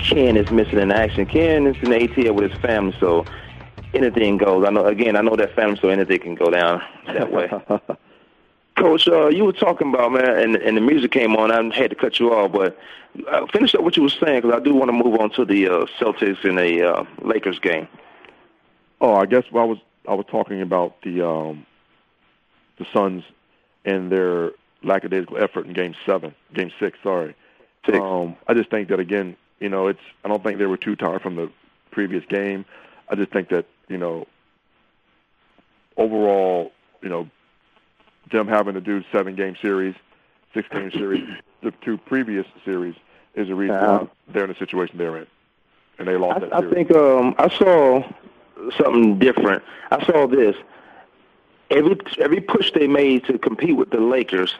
Ken 0.00 0.36
is 0.36 0.50
missing 0.50 0.80
in 0.80 0.90
action, 0.90 1.24
Ken 1.24 1.68
is 1.68 1.76
in 1.84 1.90
the 1.90 1.98
ATL 1.98 2.34
with 2.34 2.50
his 2.50 2.60
family, 2.60 2.96
so 2.98 3.24
anything 3.94 4.38
goes. 4.38 4.66
I 4.66 4.70
know. 4.70 4.84
Again, 4.84 5.14
I 5.14 5.20
know 5.20 5.36
that 5.36 5.54
family, 5.54 5.78
so 5.80 5.88
anything 5.88 6.18
can 6.18 6.34
go 6.34 6.50
down 6.50 6.82
that 7.06 7.30
way. 7.30 7.48
Coach, 8.76 9.06
uh, 9.06 9.28
you 9.28 9.44
were 9.44 9.52
talking 9.52 9.94
about 9.94 10.10
man, 10.10 10.36
and, 10.36 10.56
and 10.56 10.76
the 10.76 10.80
music 10.80 11.12
came 11.12 11.36
on. 11.36 11.52
I 11.52 11.62
had 11.72 11.90
to 11.90 11.96
cut 11.96 12.18
you 12.18 12.34
off, 12.34 12.50
but 12.50 12.76
uh, 13.30 13.46
finish 13.52 13.72
up 13.76 13.82
what 13.82 13.96
you 13.96 14.02
were 14.02 14.08
saying 14.08 14.42
because 14.42 14.52
I 14.52 14.58
do 14.58 14.74
want 14.74 14.88
to 14.88 14.92
move 14.92 15.20
on 15.20 15.30
to 15.34 15.44
the 15.44 15.68
uh, 15.68 15.86
Celtics 15.96 16.42
and 16.42 16.58
the 16.58 16.92
uh, 16.92 17.04
Lakers 17.22 17.60
game. 17.60 17.86
Oh, 19.00 19.14
I 19.14 19.26
guess 19.26 19.44
I 19.52 19.62
was 19.62 19.78
I 20.08 20.14
was 20.14 20.26
talking 20.28 20.60
about 20.60 21.00
the 21.02 21.24
um, 21.24 21.64
the 22.78 22.86
Suns 22.92 23.22
and 23.84 24.10
their 24.10 24.50
lackadaisical 24.84 25.38
effort 25.38 25.66
in 25.66 25.72
Game 25.72 25.94
Seven, 26.06 26.34
Game 26.52 26.70
Six. 26.78 26.98
Sorry. 27.02 27.34
Six. 27.86 27.98
Um, 27.98 28.36
I 28.46 28.54
just 28.54 28.70
think 28.70 28.88
that 28.88 29.00
again, 29.00 29.36
you 29.60 29.68
know, 29.68 29.88
it's. 29.88 30.00
I 30.24 30.28
don't 30.28 30.42
think 30.42 30.58
they 30.58 30.66
were 30.66 30.76
too 30.76 30.96
tired 30.96 31.22
from 31.22 31.36
the 31.36 31.50
previous 31.90 32.24
game. 32.26 32.64
I 33.08 33.14
just 33.14 33.32
think 33.32 33.48
that 33.50 33.66
you 33.88 33.98
know, 33.98 34.26
overall, 35.96 36.72
you 37.02 37.08
know, 37.08 37.28
them 38.32 38.48
having 38.48 38.74
to 38.74 38.80
do 38.80 39.02
seven 39.12 39.34
game 39.34 39.56
series, 39.60 39.94
six 40.52 40.68
game 40.68 40.90
series, 40.92 41.28
the 41.62 41.72
two 41.82 41.98
previous 41.98 42.46
series 42.64 42.94
is 43.34 43.48
the 43.48 43.54
reason 43.54 43.76
why 43.76 44.06
they're 44.28 44.44
in 44.44 44.50
the 44.50 44.56
situation 44.56 44.98
they're 44.98 45.16
in, 45.16 45.26
and 45.98 46.08
they 46.08 46.16
lost 46.16 46.40
that 46.40 46.54
I, 46.54 46.58
I 46.58 46.70
think 46.70 46.90
um, 46.92 47.34
I 47.38 47.48
saw 47.48 48.02
something 48.76 49.18
different. 49.18 49.62
I 49.90 50.04
saw 50.04 50.26
this. 50.26 50.56
Every 51.70 51.96
every 52.18 52.40
push 52.40 52.72
they 52.72 52.86
made 52.86 53.24
to 53.24 53.38
compete 53.38 53.76
with 53.76 53.90
the 53.90 54.00
Lakers, 54.00 54.54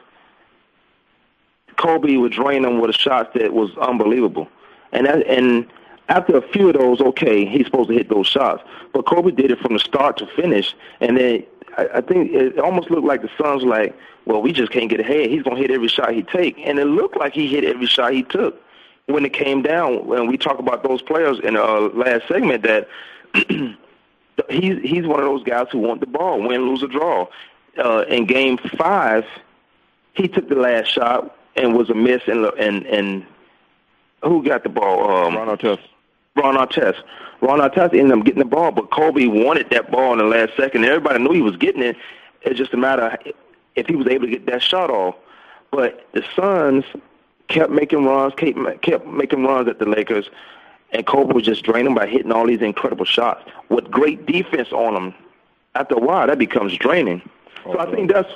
Kobe 1.77 2.17
would 2.17 2.33
drain 2.33 2.63
them 2.63 2.81
with 2.81 2.91
a 2.91 2.95
shot 2.95 3.35
that 3.35 3.53
was 3.53 3.77
unbelievable. 3.79 4.49
And 4.93 5.07
that, 5.07 5.27
and 5.27 5.67
after 6.09 6.37
a 6.37 6.43
few 6.43 6.69
of 6.69 6.75
those, 6.75 7.01
okay, 7.01 7.45
he's 7.45 7.67
supposed 7.67 7.89
to 7.89 7.95
hit 7.95 8.09
those 8.09 8.27
shots. 8.27 8.63
But 8.93 9.07
Kobe 9.07 9.31
did 9.31 9.51
it 9.51 9.59
from 9.59 9.73
the 9.73 9.79
start 9.79 10.17
to 10.19 10.27
finish, 10.27 10.75
and 11.01 11.17
then 11.17 11.45
I, 11.77 11.89
I 11.95 12.01
think 12.01 12.33
it 12.33 12.59
almost 12.59 12.91
looked 12.91 13.07
like 13.07 13.23
the 13.23 13.31
Suns 13.39 13.65
were 13.65 13.71
like, 13.71 13.97
well, 14.27 14.41
we 14.41 14.53
just 14.53 14.73
can't 14.73 14.89
get 14.89 15.01
ahead. 15.01 15.31
He's 15.31 15.43
gonna 15.43 15.57
hit 15.57 15.71
every 15.71 15.89
shot 15.89 16.13
he 16.13 16.23
take, 16.23 16.59
and 16.59 16.79
it 16.79 16.87
looked 16.87 17.17
like 17.17 17.35
he 17.35 17.49
hit 17.49 17.65
every 17.65 17.87
shot 17.87 18.13
he 18.13 18.23
took. 18.23 18.61
When 19.07 19.25
it 19.27 19.35
came 19.35 19.61
down, 19.61 20.07
when 20.07 20.29
we 20.29 20.39
talk 20.39 20.59
about 20.59 20.83
those 20.83 21.03
players 21.03 21.39
in 21.41 21.57
our 21.57 21.81
last 21.91 22.27
segment, 22.27 22.63
that 22.63 22.89
he's 24.49 24.81
he's 24.83 25.07
one 25.07 25.21
of 25.21 25.27
those 25.27 25.43
guys 25.43 25.67
who 25.71 25.79
want 25.79 26.01
the 26.01 26.07
ball, 26.07 26.41
win, 26.41 26.63
lose, 26.69 26.83
or 26.83 26.89
draw. 26.89 27.27
Uh, 27.77 28.05
in 28.09 28.25
Game 28.25 28.57
Five, 28.79 29.25
he 30.15 30.29
took 30.29 30.49
the 30.49 30.55
last 30.55 30.89
shot 30.89 31.37
and 31.57 31.77
was 31.77 31.91
a 31.91 31.95
miss, 31.95 32.23
and 32.27 32.45
and 32.59 32.87
and 32.87 33.27
who 34.23 34.43
got 34.43 34.63
the 34.63 34.69
ball? 34.69 35.09
Um, 35.09 35.37
Ron 35.37 35.57
Artest. 35.57 35.81
Ron 36.37 36.57
Artest. 36.57 37.03
Ron 37.41 37.61
Artest 37.61 37.97
ended 37.97 38.19
up 38.19 38.25
getting 38.25 38.41
the 38.41 38.45
ball, 38.45 38.73
but 38.73 38.91
Kobe 38.91 39.27
wanted 39.27 39.71
that 39.71 39.91
ball 39.91 40.13
in 40.13 40.19
the 40.19 40.25
last 40.25 40.53
second. 40.57 40.85
Everybody 40.85 41.23
knew 41.23 41.33
he 41.33 41.43
was 41.43 41.57
getting 41.57 41.83
it. 41.83 41.97
It's 42.43 42.59
just 42.59 42.73
a 42.73 42.77
matter 42.77 43.17
if 43.77 43.87
he 43.87 43.97
was 43.97 44.07
able 44.07 44.27
to 44.27 44.31
get 44.31 44.47
that 44.47 44.63
shot 44.63 44.91
off. 44.91 45.15
But 45.71 46.07
the 46.13 46.25
Suns 46.37 46.85
kept 47.49 47.71
making 47.71 48.05
runs, 48.05 48.35
kept, 48.37 48.83
kept 48.83 49.07
making 49.07 49.45
runs 49.45 49.69
at 49.69 49.79
the 49.79 49.87
Lakers, 49.87 50.31
and 50.93 51.07
Kobe 51.07 51.35
was 51.35 51.45
just 51.45 51.65
draining 51.65 51.95
by 51.95 52.07
hitting 52.07 52.33
all 52.33 52.47
these 52.47 52.63
incredible 52.63 53.05
shots 53.05 53.45
with 53.69 53.91
great 53.91 54.27
defense 54.27 54.73
on 54.73 54.95
them. 54.95 55.15
After 55.75 55.97
a 55.97 55.99
while, 55.99 56.27
that 56.29 56.39
becomes 56.39 56.77
draining. 56.77 57.21
So 57.65 57.79
I 57.79 57.93
think 57.93 58.13
that's 58.13 58.31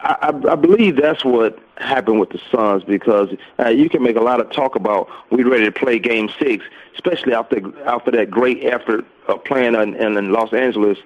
I, 0.00 0.32
I 0.48 0.54
believe 0.54 0.96
that's 0.96 1.24
what 1.24 1.58
happened 1.78 2.20
with 2.20 2.30
the 2.30 2.40
Suns 2.52 2.84
because 2.84 3.30
uh, 3.58 3.68
you 3.68 3.88
can 3.88 4.02
make 4.02 4.16
a 4.16 4.20
lot 4.20 4.40
of 4.40 4.50
talk 4.50 4.76
about 4.76 5.08
we 5.30 5.42
ready 5.42 5.64
to 5.64 5.72
play 5.72 5.98
Game 5.98 6.28
Six, 6.38 6.64
especially 6.94 7.34
after 7.34 7.60
after 7.86 8.10
that 8.12 8.30
great 8.30 8.62
effort 8.64 9.04
of 9.26 9.42
playing 9.44 9.74
in, 9.74 9.94
in 9.96 10.32
Los 10.32 10.52
Angeles 10.52 10.98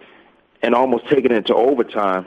and 0.62 0.74
almost 0.74 1.09
taking 1.09 1.33
it 1.33 1.46
to 1.46 1.55
overtime. 1.55 2.26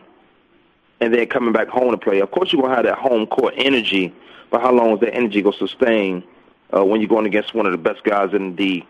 and 1.02 1.14
then 1.14 1.28
coming 1.28 1.54
back 1.54 1.68
home 1.68 1.92
to 1.92 1.98
play. 1.98 2.20
Of 2.20 2.32
course, 2.32 2.52
you're 2.52 2.62
gonna 2.62 2.76
have 2.76 2.86
that 2.86 2.98
home 2.98 3.28
court 3.28 3.54
energy, 3.58 4.14
but 4.50 4.62
how 4.62 4.72
long 4.72 4.94
is 4.94 5.00
that 5.02 5.14
energy 5.14 5.42
gonna 5.42 5.58
sustain 5.58 6.24
uh, 6.76 6.84
when 6.84 7.00
you're 7.02 7.10
going 7.10 7.26
against 7.26 7.54
one 7.54 7.66
of 7.66 7.72
the 7.74 7.78
best 7.78 8.04
guys 8.04 8.34
in 8.34 8.56
the 8.56 8.84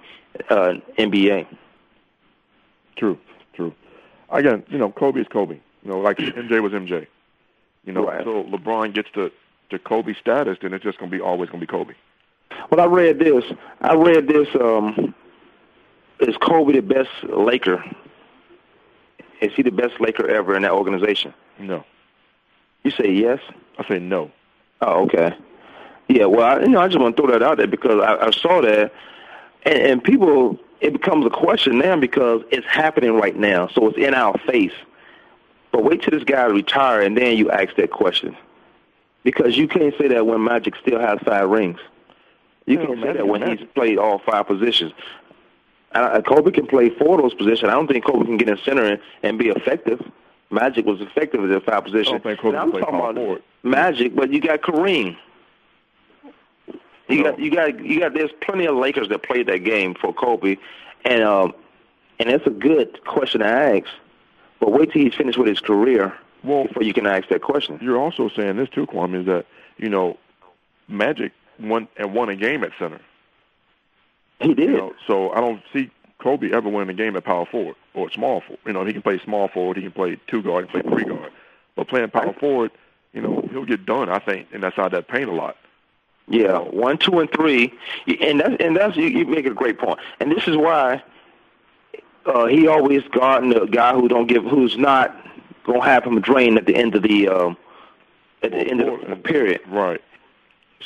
uh, 0.49 0.73
NBA? 0.97 1.45
True, 2.95 3.17
true. 3.53 3.73
Again, 4.29 4.63
you 4.69 4.77
know, 4.77 4.91
Kobe 4.91 5.19
is 5.21 5.27
Kobe. 5.27 5.59
You 5.83 5.91
know, 5.91 5.99
like 5.99 6.17
MJ 6.17 6.61
was 6.61 6.71
MJ. 6.71 7.07
You 7.85 7.93
know, 7.93 8.05
Right. 8.07 8.19
until 8.19 8.43
LeBron 8.45 8.93
gets 8.93 9.09
to 9.11 9.31
to 9.71 9.79
Kobe 9.79 10.13
status, 10.13 10.57
then 10.61 10.73
it's 10.73 10.83
just 10.83 10.99
gonna 10.99 11.09
be 11.11 11.19
always 11.19 11.49
gonna 11.49 11.61
be 11.61 11.65
Kobe. 11.67 11.93
Well, 12.69 12.79
I 12.79 12.85
read 12.85 13.17
this. 13.19 13.43
I 13.81 13.95
read 13.95 14.27
this. 14.27 14.47
Um, 14.55 15.13
is 16.19 16.37
Kobe 16.37 16.73
the 16.73 16.81
best 16.81 17.09
Laker? 17.23 17.83
Is 19.41 19.51
he 19.55 19.63
the 19.63 19.71
best 19.71 19.99
Laker 19.99 20.27
ever 20.29 20.55
in 20.55 20.61
that 20.61 20.71
organization? 20.71 21.33
No. 21.59 21.83
You 22.83 22.91
say 22.91 23.11
yes. 23.11 23.39
I 23.79 23.87
say 23.87 23.99
no. 23.99 24.31
Oh, 24.81 25.03
okay. 25.05 25.35
Yeah, 26.07 26.25
well, 26.25 26.43
I, 26.43 26.59
you 26.61 26.69
know, 26.69 26.79
I 26.79 26.87
just 26.87 26.99
want 26.99 27.17
to 27.17 27.21
throw 27.23 27.31
that 27.31 27.41
out 27.43 27.57
there 27.57 27.67
because 27.67 27.99
I, 28.01 28.27
I 28.27 28.31
saw 28.31 28.61
that, 28.61 28.93
and, 29.63 29.77
and 29.79 30.03
people, 30.03 30.59
it 30.79 30.93
becomes 30.93 31.25
a 31.25 31.29
question 31.31 31.79
now 31.79 31.97
because 31.97 32.43
it's 32.51 32.67
happening 32.67 33.15
right 33.15 33.35
now, 33.35 33.67
so 33.69 33.89
it's 33.89 33.97
in 33.97 34.13
our 34.13 34.37
face. 34.47 34.71
But 35.75 35.83
wait 35.83 36.03
till 36.03 36.17
this 36.17 36.23
guy 36.23 36.45
retire, 36.45 37.01
and 37.01 37.17
then 37.17 37.35
you 37.35 37.51
ask 37.51 37.75
that 37.75 37.91
question, 37.91 38.37
because 39.23 39.57
you 39.57 39.67
can't 39.67 39.93
say 39.97 40.07
that 40.07 40.25
when 40.25 40.41
Magic 40.41 40.73
still 40.77 41.01
has 41.01 41.19
five 41.25 41.49
rings. 41.49 41.79
You 42.65 42.79
Yeah, 42.79 42.85
can't 42.85 43.01
say 43.01 43.13
that 43.17 43.27
when 43.27 43.45
he's 43.45 43.67
played 43.75 43.97
all 43.97 44.19
five 44.19 44.47
positions. 44.47 44.93
Uh, 45.91 46.21
Kobe 46.21 46.51
can 46.51 46.65
play 46.65 46.91
four 46.91 47.15
of 47.15 47.23
those 47.23 47.33
positions. 47.33 47.69
I 47.69 47.73
don't 47.73 47.87
think 47.87 48.05
Kobe 48.05 48.23
can 48.23 48.37
get 48.37 48.47
in 48.47 48.57
center 48.63 48.85
and, 48.85 49.01
and 49.21 49.37
be 49.37 49.49
effective. 49.49 50.01
Magic 50.49 50.85
was 50.85 51.01
effective 51.01 51.43
at 51.43 51.49
the 51.49 51.59
five 51.59 51.83
position. 51.83 52.07
I 52.07 52.19
don't 52.19 52.23
think 52.23 52.39
Kobe 52.39 52.49
And 52.51 52.57
I'm 52.57 52.71
can 52.71 52.71
play 52.71 52.79
talking 52.79 52.97
power 52.97 53.09
about 53.09 53.21
forward. 53.21 53.43
Magic, 53.63 54.15
but 54.15 54.31
you 54.31 54.39
got 54.39 54.61
Kareem. 54.61 55.17
You 57.09 57.21
got 57.21 57.37
you 57.37 57.51
got 57.51 57.83
you 57.83 57.99
got. 57.99 58.13
There's 58.13 58.31
plenty 58.39 58.65
of 58.65 58.77
Lakers 58.77 59.09
that 59.09 59.23
played 59.23 59.47
that 59.47 59.65
game 59.65 59.93
for 59.93 60.13
Kobe, 60.13 60.55
and 61.03 61.21
um, 61.21 61.53
and 62.17 62.29
that's 62.29 62.47
a 62.47 62.51
good 62.51 63.03
question 63.03 63.41
to 63.41 63.47
ask. 63.47 63.87
But 64.59 64.71
wait 64.71 64.91
till 64.91 65.03
he's 65.03 65.13
finished 65.13 65.37
with 65.37 65.47
his 65.47 65.59
career 65.59 66.13
before 66.43 66.83
you 66.83 66.93
can 66.93 67.07
ask 67.07 67.27
that 67.29 67.41
question. 67.41 67.79
You're 67.81 67.97
also 67.97 68.29
saying 68.29 68.57
this 68.57 68.69
too, 68.69 68.85
Kwamie, 68.85 69.21
is 69.21 69.25
that 69.25 69.45
you 69.77 69.89
know, 69.89 70.17
Magic 70.87 71.31
won 71.59 71.87
and 71.97 72.13
won 72.13 72.29
a 72.29 72.35
game 72.35 72.63
at 72.63 72.71
center. 72.79 73.01
He 74.39 74.53
did. 74.53 74.69
You 74.69 74.77
know, 74.77 74.93
so 75.07 75.31
I 75.31 75.41
don't 75.41 75.61
see 75.73 75.89
Kobe 76.19 76.51
ever 76.51 76.69
winning 76.69 76.89
a 76.89 76.93
game 76.93 77.15
at 77.15 77.23
power 77.23 77.45
forward 77.45 77.75
or 77.93 78.11
small 78.11 78.41
forward. 78.41 78.59
You 78.65 78.73
know, 78.73 78.85
he 78.85 78.93
can 78.93 79.01
play 79.01 79.19
small 79.23 79.47
forward, 79.47 79.77
he 79.77 79.83
can 79.83 79.91
play 79.91 80.17
two 80.27 80.41
guard, 80.41 80.65
he 80.65 80.71
can 80.71 80.81
play 80.81 81.03
three 81.03 81.05
guard. 81.05 81.31
But 81.75 81.87
playing 81.87 82.09
power 82.09 82.33
forward, 82.33 82.71
you 83.13 83.21
know, 83.21 83.47
he'll 83.51 83.65
get 83.65 83.85
done. 83.85 84.09
I 84.09 84.19
think, 84.19 84.47
and 84.53 84.63
that's 84.63 84.75
how 84.75 84.89
that 84.89 85.07
paint 85.07 85.29
a 85.29 85.33
lot. 85.33 85.57
Yeah, 86.27 86.57
one, 86.57 86.97
two, 86.97 87.19
and 87.19 87.31
three, 87.31 87.71
and 88.19 88.39
that's 88.39 88.55
and 88.59 88.75
that's 88.75 88.97
you, 88.97 89.05
you 89.05 89.25
make 89.25 89.45
a 89.45 89.51
great 89.51 89.77
point. 89.77 89.99
And 90.19 90.31
this 90.31 90.47
is 90.47 90.57
why 90.57 91.03
uh, 92.25 92.45
he 92.45 92.67
always 92.67 93.03
guarding 93.11 93.49
the 93.49 93.65
guy 93.65 93.93
who 93.93 94.07
don't 94.07 94.27
give, 94.27 94.43
who's 94.43 94.77
not 94.77 95.15
gonna 95.65 95.83
have 95.83 96.03
him 96.03 96.19
drain 96.21 96.57
at 96.57 96.65
the 96.65 96.75
end 96.75 96.95
of 96.95 97.03
the 97.03 97.27
um, 97.27 97.57
at 98.43 98.51
the 98.51 98.57
end 98.57 98.81
of 98.81 99.07
the 99.07 99.15
period. 99.15 99.61
Right. 99.67 100.01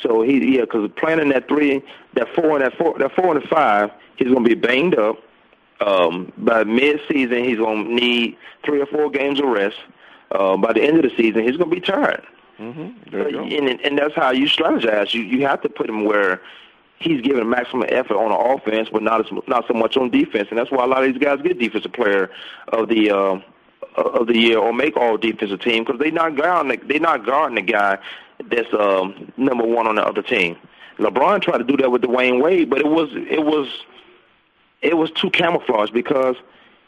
So 0.00 0.22
he 0.22 0.56
yeah, 0.56 0.62
because 0.62 0.90
playing 0.96 1.20
in 1.20 1.28
that 1.30 1.48
three, 1.48 1.82
that 2.14 2.28
four, 2.34 2.56
and 2.56 2.64
that 2.64 2.76
four, 2.76 2.98
that 2.98 3.12
four 3.14 3.34
and 3.34 3.42
the 3.42 3.48
five, 3.48 3.90
he's 4.16 4.28
gonna 4.28 4.48
be 4.48 4.54
banged 4.54 4.98
up. 4.98 5.16
Um, 5.80 6.30
by 6.36 6.62
mid-season, 6.64 7.42
he's 7.44 7.56
gonna 7.56 7.84
need 7.84 8.36
three 8.64 8.80
or 8.80 8.86
four 8.86 9.10
games 9.10 9.40
of 9.40 9.46
rest. 9.46 9.78
Uh, 10.30 10.56
by 10.56 10.72
the 10.72 10.82
end 10.82 10.98
of 10.98 11.02
the 11.02 11.16
season, 11.16 11.42
he's 11.42 11.56
gonna 11.56 11.70
be 11.70 11.80
tired. 11.80 12.24
Mm-hmm. 12.58 13.10
There 13.10 13.30
you 13.30 13.36
go. 13.36 13.44
And, 13.44 13.80
and 13.80 13.98
that's 13.98 14.14
how 14.14 14.30
you 14.30 14.44
strategize. 14.46 15.14
You 15.14 15.22
you 15.22 15.46
have 15.46 15.62
to 15.62 15.68
put 15.68 15.88
him 15.88 16.04
where 16.04 16.42
he's 17.00 17.20
giving 17.22 17.48
maximum 17.48 17.88
effort 17.88 18.16
on 18.16 18.30
the 18.30 18.36
offense, 18.36 18.88
but 18.92 19.02
not 19.02 19.20
as 19.20 19.32
not 19.48 19.66
so 19.66 19.74
much 19.74 19.96
on 19.96 20.10
defense. 20.10 20.48
And 20.50 20.58
that's 20.58 20.70
why 20.70 20.84
a 20.84 20.86
lot 20.86 21.02
of 21.02 21.12
these 21.12 21.22
guys 21.22 21.40
get 21.42 21.58
defensive 21.58 21.92
player 21.92 22.30
of 22.68 22.88
the 22.88 23.10
uh, 23.10 23.40
of 23.96 24.26
the 24.26 24.36
year 24.36 24.58
or 24.58 24.72
make 24.72 24.96
all 24.96 25.16
defensive 25.16 25.60
team 25.60 25.84
because 25.84 25.98
they 25.98 26.10
not 26.10 26.36
guarding 26.36 26.78
the, 26.78 26.86
they 26.86 26.98
not 26.98 27.26
guarding 27.26 27.56
the 27.56 27.62
guy 27.62 27.98
that's 28.50 28.72
um, 28.74 29.32
number 29.36 29.66
one 29.66 29.86
on 29.86 29.96
the 29.96 30.06
other 30.06 30.22
team. 30.22 30.56
LeBron 30.98 31.42
tried 31.42 31.58
to 31.58 31.64
do 31.64 31.76
that 31.78 31.90
with 31.90 32.02
Dwyane 32.02 32.42
Wade, 32.42 32.68
but 32.70 32.78
it 32.78 32.86
was 32.86 33.08
it 33.12 33.44
was 33.44 33.66
it 34.82 34.96
was 34.96 35.10
too 35.10 35.30
camouflaged 35.30 35.92
because 35.92 36.36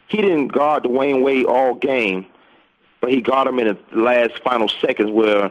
he 0.08 0.18
didn't 0.18 0.48
guard 0.48 0.84
Dwyane 0.84 1.22
Wade 1.22 1.46
all 1.46 1.74
game, 1.74 2.26
but 3.00 3.10
he 3.10 3.22
got 3.22 3.46
him 3.46 3.58
in 3.58 3.68
the 3.68 3.98
last 3.98 4.38
final 4.42 4.68
seconds 4.68 5.10
where 5.10 5.50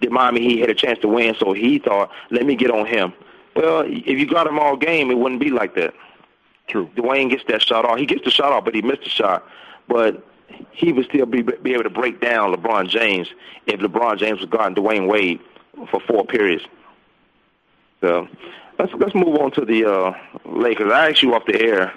the 0.00 0.08
Miami 0.08 0.40
Heat 0.42 0.60
had 0.60 0.70
a 0.70 0.74
chance 0.74 1.00
to 1.00 1.08
win. 1.08 1.34
So 1.38 1.52
he 1.52 1.78
thought, 1.78 2.10
let 2.30 2.46
me 2.46 2.54
get 2.54 2.70
on 2.70 2.86
him. 2.86 3.12
Well, 3.56 3.84
if 3.86 4.18
you 4.18 4.26
got 4.26 4.46
him 4.46 4.58
all 4.58 4.76
game, 4.76 5.10
it 5.10 5.18
wouldn't 5.18 5.40
be 5.40 5.50
like 5.50 5.74
that. 5.76 5.94
True. 6.66 6.90
Dwyane 6.96 7.30
gets 7.30 7.44
that 7.48 7.62
shot 7.62 7.84
off. 7.84 7.98
He 7.98 8.06
gets 8.06 8.24
the 8.24 8.30
shot 8.30 8.52
off, 8.52 8.64
but 8.64 8.74
he 8.74 8.82
missed 8.82 9.04
the 9.04 9.10
shot. 9.10 9.46
But 9.86 10.24
he 10.72 10.92
would 10.92 11.06
still 11.06 11.26
be 11.26 11.42
be 11.42 11.72
able 11.72 11.84
to 11.84 11.90
break 11.90 12.20
down 12.20 12.54
LeBron 12.54 12.88
James 12.88 13.28
if 13.66 13.80
LeBron 13.80 14.18
James 14.18 14.40
was 14.40 14.48
guarding 14.48 14.82
Dwyane 14.82 15.08
Wade 15.08 15.40
for 15.90 16.00
four 16.00 16.24
periods. 16.24 16.64
So 18.00 18.28
let's 18.78 18.92
let's 18.94 19.14
move 19.14 19.36
on 19.36 19.50
to 19.52 19.64
the 19.64 19.84
uh, 19.84 20.12
Lakers. 20.44 20.92
I 20.92 21.10
asked 21.10 21.22
you 21.22 21.34
off 21.34 21.44
the 21.46 21.60
air, 21.60 21.92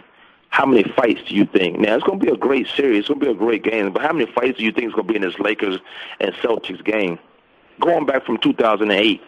how 0.49 0.66
many 0.66 0.84
fights 0.95 1.22
do 1.28 1.36
you 1.36 1.45
think? 1.45 1.80
Now 1.80 1.95
it's 1.95 2.03
going 2.03 2.20
to 2.20 2.26
be 2.26 2.32
a 2.32 2.38
great 2.38 2.68
series. 2.68 2.99
It's 2.99 3.08
going 3.08 3.20
to 3.20 3.26
be 3.26 3.32
a 3.32 3.36
great 3.36 3.64
game. 3.64 3.91
But 3.91 4.01
how 4.01 4.14
many 4.14 4.32
fights 4.32 4.58
do 4.58 4.66
you 4.66 4.72
think 4.72 4.88
is 4.88 4.93
going 4.93 5.08
to 5.08 5.14
be 5.14 5.18
in 5.18 5.22
this 5.24 5.39
Lakers 5.39 5.80
and 6.20 6.34
Celtics 6.36 6.84
game? 6.84 7.20
Going 7.80 8.05
back 8.05 8.26
from 8.26 8.38
2008. 8.38 9.22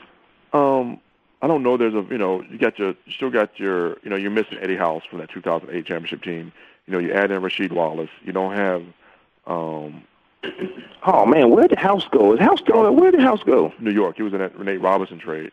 Um, 0.53 0.99
I 1.41 1.47
don't 1.47 1.63
know. 1.63 1.77
There's 1.77 1.93
a 1.93 2.05
you 2.09 2.17
know 2.17 2.41
you 2.43 2.57
got 2.57 2.77
your 2.79 2.89
you 3.05 3.11
still 3.13 3.29
got 3.29 3.59
your 3.59 3.97
you 4.03 4.09
know 4.09 4.15
you're 4.15 4.31
missing 4.31 4.57
Eddie 4.61 4.75
House 4.75 5.03
from 5.09 5.19
that 5.19 5.29
2008 5.29 5.85
championship 5.85 6.21
team. 6.23 6.51
You 6.85 6.93
know 6.93 6.99
you 6.99 7.11
add 7.13 7.31
in 7.31 7.41
Rasheed 7.41 7.71
Wallace. 7.71 8.09
You 8.23 8.31
don't 8.33 8.55
have 8.55 8.83
um 9.47 10.03
Oh 11.03 11.25
man, 11.25 11.49
where'd 11.49 11.71
the 11.71 11.79
house 11.79 12.05
go? 12.11 12.33
Is 12.33 12.39
house 12.39 12.59
still? 12.59 12.93
Where'd 12.93 13.13
the 13.13 13.21
house 13.21 13.43
go? 13.43 13.73
New 13.79 13.91
York. 13.91 14.17
He 14.17 14.23
was 14.23 14.33
in 14.33 14.39
that 14.39 14.57
Renee 14.57 14.77
Robinson 14.77 15.19
trade. 15.19 15.51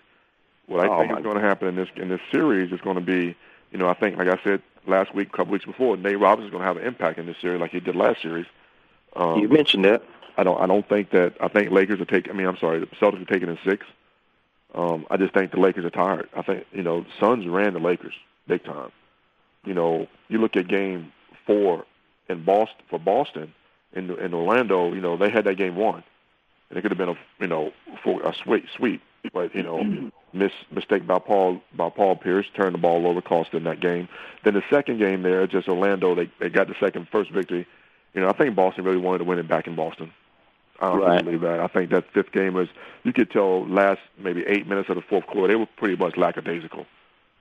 What 0.66 0.80
I 0.84 0.88
Oh, 0.88 0.98
think 0.98 1.16
is 1.18 1.22
going 1.22 1.36
to 1.36 1.42
happen 1.42 1.68
in 1.68 1.76
this 1.76 1.88
in 1.96 2.08
this 2.08 2.20
series 2.30 2.72
is 2.72 2.80
going 2.80 2.96
to 2.96 3.00
be, 3.00 3.36
you 3.70 3.78
know, 3.78 3.88
I 3.88 3.94
think 3.94 4.16
like 4.16 4.28
I 4.28 4.38
said 4.42 4.62
last 4.86 5.14
week, 5.14 5.28
a 5.32 5.36
couple 5.36 5.52
weeks 5.52 5.64
before, 5.64 5.96
Nate 5.96 6.18
Robinson's 6.18 6.50
going 6.50 6.62
to 6.62 6.66
have 6.66 6.76
an 6.76 6.84
impact 6.84 7.18
in 7.18 7.26
this 7.26 7.36
series 7.40 7.60
like 7.60 7.70
he 7.70 7.80
did 7.80 7.94
last 7.94 8.22
series. 8.22 8.46
Um, 9.14 9.38
You 9.40 9.48
mentioned 9.48 9.84
that. 9.84 10.02
I 10.36 10.42
don't. 10.42 10.60
I 10.60 10.66
don't 10.66 10.88
think 10.88 11.10
that. 11.10 11.34
I 11.40 11.48
think 11.48 11.70
Lakers 11.70 12.00
are 12.00 12.04
taking. 12.04 12.32
I 12.32 12.36
mean, 12.36 12.46
I'm 12.46 12.58
sorry, 12.58 12.78
the 12.80 12.86
Celtics 12.86 13.22
are 13.22 13.32
taking 13.32 13.48
in 13.48 13.58
six. 13.64 13.86
Um, 14.76 15.06
I 15.10 15.16
just 15.16 15.32
think 15.32 15.52
the 15.52 15.60
Lakers 15.60 15.84
are 15.84 15.90
tired. 15.90 16.28
I 16.36 16.42
think 16.42 16.66
you 16.72 16.82
know, 16.82 17.04
Suns 17.18 17.46
ran 17.46 17.72
the 17.72 17.80
Lakers 17.80 18.14
big 18.46 18.62
time. 18.62 18.92
You 19.64 19.74
know, 19.74 20.06
you 20.28 20.38
look 20.38 20.56
at 20.56 20.68
Game 20.68 21.12
Four 21.46 21.84
in 22.28 22.44
Boston 22.44 22.84
for 22.90 22.98
Boston 22.98 23.54
in 23.94 24.10
in 24.18 24.34
Orlando. 24.34 24.92
You 24.92 25.00
know, 25.00 25.16
they 25.16 25.30
had 25.30 25.44
that 25.46 25.56
game 25.56 25.76
won, 25.76 26.04
and 26.68 26.78
it 26.78 26.82
could 26.82 26.90
have 26.90 26.98
been 26.98 27.08
a 27.08 27.18
you 27.40 27.46
know 27.46 27.72
for 28.04 28.20
a 28.22 28.34
sweep 28.34 28.66
sweep, 28.76 29.00
but 29.32 29.54
you 29.54 29.62
know, 29.62 30.10
miss 30.34 30.52
mistake 30.70 31.06
by 31.06 31.18
Paul 31.18 31.60
by 31.74 31.88
Paul 31.88 32.16
Pierce 32.16 32.46
turned 32.54 32.74
the 32.74 32.78
ball 32.78 33.06
over, 33.06 33.22
cost 33.22 33.52
them 33.52 33.64
that 33.64 33.80
game. 33.80 34.08
Then 34.44 34.54
the 34.54 34.62
second 34.68 34.98
game 34.98 35.22
there, 35.22 35.46
just 35.46 35.68
Orlando, 35.68 36.14
they 36.14 36.30
they 36.38 36.50
got 36.50 36.68
the 36.68 36.76
second 36.78 37.08
first 37.10 37.30
victory. 37.30 37.66
You 38.12 38.20
know, 38.20 38.28
I 38.28 38.32
think 38.32 38.54
Boston 38.54 38.84
really 38.84 38.98
wanted 38.98 39.18
to 39.18 39.24
win 39.24 39.38
it 39.38 39.48
back 39.48 39.66
in 39.66 39.74
Boston. 39.74 40.12
I 40.80 40.90
don't 40.90 41.00
Right. 41.00 41.24
believe 41.24 41.40
that. 41.42 41.60
I 41.60 41.66
think 41.68 41.90
that 41.90 42.04
fifth 42.12 42.32
game 42.32 42.54
was 42.54 42.68
you 43.04 43.12
could 43.12 43.30
tell 43.30 43.66
last 43.66 44.00
maybe 44.18 44.44
eight 44.46 44.66
minutes 44.66 44.88
of 44.88 44.96
the 44.96 45.02
fourth 45.02 45.26
quarter 45.26 45.48
they 45.48 45.56
were 45.56 45.66
pretty 45.76 45.96
much 45.96 46.16
lackadaisical. 46.16 46.86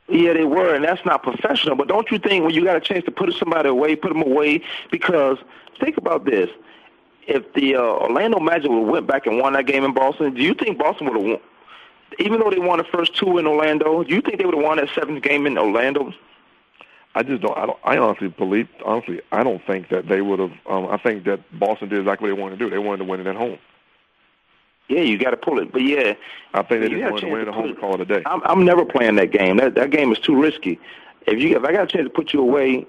Yeah, 0.08 0.34
they 0.34 0.46
were, 0.46 0.76
and 0.76 0.84
that's 0.86 1.04
not 1.06 1.24
professional. 1.24 1.76
But 1.76 1.88
don't 1.88 2.10
you 2.12 2.20
think 2.20 2.46
when 2.46 2.54
you 2.54 2.64
got 2.64 2.76
a 2.78 2.80
chance 2.80 3.04
to 3.06 3.12
put 3.12 3.34
somebody 3.34 3.70
away, 3.70 3.96
put 3.96 4.10
them 4.10 4.22
away? 4.22 4.62
Because 4.92 5.38
think 5.80 5.98
about 5.98 6.26
this: 6.26 6.50
if 7.28 7.52
the 7.54 7.76
uh, 7.76 7.82
Orlando 7.82 8.40
Magic 8.40 8.70
would 8.70 8.82
have 8.82 8.88
went 8.88 9.08
back 9.08 9.26
and 9.26 9.40
won 9.40 9.54
that 9.54 9.66
game 9.66 9.84
in 9.84 9.94
Boston, 9.94 10.34
do 10.36 10.42
you 10.44 10.54
think 10.54 10.78
Boston 10.78 11.08
would 11.08 11.16
have 11.18 11.26
won? 11.26 11.40
Even 12.20 12.40
though 12.40 12.52
they 12.52 12.60
won 12.60 12.78
the 12.78 12.84
first 12.86 13.16
two 13.16 13.38
in 13.40 13.48
Orlando, 13.48 14.04
do 14.04 14.14
you 14.14 14.22
think 14.22 14.38
they 14.38 14.46
would 14.46 14.54
have 14.56 14.64
won 14.64 14.78
that 14.78 14.90
seventh 14.94 15.24
game 15.24 15.48
in 15.48 15.58
Orlando? 15.58 16.14
I 17.16 17.24
just 17.24 17.42
don't. 17.42 17.58
I 17.58 17.66
don't. 17.66 17.80
I 17.84 17.98
honestly 17.98 18.28
believe. 18.28 18.68
Honestly, 18.84 19.22
I 19.32 19.42
don't 19.44 19.66
think 19.66 19.88
that 19.90 20.10
they 20.10 20.22
would 20.22 20.40
have. 20.40 20.52
Um, 20.70 20.88
I 20.88 20.98
think 20.98 21.24
that 21.24 21.40
Boston 21.58 21.88
did 21.88 22.00
exactly 22.00 22.30
what 22.30 22.36
they 22.36 22.42
wanted 22.42 22.60
to 22.60 22.66
do. 22.66 22.70
They 22.70 22.78
wanted 22.78 22.98
to 22.98 23.04
win 23.06 23.22
it 23.22 23.28
at 23.28 23.38
home. 23.38 23.58
Yeah, 24.90 25.00
you 25.00 25.18
got 25.18 25.32
to 25.32 25.38
pull 25.38 25.60
it. 25.60 25.72
But 25.72 25.82
yeah, 25.82 26.14
I 26.54 26.62
think 26.62 26.82
they 26.82 26.90
just 26.90 27.02
wanted 27.02 27.22
to 27.22 27.32
win 27.32 27.42
it 27.42 27.48
at 27.48 27.54
home 27.54 27.70
and 27.70 27.80
call 27.80 27.96
it 27.96 28.02
a 28.02 28.06
day. 28.06 28.22
I'm, 28.26 28.42
I'm 28.44 28.66
never 28.66 28.86
playing 28.86 29.16
that 29.16 29.32
game. 29.32 29.58
That 29.58 29.76
that 29.76 29.92
game 29.92 30.12
is 30.12 30.20
too 30.20 30.40
risky. 30.40 30.78
If 31.26 31.40
you 31.40 31.56
if 31.56 31.64
I 31.64 31.72
got 31.72 31.86
a 31.86 31.88
chance 31.88 32.06
to 32.06 32.10
put 32.10 32.34
you 32.34 32.42
away 32.42 32.86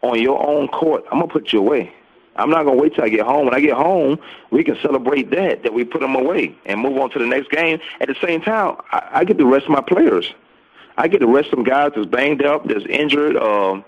on 0.00 0.20
your 0.20 0.44
own 0.44 0.66
court, 0.68 1.04
I'm 1.12 1.20
gonna 1.20 1.30
put 1.30 1.52
you 1.52 1.58
away. 1.58 1.92
I'm 2.36 2.48
not 2.48 2.64
gonna 2.64 2.80
wait 2.80 2.94
till 2.94 3.04
I 3.04 3.10
get 3.10 3.26
home. 3.26 3.44
When 3.44 3.54
I 3.54 3.60
get 3.60 3.74
home, 3.74 4.18
we 4.50 4.64
can 4.64 4.76
celebrate 4.80 5.30
that 5.30 5.62
that 5.64 5.74
we 5.74 5.84
put 5.84 6.00
them 6.00 6.14
away 6.14 6.56
and 6.64 6.80
move 6.80 6.96
on 6.96 7.10
to 7.10 7.18
the 7.18 7.26
next 7.26 7.50
game. 7.50 7.78
At 8.00 8.08
the 8.08 8.16
same 8.22 8.40
time, 8.40 8.76
I, 8.90 9.08
I 9.12 9.24
get 9.24 9.36
the 9.36 9.46
rest 9.46 9.66
of 9.66 9.70
my 9.70 9.82
players. 9.82 10.32
I 10.96 11.08
get 11.08 11.20
the 11.20 11.26
rest 11.26 11.50
some 11.50 11.64
guys 11.64 11.92
that's 11.94 12.06
banged 12.06 12.44
up, 12.44 12.66
that's 12.66 12.84
injured. 12.86 13.36
Um, 13.36 13.84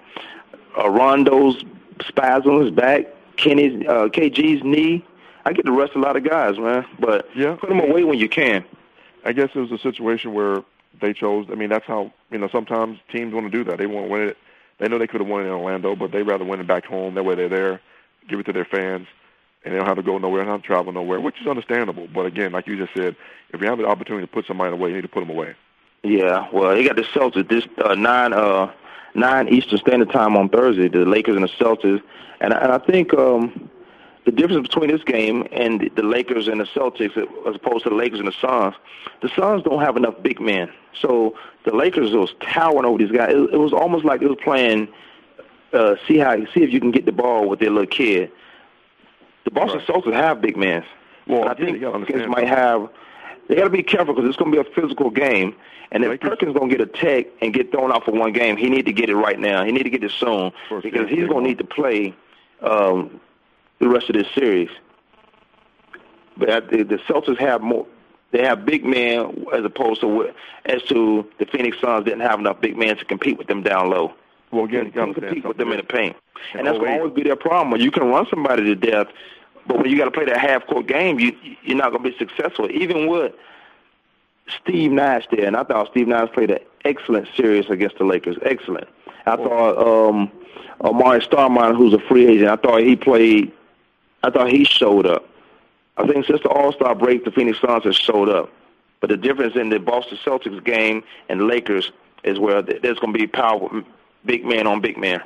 uh, 0.77 0.91
Rondo's 0.91 1.65
spasm 2.07 2.63
is 2.63 2.71
back. 2.71 3.07
Kenny's 3.37 3.87
uh, 3.87 4.09
KG's 4.09 4.65
knee. 4.65 5.05
I 5.45 5.53
get 5.53 5.65
to 5.67 5.73
rest 5.73 5.93
a 5.95 5.99
lot 5.99 6.17
of 6.17 6.25
guys, 6.25 6.59
man. 6.59 6.85
But 6.99 7.29
yeah. 7.37 7.55
put 7.55 7.69
them 7.69 7.81
away 7.81 8.05
when 8.05 8.19
you 8.19 8.29
can. 8.29 8.65
I 9.25 9.33
guess 9.33 9.51
it 9.55 9.59
was 9.59 9.73
a 9.73 9.79
situation 9.79 10.35
where 10.35 10.63
they 11.01 11.13
chose. 11.13 11.47
I 11.51 11.55
mean, 11.55 11.69
that's 11.69 11.87
how 11.87 12.13
you 12.31 12.39
know 12.39 12.49
sometimes 12.51 12.99
teams 13.13 13.35
want 13.35 13.51
to 13.51 13.57
do 13.57 13.65
that. 13.71 13.79
They 13.79 13.87
want 13.87 14.07
to 14.07 14.13
win 14.13 14.23
it. 14.23 14.37
They 14.79 14.89
know 14.89 14.99
they 14.99 15.07
could 15.07 15.21
have 15.21 15.29
won 15.29 15.43
it 15.43 15.47
in 15.47 15.53
Orlando, 15.53 15.95
but 15.97 16.13
they 16.13 16.23
rather 16.23 16.45
win 16.45 16.61
it 16.61 16.67
back 16.67 16.85
home. 16.85 17.15
That 17.15 17.25
way 17.25 17.35
they're 17.35 17.49
there, 17.49 17.81
give 18.29 18.41
it 18.41 18.45
to 18.45 18.53
their 18.53 18.67
fans, 18.67 19.07
and 19.65 19.73
they 19.73 19.79
don't 19.79 19.87
have 19.87 19.97
to 19.97 20.03
go 20.03 20.19
nowhere, 20.19 20.45
have 20.45 20.61
to 20.61 20.67
travel 20.67 20.93
nowhere, 20.93 21.21
which 21.21 21.41
is 21.41 21.47
understandable. 21.47 22.09
But 22.13 22.27
again, 22.27 22.53
like 22.53 22.67
you 22.67 22.77
just 22.77 22.95
said, 22.95 23.17
if 23.51 23.61
you 23.61 23.67
have 23.69 23.79
the 23.79 23.87
opportunity 23.87 24.27
to 24.27 24.33
put 24.33 24.47
somebody 24.47 24.73
away, 24.73 24.91
you 24.91 24.97
need 24.97 25.03
to 25.03 25.09
put 25.09 25.21
them 25.21 25.31
away. 25.31 25.55
Yeah, 26.07 26.49
well, 26.53 26.75
they 26.75 26.85
got 26.85 26.95
the 26.95 27.03
Celtics 27.03 27.49
this 27.49 27.65
uh, 27.85 27.97
nine 27.97 28.33
uh, 28.33 28.73
nine 29.15 29.49
Eastern 29.49 29.79
Standard 29.79 30.11
Time 30.11 30.37
on 30.37 30.49
Thursday. 30.49 30.87
The 30.87 31.05
Lakers 31.05 31.35
and 31.35 31.43
the 31.43 31.49
Celtics, 31.49 32.01
and 32.41 32.53
and 32.53 32.73
I 32.73 32.79
think 32.79 33.13
um, 33.13 33.69
the 34.25 34.31
difference 34.31 34.69
between 34.69 34.89
this 34.89 35.03
game 35.03 35.49
and 35.51 35.91
the 35.97 36.03
Lakers 36.05 36.47
and 36.47 36.61
the 36.61 36.65
Celtics, 36.65 37.17
as 37.49 37.57
opposed 37.57 37.83
to 37.85 37.91
the 37.91 37.97
Lakers 37.97 38.21
and 38.21 38.29
the 38.29 38.35
Suns, 38.41 38.77
the 39.21 39.29
Suns 39.31 39.65
don't 39.65 39.81
have 39.81 39.97
enough 39.97 40.15
big 40.23 40.41
men. 40.41 40.73
So 41.01 41.37
the 41.65 41.75
Lakers 41.75 42.13
was 42.13 42.35
towering 42.41 42.85
over 42.85 42.99
these 42.99 43.11
guys. 43.11 43.31
It, 43.31 43.55
it 43.55 43.59
was 43.59 43.73
almost 43.73 44.05
like 44.05 44.23
it 44.23 44.29
was 44.29 44.39
playing. 44.45 44.87
Uh, 45.73 45.97
see 46.07 46.19
how 46.19 46.37
see 46.55 46.63
if 46.63 46.71
you 46.71 46.79
can 46.79 46.93
get 46.93 47.05
the 47.05 47.13
ball 47.13 47.49
with 47.49 47.59
their 47.59 47.71
little 47.71 47.87
kid. 47.87 48.31
The 49.45 49.51
Boston 49.51 49.79
right. 49.79 49.89
Celtics 49.89 50.13
have 50.13 50.41
big 50.41 50.57
men. 50.57 50.85
Well, 51.27 51.43
and 51.43 51.51
I 51.51 51.55
think 51.55 51.83
Lakers 51.83 52.29
might 52.29 52.47
have. 52.47 52.91
They 53.49 53.57
got 53.57 53.65
to 53.65 53.71
be 53.71 53.83
careful 53.83 54.15
because 54.15 54.29
it's 54.29 54.37
going 54.37 54.53
to 54.53 54.63
be 54.63 54.69
a 54.69 54.75
physical 54.75 55.11
game. 55.11 55.55
And 55.93 56.03
if 56.03 56.11
Lakers. 56.11 56.31
Perkins 56.31 56.57
going 56.57 56.69
to 56.71 56.77
get 56.77 56.89
a 56.89 56.91
tech 56.91 57.27
and 57.41 57.55
get 57.55 57.71
thrown 57.71 57.93
out 57.93 58.05
for 58.05 58.11
one 58.11 58.33
game, 58.33 58.57
he 58.57 58.69
need 58.69 58.87
to 58.87 58.93
get 58.93 59.09
it 59.09 59.15
right 59.17 59.39
now. 59.39 59.65
He 59.65 59.73
need 59.73 59.85
to 59.85 59.91
get 59.91 60.03
it 60.03 60.11
soon 60.11 60.53
because 60.83 61.09
he's 61.09 61.29
going 61.29 61.45
to 61.45 61.49
need 61.49 61.59
to 61.59 61.65
play 61.65 62.15
um, 62.61 63.21
the 63.79 63.89
rest 63.89 64.09
of 64.09 64.17
this 64.17 64.27
series. 64.35 64.69
But 66.37 66.71
the, 66.71 66.83
the 66.83 66.97
Celtics 67.09 67.39
have 67.39 67.63
more. 67.63 67.87
They 68.33 68.43
have 68.43 68.67
big 68.67 68.85
men 68.85 69.47
as 69.55 69.65
opposed 69.65 70.01
to 70.01 70.31
as 70.67 70.83
to 70.85 71.27
the 71.39 71.47
Phoenix 71.47 71.81
Suns 71.81 72.05
didn't 72.05 72.21
have 72.21 72.39
enough 72.41 72.61
big 72.61 72.77
men 72.77 72.97
to 72.97 73.05
compete 73.05 73.39
with 73.39 73.47
them 73.47 73.63
down 73.63 73.89
low. 73.89 74.15
Well, 74.51 74.65
again, 74.65 74.87
you 74.87 74.93
compete 74.93 75.45
with 75.45 75.57
them 75.57 75.71
in 75.71 75.79
the 75.79 75.85
paint, 75.85 76.17
and 76.55 76.67
that's 76.67 76.79
going 76.79 76.93
to 76.93 76.99
always 76.99 77.15
be 77.15 77.23
their 77.23 77.37
problem. 77.37 77.71
When 77.71 77.81
you 77.81 77.91
can 77.91 78.09
run 78.09 78.27
somebody 78.29 78.65
to 78.65 78.75
death, 78.75 79.07
but 79.67 79.79
when 79.79 79.91
you 79.91 79.97
got 79.97 80.07
to 80.07 80.11
play 80.11 80.25
that 80.25 80.39
half 80.39 80.67
court 80.67 80.87
game, 80.87 81.19
you 81.19 81.37
you're 81.62 81.77
not 81.77 81.91
going 81.93 82.03
to 82.05 82.11
be 82.11 82.17
successful. 82.19 82.71
Even 82.71 83.07
with 83.09 83.33
Steve 84.61 84.93
Nash 84.93 85.27
there, 85.31 85.47
and 85.47 85.57
I 85.57 85.64
thought 85.64 85.89
Steve 85.91 86.09
Nash 86.09 86.31
played 86.33 86.51
an 86.51 86.61
excellent 86.85 87.29
series 87.37 87.69
against 87.69 87.99
the 87.99 88.05
Lakers. 88.05 88.37
Excellent. 88.43 88.89
I 89.27 89.37
thought 89.37 89.79
um, 89.79 90.31
Amar'e 90.81 91.27
Stoudemire, 91.27 91.77
who's 91.77 91.95
a 91.95 91.99
free 91.99 92.27
agent, 92.27 92.49
I 92.49 92.57
thought 92.57 92.81
he 92.81 92.97
played. 92.97 93.53
I 94.23 94.31
thought 94.31 94.51
he 94.51 94.64
showed 94.64 95.07
up. 95.07 95.29
I 95.97 96.07
think 96.07 96.27
since 96.27 96.43
the 96.43 96.49
All 96.49 96.73
Star 96.73 96.95
break, 96.95 97.25
the 97.25 97.31
Phoenix 97.31 97.61
Suns 97.61 97.85
have 97.85 97.95
showed 97.95 98.29
up. 98.29 98.51
But 99.01 99.11
the 99.11 99.17
difference 99.17 99.57
in 99.57 99.69
the 99.69 99.79
Boston 99.79 100.19
Celtics 100.25 100.62
game 100.64 101.03
and 101.29 101.47
Lakers 101.47 101.93
is 102.25 102.39
where 102.39 102.62
there's 102.62 102.99
going 102.99 103.12
to 103.12 103.19
be 103.19 103.27
power, 103.27 103.85
big 104.25 104.45
man 104.45 104.67
on 104.67 104.81
big 104.81 104.97
man. 104.97 105.23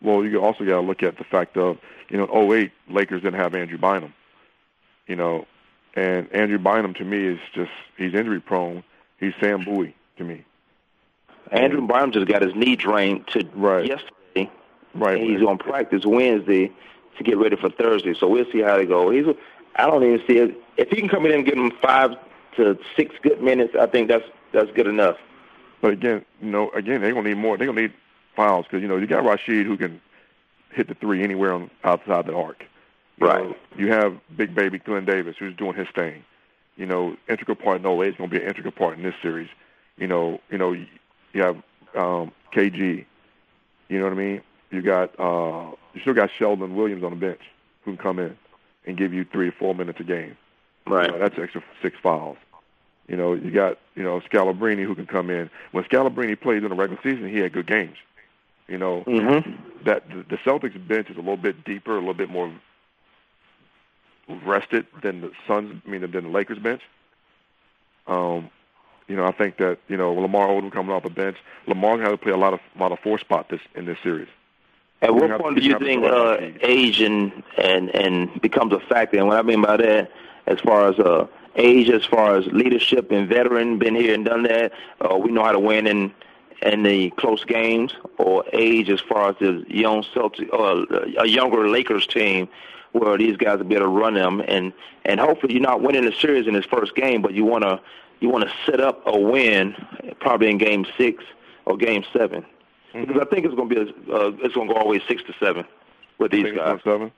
Well, 0.00 0.24
you 0.24 0.42
also 0.42 0.64
got 0.64 0.76
to 0.76 0.80
look 0.80 1.02
at 1.02 1.18
the 1.18 1.24
fact 1.24 1.56
of 1.56 1.78
you 2.08 2.16
know, 2.16 2.52
08 2.52 2.72
Lakers 2.88 3.22
didn't 3.22 3.38
have 3.38 3.54
Andrew 3.54 3.78
Bynum. 3.78 4.14
You 5.06 5.16
know, 5.16 5.46
and 5.94 6.30
Andrew 6.32 6.58
Bynum 6.58 6.94
to 6.94 7.04
me 7.04 7.18
is 7.18 7.38
just 7.54 7.70
he's 7.96 8.14
injury 8.14 8.40
prone. 8.40 8.82
He's 9.18 9.32
Sam 9.40 9.64
Bowie 9.64 9.94
to 10.16 10.24
me. 10.24 10.44
Andrew 11.50 11.86
Bynum 11.86 12.12
just 12.12 12.26
got 12.28 12.42
his 12.42 12.54
knee 12.54 12.76
drained 12.76 13.26
to 13.28 13.46
right. 13.54 13.86
yesterday. 13.86 14.50
Right. 14.94 15.20
And 15.20 15.30
he's 15.30 15.46
on 15.46 15.58
practice 15.58 16.04
Wednesday 16.04 16.70
to 17.16 17.24
get 17.24 17.38
ready 17.38 17.56
for 17.56 17.70
Thursday. 17.70 18.14
So 18.14 18.28
we'll 18.28 18.50
see 18.52 18.60
how 18.60 18.76
they 18.76 18.84
go. 18.84 19.10
He's 19.10 19.26
I 19.76 19.86
don't 19.86 20.02
even 20.04 20.20
see 20.26 20.38
it. 20.38 20.56
If 20.76 20.90
he 20.90 20.96
can 20.96 21.08
come 21.08 21.24
in 21.26 21.32
and 21.32 21.44
give 21.44 21.56
him 21.56 21.72
five 21.82 22.10
to 22.56 22.78
six 22.96 23.14
good 23.22 23.42
minutes, 23.42 23.74
I 23.78 23.86
think 23.86 24.08
that's 24.08 24.24
that's 24.52 24.70
good 24.72 24.86
enough. 24.86 25.16
But 25.80 25.92
again, 25.92 26.24
you 26.40 26.50
know, 26.50 26.70
again 26.70 27.00
they're 27.00 27.14
gonna 27.14 27.28
need 27.28 27.38
more. 27.38 27.56
They're 27.56 27.66
gonna 27.66 27.82
need 27.82 27.92
fouls 28.38 28.66
because 28.66 28.80
you 28.80 28.88
know 28.88 28.96
you 28.96 29.08
got 29.08 29.24
Rasheed 29.24 29.66
who 29.66 29.76
can 29.76 30.00
hit 30.70 30.86
the 30.86 30.94
three 30.94 31.24
anywhere 31.24 31.52
on 31.52 31.70
outside 31.82 32.26
the 32.26 32.34
arc. 32.34 32.64
You 33.20 33.26
right. 33.26 33.44
Know, 33.44 33.56
you 33.76 33.88
have 33.88 34.16
big 34.36 34.54
baby 34.54 34.78
Glen 34.78 35.04
Davis 35.04 35.34
who's 35.38 35.56
doing 35.56 35.74
his 35.74 35.88
thing. 35.94 36.24
You 36.76 36.86
know, 36.86 37.16
integral 37.28 37.56
part 37.56 37.80
in 37.80 37.86
08 37.86 38.08
is 38.08 38.14
going 38.14 38.30
to 38.30 38.36
be 38.38 38.40
an 38.40 38.48
integral 38.48 38.72
part 38.72 38.96
in 38.96 39.02
this 39.02 39.16
series. 39.20 39.48
You 39.96 40.06
know, 40.06 40.40
you 40.50 40.58
know, 40.58 40.72
you 40.72 40.86
have 41.42 41.56
um, 41.96 42.30
KG. 42.54 43.04
You 43.88 43.98
know 43.98 44.04
what 44.04 44.12
I 44.12 44.16
mean? 44.16 44.42
You 44.70 44.82
got 44.82 45.18
uh, 45.18 45.72
you 45.94 46.00
still 46.00 46.14
got 46.14 46.30
Shelden 46.38 46.74
Williams 46.74 47.02
on 47.02 47.10
the 47.10 47.16
bench 47.16 47.40
who 47.84 47.96
can 47.96 48.02
come 48.02 48.20
in 48.20 48.38
and 48.86 48.96
give 48.96 49.12
you 49.12 49.24
three 49.24 49.48
or 49.48 49.52
four 49.52 49.74
minutes 49.74 49.98
a 49.98 50.04
game. 50.04 50.36
Right. 50.86 51.10
Uh, 51.10 51.18
that's 51.18 51.38
extra 51.38 51.62
six 51.82 51.96
fouls. 52.00 52.36
You 53.08 53.16
know, 53.16 53.32
you 53.32 53.50
got 53.50 53.78
you 53.96 54.04
know 54.04 54.20
Scalabrine 54.20 54.84
who 54.84 54.94
can 54.94 55.06
come 55.06 55.28
in. 55.28 55.50
When 55.72 55.82
Scalabrine 55.82 56.40
played 56.40 56.62
in 56.62 56.68
the 56.68 56.76
regular 56.76 57.02
season, 57.02 57.28
he 57.28 57.38
had 57.38 57.52
good 57.52 57.66
games. 57.66 57.96
You 58.68 58.78
know, 58.78 59.02
mm-hmm. 59.06 59.84
that 59.84 60.08
the 60.08 60.36
Celtics 60.44 60.86
bench 60.86 61.08
is 61.08 61.16
a 61.16 61.20
little 61.20 61.38
bit 61.38 61.64
deeper, 61.64 61.92
a 61.92 62.00
little 62.00 62.14
bit 62.14 62.28
more 62.28 62.52
rested 64.44 64.86
than 65.02 65.22
the 65.22 65.30
Suns. 65.46 65.80
I 65.86 65.90
mean, 65.90 66.02
than 66.02 66.10
the 66.12 66.28
Lakers 66.28 66.58
bench. 66.58 66.82
Um, 68.06 68.50
you 69.06 69.16
know, 69.16 69.24
I 69.24 69.32
think 69.32 69.56
that 69.56 69.78
you 69.88 69.96
know 69.96 70.12
Lamar 70.12 70.48
Odom 70.48 70.70
coming 70.70 70.92
off 70.92 71.02
the 71.02 71.10
bench. 71.10 71.38
Lamar 71.66 71.98
had 71.98 72.10
to 72.10 72.18
play 72.18 72.32
a 72.32 72.36
lot 72.36 72.52
of 72.52 72.60
a 72.76 72.78
lot 72.78 72.92
of 72.92 72.98
four 73.00 73.18
spot 73.18 73.48
this 73.48 73.60
in 73.74 73.86
this 73.86 73.98
series. 74.02 74.28
At 75.00 75.14
what 75.14 75.40
point 75.40 75.56
do 75.56 75.62
you 75.62 75.78
think 75.78 76.04
uh, 76.04 76.38
age 76.60 77.00
and, 77.00 77.42
and 77.56 77.94
and 77.94 78.40
becomes 78.42 78.72
a 78.72 78.80
factor? 78.80 79.16
And 79.16 79.28
what 79.28 79.38
I 79.38 79.42
mean 79.42 79.62
by 79.62 79.76
that, 79.76 80.10
as 80.46 80.60
far 80.60 80.88
as 80.88 80.98
uh, 80.98 81.26
age, 81.56 81.88
as 81.88 82.04
far 82.04 82.36
as 82.36 82.46
leadership 82.46 83.10
and 83.12 83.28
veteran, 83.28 83.78
been 83.78 83.94
here 83.94 84.12
and 84.12 84.24
done 84.24 84.42
that. 84.42 84.72
Uh, 85.00 85.16
we 85.16 85.30
know 85.30 85.44
how 85.44 85.52
to 85.52 85.60
win 85.60 85.86
in 85.86 86.12
in 86.62 86.82
the 86.82 87.10
close 87.10 87.44
games 87.44 87.94
or 88.18 88.44
age 88.52 88.90
as 88.90 89.00
far 89.00 89.30
as 89.30 89.36
the 89.38 89.64
young 89.68 90.04
Celtic 90.12 90.52
or 90.52 90.86
uh, 90.92 91.06
a 91.18 91.26
younger 91.26 91.68
Lakers 91.68 92.06
team 92.06 92.48
where 92.92 93.16
these 93.16 93.36
guys 93.36 93.58
will 93.58 93.66
be 93.66 93.74
able 93.74 93.86
to 93.86 93.90
run 93.90 94.14
them 94.14 94.42
and 94.48 94.72
and 95.04 95.20
hopefully 95.20 95.54
you're 95.54 95.62
not 95.62 95.82
winning 95.82 96.04
the 96.04 96.12
series 96.12 96.46
in 96.46 96.54
this 96.54 96.66
first 96.66 96.94
game, 96.94 97.22
but 97.22 97.32
you 97.32 97.44
want 97.44 97.64
to 97.64 97.80
you 98.20 98.28
want 98.28 98.44
to 98.48 98.52
set 98.66 98.80
up 98.80 99.02
a 99.06 99.18
win 99.18 99.74
probably 100.20 100.50
in 100.50 100.58
game 100.58 100.84
six 100.96 101.22
or 101.66 101.76
game 101.76 102.04
7 102.12 102.42
mm-hmm. 102.42 103.04
because 103.04 103.22
I 103.22 103.24
think 103.26 103.46
it's 103.46 103.54
going 103.54 103.68
to 103.68 103.74
be 103.74 103.80
a, 103.80 104.14
uh, 104.14 104.30
it's 104.42 104.54
going 104.54 104.68
to 104.68 104.74
go 104.74 104.80
always 104.80 105.02
six 105.06 105.22
to 105.24 105.34
seven 105.38 105.64
with 106.18 106.32
these 106.32 106.52
guys. 106.52 106.80
Seven. 106.82 107.12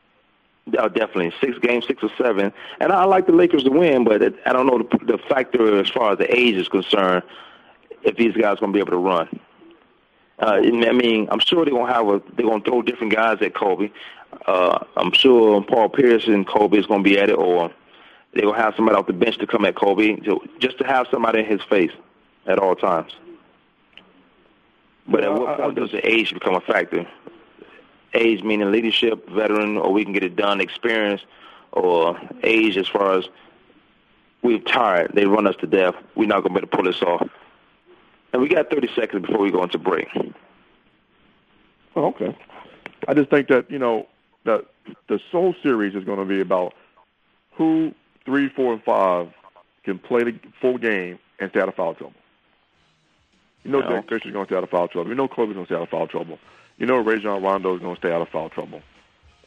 Oh, 0.79 0.89
definitely 0.89 1.33
six 1.41 1.59
games, 1.59 1.87
six 1.87 2.03
or 2.03 2.11
seven. 2.19 2.53
And 2.81 2.93
I 2.93 3.05
like 3.05 3.27
the 3.27 3.33
Lakers 3.33 3.65
to 3.65 3.71
win, 3.71 4.05
but 4.05 4.23
it, 4.23 4.35
I 4.45 4.53
don't 4.53 4.67
know 4.67 4.79
the, 4.79 4.99
the 5.07 5.19
factor 5.19 5.81
as 5.81 5.89
far 5.89 6.13
as 6.13 6.19
the 6.19 6.33
age 6.33 6.57
is 6.57 6.69
concerned 6.69 7.23
if 8.03 8.17
these 8.17 8.35
guys 8.35 8.57
are 8.57 8.61
going 8.61 8.73
to 8.73 8.77
be 8.77 8.81
able 8.81 8.93
to 8.93 8.99
run. 8.99 9.41
Uh, 10.41 10.61
I 10.63 10.93
mean, 10.93 11.29
I'm 11.31 11.39
sure 11.39 11.65
they're 11.65 11.75
gonna 11.75 11.93
have 11.93 12.09
a 12.09 12.23
they're 12.35 12.47
gonna 12.47 12.65
throw 12.65 12.81
different 12.81 13.13
guys 13.13 13.39
at 13.43 13.55
Kobe. 13.55 13.91
Uh, 14.47 14.79
I'm 14.97 15.13
sure 15.13 15.63
Paul 15.63 15.91
Pierce 15.91 16.27
and 16.27 16.47
Kobe 16.47 16.79
is 16.79 16.87
gonna 16.87 17.03
be 17.03 17.19
at 17.19 17.29
it, 17.29 17.37
or 17.37 17.71
they're 18.33 18.45
gonna 18.45 18.57
have 18.57 18.75
somebody 18.75 18.97
off 18.97 19.07
the 19.07 19.13
bench 19.13 19.37
to 19.39 19.47
come 19.47 19.67
at 19.67 19.77
Kobe, 19.77 20.17
to, 20.17 20.41
just 20.59 20.79
to 20.79 20.85
have 20.85 21.09
somebody 21.11 21.41
in 21.41 21.45
his 21.45 21.61
face 21.69 21.91
at 22.47 22.59
all 22.59 22.75
times. 22.75 23.13
But 25.07 25.25
at 25.25 25.33
what 25.35 25.59
point 25.59 25.77
does 25.77 25.91
the 25.91 26.07
age 26.09 26.33
become 26.33 26.55
a 26.55 26.61
factor? 26.61 27.07
Age 28.15 28.43
meaning 28.43 28.73
leadership, 28.73 29.29
veteran, 29.29 29.77
or 29.77 29.93
we 29.93 30.05
can 30.05 30.15
get 30.15 30.25
it 30.25 30.37
done, 30.37 30.61
experience, 30.61 31.21
or 31.73 32.19
age 32.43 32.79
as 32.79 32.89
far 32.89 33.19
as 33.19 33.29
we're 34.43 34.59
tired, 34.59 35.13
they 35.15 35.27
run 35.27 35.47
us 35.47 35.57
to 35.57 35.67
death. 35.67 35.95
We're 36.15 36.29
not 36.29 36.43
gonna 36.43 36.55
be 36.55 36.61
able 36.61 36.69
to 36.69 36.77
pull 36.77 36.85
this 36.85 37.03
off. 37.03 37.29
And 38.33 38.41
we 38.43 38.49
got 38.49 38.71
30 38.71 38.89
seconds 38.95 39.27
before 39.27 39.41
we 39.41 39.51
go 39.51 39.63
into 39.63 39.79
break. 39.79 40.09
Oh, 41.97 42.07
okay. 42.07 42.37
I 43.09 43.15
just 43.15 43.31
think 43.31 43.49
that, 43.49 43.71
you 43.71 43.79
know, 43.79 44.07
that 44.45 44.67
the 45.09 45.19
Soul 45.33 45.55
Series 45.63 45.95
is 45.95 46.05
going 46.05 46.19
to 46.19 46.25
be 46.25 46.41
about 46.41 46.75
who 47.53 47.95
three, 48.25 48.49
four, 48.49 48.73
and 48.73 48.83
five 48.83 49.29
can 49.85 49.99
play 49.99 50.25
the 50.25 50.39
full 50.61 50.79
game 50.79 51.19
and 51.39 51.51
stay 51.51 51.61
out 51.61 51.69
of 51.69 51.75
foul 51.75 51.95
trouble. 51.95 52.15
You 53.65 53.73
know, 53.73 53.83
Derek 53.83 54.09
Fisher's 54.09 54.33
going 54.33 54.47
to 54.47 54.49
stay 54.49 54.57
out 54.57 54.65
of 54.65 54.71
foul 54.71 54.89
trouble. 54.89 55.11
You 55.11 55.17
know, 55.17 55.29
Kobe's 55.29 55.53
going 55.53 55.67
to 55.67 55.69
stay 55.69 55.77
out 55.77 55.83
of 55.83 55.89
foul 55.91 56.07
trouble. 56.07 56.39
You 56.79 56.87
know, 56.87 56.99
Rajon 56.99 57.43
Rondo 57.43 57.75
is 57.75 57.81
going 57.81 57.95
to 57.95 58.01
stay 58.01 58.11
out 58.11 58.23
of 58.23 58.29
foul 58.29 58.49
trouble. 58.49 58.81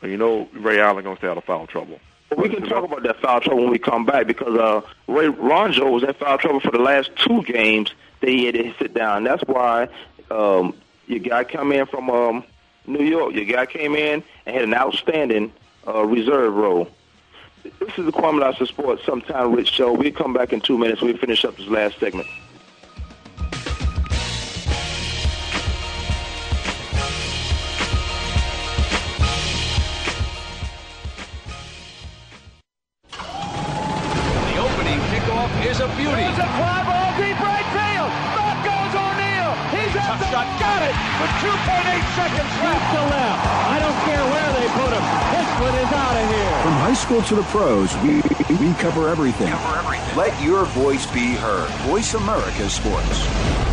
And 0.01 0.11
you 0.11 0.17
know, 0.17 0.47
Ray 0.53 0.79
Allen 0.79 1.03
going 1.03 1.15
to 1.15 1.19
stay 1.19 1.27
out 1.27 1.37
of 1.37 1.45
foul 1.45 1.65
trouble. 1.65 1.99
We 2.37 2.49
can 2.49 2.63
talk 2.63 2.83
about 2.83 3.03
that 3.03 3.19
foul 3.19 3.41
trouble 3.41 3.63
when 3.63 3.71
we 3.71 3.79
come 3.79 4.05
back 4.05 4.27
because 4.27 4.57
uh, 4.57 4.81
Ray 5.07 5.27
Rondo 5.27 5.89
was 5.89 6.03
in 6.03 6.13
foul 6.13 6.37
trouble 6.37 6.59
for 6.59 6.71
the 6.71 6.79
last 6.79 7.11
two 7.15 7.43
games 7.43 7.91
that 8.21 8.29
he 8.29 8.45
had 8.45 8.55
to 8.55 8.73
sit 8.79 8.93
down. 8.93 9.23
That's 9.23 9.43
why 9.43 9.89
um, 10.31 10.73
your 11.07 11.19
guy 11.19 11.43
come 11.43 11.71
in 11.71 11.85
from 11.85 12.09
um, 12.09 12.43
New 12.87 13.03
York. 13.03 13.33
Your 13.33 13.45
guy 13.45 13.65
came 13.65 13.95
in 13.95 14.23
and 14.45 14.55
had 14.55 14.63
an 14.63 14.73
outstanding 14.73 15.51
uh, 15.87 16.03
reserve 16.05 16.53
role. 16.53 16.87
This 17.63 17.97
is 17.97 18.05
the 18.05 18.11
Kwamie 18.11 18.41
Lassiter 18.41 18.65
Sports 18.65 19.05
Sometime 19.05 19.53
Rich 19.53 19.69
Show. 19.69 19.93
We'll 19.93 20.11
come 20.11 20.33
back 20.33 20.51
in 20.51 20.59
two 20.59 20.77
minutes. 20.77 21.01
We'll 21.01 21.17
finish 21.17 21.45
up 21.45 21.55
this 21.55 21.67
last 21.67 21.99
segment. 21.99 22.27
To 47.35 47.41
the 47.41 47.47
pros, 47.47 47.95
we, 47.97 48.15
we 48.57 48.73
cover 48.75 49.09
everything. 49.09 49.51
Let 50.15 50.39
your 50.43 50.65
voice 50.65 51.05
be 51.11 51.33
heard. 51.33 51.69
Voice 51.87 52.13
America 52.13 52.69
Sports. 52.69 53.72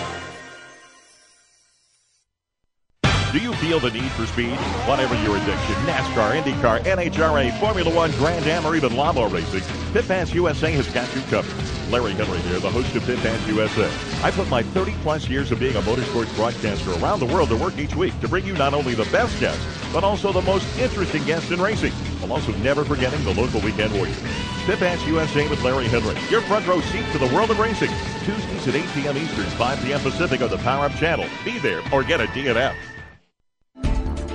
Do 3.31 3.37
you 3.37 3.53
feel 3.53 3.79
the 3.79 3.89
need 3.91 4.11
for 4.11 4.25
speed? 4.25 4.57
Whatever 4.85 5.15
your 5.23 5.37
addiction, 5.37 5.75
NASCAR, 5.85 6.41
IndyCar, 6.41 6.81
NHRA, 6.81 7.57
Formula 7.61 7.89
One, 7.95 8.11
Grand 8.17 8.45
Am, 8.45 8.65
or 8.65 8.75
even 8.75 8.93
lawnmower 8.93 9.29
racing, 9.29 9.63
Pit 9.93 10.05
Pass 10.05 10.33
USA 10.33 10.69
has 10.73 10.85
got 10.89 11.15
you 11.15 11.21
covered. 11.21 11.55
Larry 11.89 12.11
Henry 12.11 12.39
here, 12.39 12.59
the 12.59 12.69
host 12.69 12.93
of 12.93 13.05
Pit 13.05 13.19
Pass 13.19 13.47
USA. 13.47 13.89
I 14.21 14.31
put 14.31 14.49
my 14.49 14.63
30 14.63 14.95
plus 15.01 15.29
years 15.29 15.49
of 15.49 15.59
being 15.59 15.77
a 15.77 15.81
motorsports 15.81 16.35
broadcaster 16.35 16.91
around 16.95 17.21
the 17.21 17.25
world 17.25 17.47
to 17.49 17.55
work 17.55 17.77
each 17.79 17.95
week 17.95 18.19
to 18.19 18.27
bring 18.27 18.45
you 18.45 18.51
not 18.53 18.73
only 18.73 18.95
the 18.95 19.09
best 19.13 19.39
guests, 19.39 19.65
but 19.93 20.03
also 20.03 20.33
the 20.33 20.41
most 20.41 20.67
interesting 20.77 21.23
guests 21.23 21.51
in 21.51 21.61
racing, 21.61 21.93
while 22.19 22.33
also 22.33 22.51
never 22.57 22.83
forgetting 22.83 23.23
the 23.23 23.33
local 23.33 23.61
weekend 23.61 23.93
warriors. 23.93 24.21
Pit 24.65 24.79
Pass 24.79 25.07
USA 25.07 25.47
with 25.47 25.63
Larry 25.63 25.87
Henry, 25.87 26.17
your 26.29 26.41
front 26.41 26.67
row 26.67 26.81
seat 26.81 27.05
to 27.13 27.17
the 27.17 27.33
world 27.33 27.49
of 27.49 27.59
racing. 27.59 27.91
Tuesdays 28.25 28.67
at 28.67 28.75
8 28.75 28.85
p.m. 28.93 29.17
Eastern, 29.17 29.45
5 29.45 29.81
p.m. 29.83 30.01
Pacific 30.01 30.41
on 30.41 30.49
the 30.49 30.57
Power 30.57 30.87
Up 30.87 30.95
channel. 30.95 31.25
Be 31.45 31.59
there 31.59 31.81
or 31.93 32.03
get 32.03 32.19
a 32.19 32.25
DNF. 32.27 32.75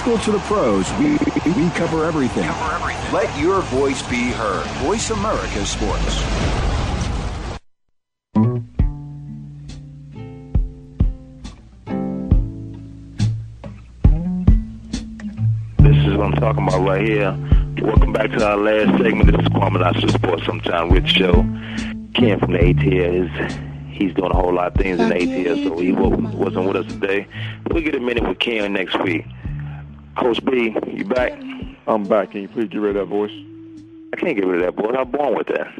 School 0.00 0.16
to 0.20 0.32
the 0.32 0.38
pros, 0.38 0.90
we, 0.94 1.10
we 1.52 1.68
cover 1.72 2.06
everything. 2.06 2.48
Let 3.12 3.38
your 3.38 3.60
voice 3.60 4.00
be 4.08 4.30
heard. 4.30 4.64
Voice 4.78 5.10
America 5.10 5.66
Sports. 5.66 6.22
This 15.76 15.96
is 16.06 16.16
what 16.16 16.24
I'm 16.24 16.32
talking 16.32 16.66
about 16.66 16.80
right 16.80 17.06
here. 17.06 17.36
Welcome 17.82 18.14
back 18.14 18.30
to 18.30 18.42
our 18.42 18.56
last 18.56 19.02
segment. 19.02 19.30
This 19.30 19.38
is 19.38 19.48
Kwamie 19.48 20.10
Sports 20.12 20.46
Sometime 20.46 20.88
with 20.88 21.06
Show. 21.06 21.42
Ken 22.14 22.40
from 22.40 22.52
the 22.52 22.58
ATL 22.58 23.38
is 23.38 23.54
he's 23.92 24.14
doing 24.14 24.30
a 24.30 24.34
whole 24.34 24.54
lot 24.54 24.68
of 24.68 24.74
things 24.76 24.98
in 24.98 25.10
ATL, 25.10 25.62
so 25.62 25.78
he 25.78 25.92
wasn't 25.92 26.64
with 26.64 26.76
us 26.76 26.86
today. 26.86 27.26
We'll 27.68 27.82
get 27.82 27.94
a 27.94 28.00
minute 28.00 28.26
with 28.26 28.38
Ken 28.38 28.72
next 28.72 28.98
week. 29.02 29.26
Coach 30.20 30.44
B, 30.44 30.76
you 30.86 31.06
back? 31.06 31.32
I'm 31.86 32.04
back. 32.04 32.32
Can 32.32 32.42
you 32.42 32.48
please 32.48 32.68
get 32.68 32.76
rid 32.78 32.94
of 32.94 33.08
that 33.08 33.14
voice? 33.14 33.32
I 34.12 34.16
can't 34.16 34.36
get 34.36 34.44
rid 34.44 34.62
of 34.62 34.66
that 34.66 34.76
boy. 34.76 34.90
I'm 34.94 35.10
born 35.10 35.34
with 35.34 35.46
that. 35.46 35.74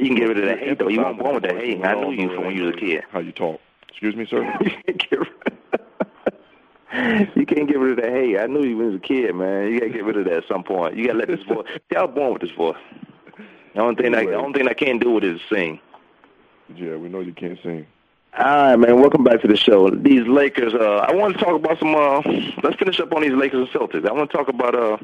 You 0.00 0.06
can 0.08 0.14
get 0.14 0.28
rid 0.28 0.38
of 0.38 0.44
that 0.46 0.58
hate 0.58 0.78
though. 0.78 0.88
You 0.88 1.00
weren't 1.00 1.18
born 1.18 1.34
with 1.34 1.42
that 1.42 1.56
hate. 1.56 1.84
I 1.84 1.92
knew 1.94 2.12
you 2.12 2.34
from 2.34 2.46
when 2.46 2.56
you 2.56 2.62
was 2.64 2.74
a 2.74 2.78
kid. 2.78 3.04
How 3.10 3.18
you 3.18 3.30
talk? 3.30 3.60
Excuse 3.90 4.16
me, 4.16 4.26
sir. 4.26 4.42
You 7.36 7.44
can't 7.44 7.68
get 7.68 7.78
rid 7.78 7.98
of 7.98 8.04
that 8.04 8.10
hate. 8.10 8.38
I 8.38 8.46
knew 8.46 8.64
you 8.64 8.78
when 8.78 8.86
you 8.86 8.92
was 8.92 8.94
a 8.94 9.06
kid, 9.06 9.34
man. 9.34 9.70
You 9.70 9.80
gotta 9.80 9.92
get 9.92 10.04
rid 10.04 10.16
of 10.16 10.24
that 10.24 10.38
at 10.38 10.44
some 10.48 10.64
point. 10.64 10.96
You 10.96 11.06
gotta 11.06 11.18
let 11.18 11.28
this 11.28 11.42
voice. 11.42 11.66
See, 11.90 11.96
I 11.96 12.04
was 12.04 12.14
born 12.14 12.32
with 12.32 12.42
this 12.42 12.50
voice. 12.52 12.78
The 13.74 13.80
only 13.80 14.02
thing 14.02 14.14
I, 14.14 14.24
the 14.24 14.34
only 14.34 14.58
thing 14.58 14.68
I 14.68 14.72
can't 14.72 15.00
do 15.00 15.10
with 15.10 15.24
it 15.24 15.34
is 15.34 15.42
sing. 15.50 15.78
Yeah, 16.74 16.96
we 16.96 17.10
know 17.10 17.20
you 17.20 17.34
can't 17.34 17.58
sing. 17.62 17.86
All 18.38 18.44
right, 18.44 18.76
man. 18.76 19.00
Welcome 19.00 19.24
back 19.24 19.40
to 19.42 19.48
the 19.48 19.56
show. 19.56 19.90
These 19.90 20.28
Lakers. 20.28 20.72
Uh, 20.72 21.04
I 21.08 21.12
want 21.12 21.36
to 21.36 21.44
talk 21.44 21.56
about 21.56 21.76
some. 21.80 21.92
Uh, 21.92 22.20
let's 22.62 22.76
finish 22.76 23.00
up 23.00 23.12
on 23.12 23.22
these 23.22 23.32
Lakers 23.32 23.66
and 23.66 23.68
Celtics. 23.70 24.08
I 24.08 24.12
want 24.12 24.30
to 24.30 24.36
talk 24.36 24.48
about. 24.48 24.76
Uh, 24.76 24.96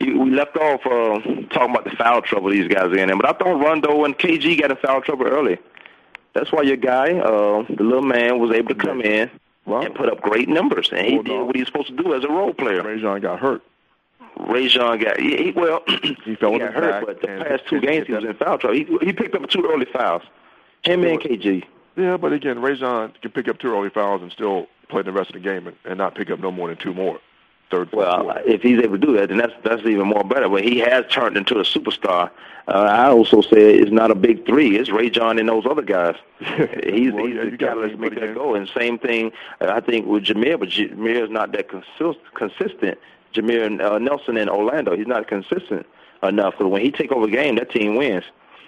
you, 0.00 0.20
we 0.20 0.30
left 0.30 0.54
off 0.58 0.84
uh, 0.84 1.18
talking 1.48 1.70
about 1.70 1.84
the 1.84 1.96
foul 1.96 2.20
trouble 2.20 2.50
these 2.50 2.68
guys 2.68 2.92
are 2.92 2.98
in, 2.98 3.08
but 3.16 3.26
I 3.26 3.32
thought 3.32 3.58
Rondo 3.58 4.04
and 4.04 4.18
KG 4.18 4.60
got 4.60 4.70
in 4.70 4.76
foul 4.76 5.00
trouble 5.00 5.26
early. 5.26 5.56
That's 6.34 6.52
why 6.52 6.60
your 6.60 6.76
guy, 6.76 7.14
uh, 7.18 7.64
the 7.74 7.82
little 7.82 8.02
man, 8.02 8.38
was 8.38 8.50
able 8.50 8.68
to 8.68 8.74
come 8.74 9.00
in 9.00 9.30
and 9.66 9.94
put 9.94 10.10
up 10.10 10.20
great 10.20 10.50
numbers, 10.50 10.90
and 10.92 11.06
he 11.06 11.22
did 11.22 11.40
what 11.40 11.56
he's 11.56 11.68
supposed 11.68 11.88
to 11.88 11.96
do 11.96 12.12
as 12.12 12.22
a 12.22 12.28
role 12.28 12.52
player. 12.52 12.82
Rajon 12.82 13.22
got 13.22 13.38
hurt. 13.40 13.62
Rajon 14.40 14.98
got 14.98 15.18
he, 15.18 15.44
he 15.44 15.50
well 15.52 15.82
he 16.22 16.34
fell 16.34 16.52
he 16.52 16.58
got 16.58 16.74
hurt, 16.74 17.06
but 17.06 17.22
the 17.22 17.28
past 17.28 17.62
two 17.66 17.80
games 17.80 18.06
he 18.06 18.12
was 18.12 18.24
in 18.24 18.34
foul 18.34 18.58
trouble. 18.58 18.76
He, 18.76 18.84
he 19.00 19.14
picked 19.14 19.34
up 19.34 19.48
two 19.48 19.66
early 19.66 19.86
fouls. 19.86 20.22
Him 20.84 21.02
and 21.04 21.18
KG. 21.18 21.64
Yeah, 21.98 22.16
but 22.16 22.32
again, 22.32 22.60
Rajon 22.62 23.12
can 23.20 23.30
pick 23.32 23.48
up 23.48 23.58
two 23.58 23.72
early 23.74 23.90
fouls 23.90 24.22
and 24.22 24.30
still 24.30 24.66
play 24.88 25.02
the 25.02 25.12
rest 25.12 25.30
of 25.30 25.34
the 25.34 25.40
game 25.40 25.66
and, 25.66 25.76
and 25.84 25.98
not 25.98 26.14
pick 26.14 26.30
up 26.30 26.38
no 26.38 26.50
more 26.52 26.68
than 26.68 26.76
two 26.76 26.94
more. 26.94 27.18
Third, 27.70 27.92
Well, 27.92 28.22
quarter. 28.22 28.40
if 28.46 28.62
he's 28.62 28.78
able 28.78 28.98
to 28.98 29.06
do 29.06 29.12
that, 29.18 29.28
then 29.28 29.36
that's 29.38 29.52
that's 29.62 29.82
even 29.82 30.06
more 30.06 30.24
better. 30.24 30.48
But 30.48 30.64
he 30.64 30.78
has 30.78 31.04
turned 31.10 31.36
into 31.36 31.56
a 31.58 31.64
superstar. 31.64 32.30
Uh, 32.66 32.70
I 32.72 33.08
also 33.08 33.42
say 33.42 33.74
it's 33.74 33.90
not 33.90 34.10
a 34.10 34.14
big 34.14 34.46
three. 34.46 34.76
It's 34.78 34.90
Rajon 34.90 35.38
and 35.38 35.48
those 35.48 35.66
other 35.66 35.82
guys. 35.82 36.14
he's 36.38 37.12
Well, 37.12 37.26
he's 37.26 37.34
yeah, 37.34 37.44
the 37.44 37.50
got 37.58 37.68
catalyst 37.70 37.94
to 37.96 38.00
make 38.00 38.14
that 38.14 38.34
go. 38.34 38.54
And 38.54 38.68
same 38.78 38.98
thing, 38.98 39.32
uh, 39.60 39.66
I 39.70 39.80
think 39.80 40.06
with 40.06 40.24
Jameer, 40.24 40.58
but 40.58 40.68
Jameer 40.70 41.24
is 41.24 41.30
not 41.30 41.52
that 41.52 41.68
consist- 41.68 42.24
consistent. 42.34 42.96
Jameer 43.34 43.80
uh, 43.82 43.98
Nelson 43.98 44.36
in 44.38 44.48
Orlando, 44.48 44.96
he's 44.96 45.06
not 45.06 45.26
consistent 45.28 45.84
enough. 46.22 46.54
So 46.58 46.68
when 46.68 46.80
he 46.80 46.90
take 46.90 47.12
over 47.12 47.26
the 47.26 47.32
game, 47.32 47.56
that 47.56 47.70
team 47.70 47.96
wins. 47.96 48.24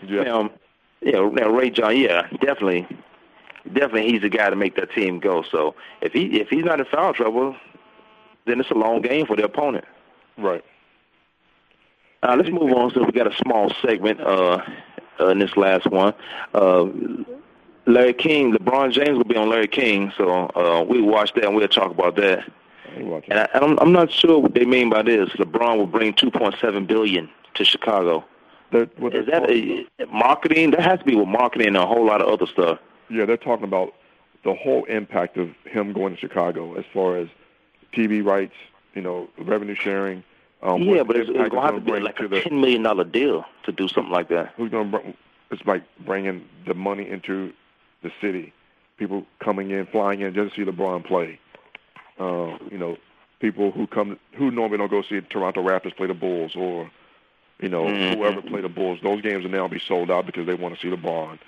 Yeah. 0.06 0.24
Now, 0.24 0.50
know, 1.02 1.28
now 1.30 1.48
Rajon, 1.48 1.96
yeah, 1.96 2.26
definitely, 2.42 2.86
definitely, 3.66 4.10
he's 4.12 4.22
the 4.22 4.28
guy 4.28 4.50
to 4.50 4.56
make 4.56 4.76
that 4.76 4.92
team 4.92 5.20
go. 5.20 5.42
So 5.50 5.74
if 6.00 6.12
he 6.12 6.40
if 6.40 6.48
he's 6.48 6.64
not 6.64 6.80
in 6.80 6.86
foul 6.86 7.12
trouble, 7.14 7.56
then 8.46 8.60
it's 8.60 8.70
a 8.70 8.74
long 8.74 9.02
game 9.02 9.26
for 9.26 9.36
the 9.36 9.44
opponent. 9.44 9.84
Right. 10.36 10.64
Uh, 12.22 12.36
let's 12.36 12.50
move 12.50 12.72
on. 12.72 12.90
So 12.92 13.02
we 13.04 13.12
got 13.12 13.32
a 13.32 13.36
small 13.36 13.72
segment 13.82 14.20
uh, 14.20 14.62
uh, 15.18 15.28
in 15.28 15.38
this 15.38 15.56
last 15.56 15.86
one. 15.86 16.14
Uh, 16.54 16.86
Larry 17.86 18.12
King, 18.12 18.52
LeBron 18.52 18.92
James 18.92 19.16
will 19.16 19.24
be 19.24 19.36
on 19.36 19.48
Larry 19.48 19.68
King, 19.68 20.12
so 20.16 20.50
uh, 20.54 20.84
we 20.86 21.00
watch 21.00 21.32
that 21.34 21.44
and 21.44 21.56
we'll 21.56 21.66
talk 21.68 21.90
about 21.90 22.16
that. 22.16 22.44
And 22.96 23.22
I, 23.30 23.48
I'm, 23.54 23.78
I'm 23.78 23.92
not 23.92 24.10
sure 24.10 24.38
what 24.38 24.54
they 24.54 24.64
mean 24.64 24.90
by 24.90 25.02
this. 25.02 25.30
LeBron 25.30 25.78
will 25.78 25.86
bring 25.86 26.12
2.7 26.12 26.86
billion 26.86 27.28
to 27.54 27.64
Chicago. 27.64 28.24
Is 28.72 29.26
that 29.26 29.50
a, 29.50 29.86
marketing? 30.12 30.72
That 30.72 30.82
has 30.82 30.98
to 31.00 31.04
be 31.04 31.16
with 31.16 31.28
marketing 31.28 31.68
and 31.68 31.76
a 31.76 31.86
whole 31.86 32.06
lot 32.06 32.20
of 32.20 32.28
other 32.28 32.46
stuff. 32.46 32.78
Yeah, 33.10 33.24
they're 33.26 33.36
talking 33.36 33.64
about 33.64 33.94
the 34.44 34.54
whole 34.54 34.84
impact 34.84 35.36
of 35.36 35.50
him 35.64 35.92
going 35.92 36.14
to 36.14 36.18
Chicago 36.20 36.74
as 36.78 36.84
far 36.92 37.16
as 37.16 37.28
TV 37.92 38.24
rights, 38.24 38.54
you 38.94 39.02
know, 39.02 39.28
revenue 39.38 39.74
sharing. 39.74 40.22
Um, 40.62 40.82
yeah, 40.82 41.02
but 41.02 41.16
it's, 41.16 41.28
it's 41.28 41.36
going 41.38 41.50
to 41.50 41.60
have 41.60 41.74
to 41.74 41.80
be 41.80 41.98
like 42.00 42.16
to 42.16 42.26
a 42.26 42.28
the- 42.28 42.40
ten 42.42 42.60
million 42.60 42.82
dollar 42.82 43.04
deal 43.04 43.44
to 43.64 43.72
do 43.72 43.88
something 43.88 44.12
like 44.12 44.28
that. 44.28 44.52
Who's 44.56 44.70
going 44.70 44.90
to 44.90 44.98
bring? 44.98 45.14
It's 45.50 45.64
like 45.66 45.82
bringing 46.06 46.44
the 46.66 46.74
money 46.74 47.08
into 47.08 47.52
the 48.02 48.12
city. 48.20 48.52
People 48.98 49.26
coming 49.40 49.70
in, 49.70 49.86
flying 49.86 50.20
in 50.20 50.32
just 50.34 50.54
to 50.54 50.64
see 50.64 50.70
LeBron 50.70 51.04
play. 51.04 51.40
Uh, 52.18 52.58
you 52.70 52.76
know, 52.78 52.96
people 53.40 53.70
who 53.72 53.86
come 53.86 54.18
who 54.34 54.50
normally 54.50 54.78
don't 54.78 54.90
go 54.90 55.02
see 55.02 55.20
Toronto 55.22 55.66
Raptors 55.66 55.96
play 55.96 56.06
the 56.06 56.14
Bulls 56.14 56.54
or 56.54 56.90
You 57.60 57.68
know, 57.68 57.84
Mhm. 57.84 58.16
whoever 58.16 58.40
play 58.40 58.60
the 58.62 58.68
Bulls, 58.70 59.00
those 59.02 59.20
games 59.20 59.44
will 59.44 59.50
now 59.50 59.68
be 59.68 59.78
sold 59.78 60.10
out 60.10 60.24
because 60.24 60.46
they 60.46 60.54
want 60.54 60.74
to 60.74 60.80
see 60.80 60.88
LeBron. 60.94 61.38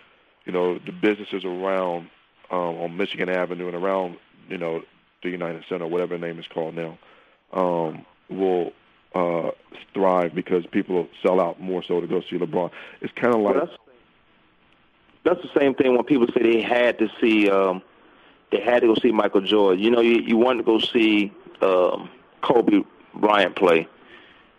You 0.44 0.52
know, 0.52 0.78
the 0.78 0.92
businesses 0.92 1.44
around 1.44 2.10
um, 2.50 2.76
on 2.76 2.96
Michigan 2.96 3.28
Avenue 3.28 3.66
and 3.66 3.76
around, 3.76 4.16
you 4.48 4.58
know, 4.58 4.82
the 5.22 5.30
United 5.30 5.64
Center, 5.68 5.86
whatever 5.86 6.18
the 6.18 6.26
name 6.26 6.38
is 6.38 6.46
called 6.46 6.74
now, 6.74 6.98
um, 7.52 8.04
will 8.28 8.72
uh, 9.14 9.50
thrive 9.94 10.34
because 10.34 10.66
people 10.66 10.96
will 10.96 11.08
sell 11.22 11.40
out 11.40 11.60
more 11.60 11.82
so 11.82 12.00
to 12.00 12.06
go 12.06 12.20
see 12.22 12.36
LeBron. 12.38 12.70
It's 13.00 13.12
kind 13.14 13.34
of 13.34 13.40
like 13.40 13.54
Well, 13.54 13.66
that's, 13.66 13.78
that's 15.24 15.42
the 15.42 15.60
same 15.60 15.74
thing 15.74 15.94
when 15.94 16.04
people 16.04 16.26
say 16.34 16.42
they 16.42 16.60
had 16.60 16.98
to 16.98 17.08
see, 17.20 17.48
um, 17.48 17.82
they 18.50 18.60
had 18.60 18.80
to 18.80 18.88
go 18.88 18.94
see 18.96 19.12
Michael 19.12 19.42
Jordan. 19.42 19.82
You 19.82 19.90
know, 19.90 20.00
you, 20.00 20.20
you 20.20 20.36
wanted 20.36 20.58
to 20.58 20.64
go 20.64 20.78
see 20.78 21.32
um, 21.60 22.10
Kobe 22.42 22.82
Bryant 23.14 23.54
play. 23.56 23.86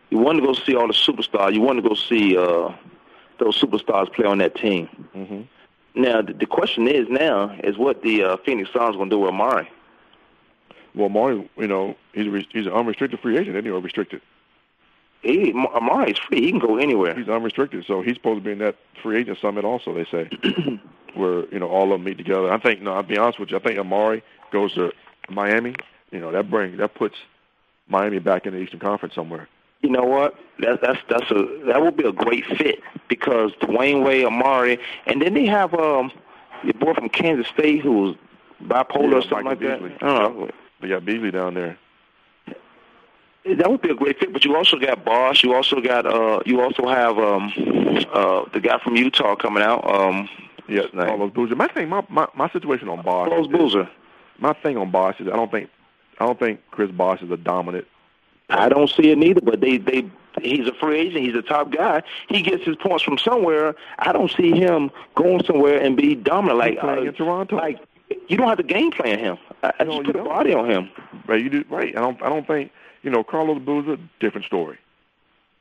You 0.10 0.20
wanted 0.20 0.42
to 0.42 0.48
go 0.48 0.54
see 0.54 0.76
all 0.76 0.88
the 0.88 0.94
superstars. 0.94 1.54
You 1.54 1.62
wanted 1.62 1.82
to 1.84 1.90
go 1.90 1.96
see 1.96 2.38
uh, 2.38 2.72
those 3.40 3.60
superstars 3.60 4.14
play 4.14 4.26
on 4.26 4.38
that 4.38 4.56
team. 4.56 4.88
hmm 5.14 5.42
Now, 5.96 6.22
the, 6.22 6.34
the 6.34 6.46
question 6.46 6.88
is 6.88 7.08
now 7.10 7.56
is 7.64 7.78
what 7.78 8.02
the 8.02 8.24
uh, 8.24 8.38
Phoenix 8.46 8.70
Suns 8.74 8.96
going 8.96 9.10
to 9.10 9.16
do 9.16 9.20
with 9.20 9.32
Amar'e. 9.32 9.68
well, 10.96 11.10
Amar'e, 11.10 11.48
you 11.58 11.68
know, 11.68 11.96
he's 12.14 12.28
a, 12.28 12.32
re- 12.32 12.48
he's 12.52 12.66
an 12.66 12.74
unrestricted 12.74 13.20
free 13.20 13.38
agent, 13.38 13.68
or 13.68 13.80
restricted? 13.80 14.22
He, 15.22 15.54
Amar'e's 15.54 16.20
free. 16.20 16.42
He 16.42 16.50
can 16.50 16.60
go 16.60 16.78
anywhere. 16.78 17.16
He's 17.16 17.30
unrestricted, 17.30 17.86
so 17.86 18.02
he's 18.02 18.16
supposed 18.16 18.40
to 18.40 18.44
be 18.44 18.52
in 18.52 18.58
that 18.60 18.76
free 19.02 19.20
agent 19.20 19.38
summit 19.40 19.66
also. 19.66 19.94
They 19.94 20.06
say, 20.06 20.30
where 21.14 21.46
you 21.50 21.60
know 21.60 21.70
all 21.70 21.94
of 21.94 22.00
them 22.00 22.04
meet 22.04 22.18
together. 22.18 22.52
I 22.52 22.60
think, 22.60 22.82
no, 22.82 22.94
I'll 22.94 23.04
be 23.04 23.18
honest 23.18 23.40
with 23.40 23.52
you. 23.52 23.58
I 23.58 23.62
think 23.62 23.78
Amar'e 23.78 24.22
goes 24.52 24.74
to 24.74 24.92
Miami. 25.30 25.76
You 26.12 26.20
know 26.20 26.32
that 26.32 26.50
brings 26.50 26.78
that 26.80 26.96
puts 26.96 27.16
Miami 27.88 28.20
back 28.20 28.46
in 28.46 28.54
the 28.54 28.60
Eastern 28.60 28.80
Conference 28.80 29.16
somewhere. 29.16 29.48
You 29.84 29.90
know 29.90 30.04
what? 30.04 30.34
That, 30.60 30.80
that's 30.82 31.00
that's 31.10 31.30
a 31.30 31.62
that 31.68 31.82
would 31.82 31.96
be 31.98 32.06
a 32.08 32.12
great 32.12 32.46
fit 32.46 32.80
because 33.10 33.52
Dwyane 33.62 34.04
Wade, 34.06 34.26
Amar'e, 34.26 34.80
and 35.06 35.22
then 35.22 35.34
they 35.36 35.46
have 35.46 35.74
um 35.76 36.12
the 36.66 36.74
boy 36.74 36.94
from 36.94 37.10
Kansas 37.10 37.48
State 37.54 37.82
who's 37.82 38.16
bipolar 38.64 39.12
Yeah, 39.12 39.18
or 39.18 39.22
something 39.22 39.44
Michael 39.46 39.50
like 39.50 39.60
Beasley. 39.60 39.90
that. 40.00 40.04
I 40.04 40.20
don't 40.20 40.40
know. 40.40 40.50
They 40.82 40.88
got 40.88 41.06
Beasley 41.06 41.32
down 41.32 41.54
there. 41.54 41.78
That 43.58 43.70
would 43.70 43.82
be 43.82 43.90
a 43.90 43.96
great 43.96 44.18
fit, 44.20 44.32
but 44.32 44.46
you 44.46 44.56
also 44.56 44.78
got 44.80 45.04
Bosh. 45.04 45.44
You 45.44 45.54
also 45.54 45.82
got 45.82 46.06
uh, 46.06 46.40
you 46.46 46.62
also 46.62 46.88
have 46.88 47.18
um, 47.18 47.52
uh, 48.14 48.46
the 48.54 48.62
guy 48.62 48.80
from 48.82 48.96
Utah 48.96 49.36
coming 49.36 49.62
out. 49.64 49.84
Um, 49.90 50.30
Yeah, 50.70 50.84
Carlos 50.94 51.34
Boozer. 51.34 51.56
My 51.58 51.68
thing, 51.68 51.90
my, 51.90 52.06
my 52.10 52.26
my 52.36 52.50
situation 52.52 52.88
on 52.88 53.02
Bosh. 53.04 53.28
Carlos 53.28 53.48
Boozer. 53.48 53.90
My 54.40 54.54
thing 54.54 54.78
on 54.78 54.92
Bosh 54.92 55.20
is 55.20 55.28
I 55.28 55.32
don't 55.36 55.52
think 55.52 55.70
I 56.20 56.26
don't 56.26 56.40
think 56.40 56.62
Chris 56.72 56.90
Bosh 56.92 57.22
is 57.22 57.32
a 57.32 57.38
dominant. 57.38 57.86
I 58.50 58.70
don't 58.70 58.90
see 58.90 59.12
it 59.12 59.18
neither, 59.18 59.42
but 59.42 59.62
they 59.62 59.78
they 59.78 60.10
he's 60.42 60.68
a 60.68 60.74
free 60.74 61.00
agent. 61.00 61.26
He's 61.26 61.36
a 61.36 61.42
top 61.42 61.72
guy. 61.72 62.04
He 62.30 62.42
gets 62.42 62.64
his 62.64 62.76
points 62.76 63.04
from 63.04 63.18
somewhere. 63.18 63.76
I 64.00 64.12
don't 64.12 64.32
see 64.32 64.52
him 64.52 64.92
going 65.16 65.44
somewhere 65.46 65.80
and 65.80 65.96
be 65.96 66.16
dominant 66.16 66.60
like 66.60 66.84
uh, 66.84 67.02
in 67.02 67.14
Toronto. 67.14 67.56
Like 67.56 67.80
you 68.28 68.38
don't 68.38 68.48
have 68.48 68.58
to 68.58 68.64
game 68.64 68.92
plan 68.92 69.20
him. 69.20 69.38
I, 69.64 69.74
I 69.80 69.86
just 69.86 70.04
put 70.04 70.16
a 70.16 70.24
body 70.24 70.54
on 70.54 70.70
him. 70.70 70.90
Right, 71.28 71.42
you 71.42 71.50
do 71.50 71.66
right. 71.70 71.96
I 71.96 72.02
don't 72.02 72.22
I 72.22 72.30
don't 72.30 72.46
think 72.46 72.72
you 73.02 73.10
know 73.10 73.24
Carlos 73.24 73.60
Boozer. 73.60 73.98
Different 74.20 74.46
story. 74.46 74.78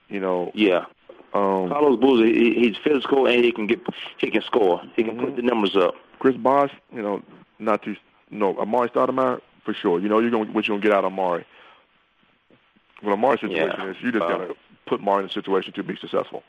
You 0.08 0.20
know. 0.20 0.50
Yeah. 0.54 0.86
Um, 1.34 1.70
Carlos 1.70 1.98
Boozer, 1.98 2.26
he, 2.26 2.52
he's 2.52 2.76
physical 2.76 3.26
and 3.26 3.42
he 3.42 3.52
can 3.52 3.66
get 3.66 3.80
he 4.18 4.30
can 4.30 4.42
score. 4.42 4.82
He 4.96 5.04
can 5.04 5.18
put 5.18 5.36
the 5.36 5.42
numbers 5.42 5.76
up. 5.76 5.94
Chris 6.18 6.36
Bosh, 6.36 6.70
you 6.94 7.00
know, 7.00 7.22
not 7.58 7.82
too. 7.82 7.96
No, 8.30 8.54
Amar'e 8.54 8.90
Stoudemire 8.90 9.40
for 9.64 9.72
sure. 9.72 9.98
You 9.98 10.08
know, 10.08 10.18
you're 10.18 10.30
gonna 10.30 10.52
what 10.52 10.68
you're 10.68 10.76
gonna 10.78 10.86
get 10.86 10.96
out 10.96 11.04
of 11.04 11.12
Amar'e. 11.12 11.44
Well, 13.02 13.16
Amar'e's 13.16 13.40
situation 13.40 13.80
Yeah. 13.80 13.90
is 13.90 13.96
you 14.02 14.12
just 14.12 14.24
Uh, 14.24 14.28
gotta 14.28 14.54
put 14.86 15.00
Amar'e 15.00 15.20
in 15.20 15.26
a 15.26 15.32
situation 15.32 15.72
to 15.74 15.82
be 15.82 15.96
successful. 15.96 16.42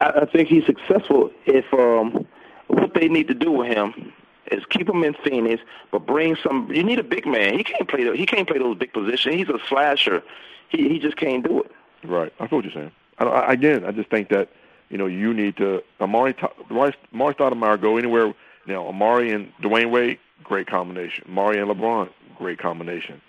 I, 0.00 0.10
I 0.10 0.24
think 0.26 0.48
he's 0.48 0.64
successful 0.66 1.30
if 1.46 1.72
um 1.74 2.26
what 2.68 2.94
they 2.94 3.08
need 3.08 3.28
to 3.28 3.34
do 3.34 3.50
with 3.50 3.68
him 3.68 4.12
is 4.50 4.64
keep 4.70 4.88
him 4.88 5.02
in 5.04 5.14
Phoenix, 5.24 5.62
but 5.90 6.06
bring 6.06 6.36
some. 6.36 6.70
You 6.72 6.82
need 6.82 6.98
a 6.98 7.04
big 7.04 7.26
man. 7.26 7.56
He 7.56 7.64
can't 7.64 7.88
play. 7.88 8.04
The, 8.04 8.16
he 8.16 8.26
can't 8.26 8.48
play 8.48 8.58
those 8.58 8.76
big 8.76 8.92
positions. 8.92 9.34
He's 9.36 9.48
a 9.48 9.58
slasher. 9.68 10.22
He 10.68 10.88
he 10.88 10.98
just 10.98 11.16
can't 11.16 11.44
do 11.44 11.60
it. 11.62 11.70
Right. 12.04 12.32
I 12.40 12.46
feel 12.46 12.58
what 12.58 12.64
you're 12.64 12.72
saying. 12.74 12.92
I, 13.18 13.24
I, 13.24 13.52
again, 13.52 13.84
I 13.84 13.90
just 13.92 14.08
think 14.10 14.28
that 14.30 14.48
you 14.88 14.98
know 14.98 15.06
you 15.06 15.34
need 15.34 15.56
to 15.58 15.82
Amar'e 16.00 16.36
Ta- 16.38 16.52
Amar'e 16.70 16.94
Amar'e 17.14 17.34
Stoudemire 17.36 17.80
go 17.80 17.96
anywhere. 17.96 18.32
Now 18.66 18.84
Amar'e 18.90 19.34
and 19.34 19.52
Dwyane 19.62 19.90
Wade, 19.90 20.18
great 20.44 20.66
combination. 20.66 21.24
Amar'e 21.28 21.60
and 21.60 21.70
LeBron, 21.70 22.08
great 22.36 22.58
combination. 22.58 23.20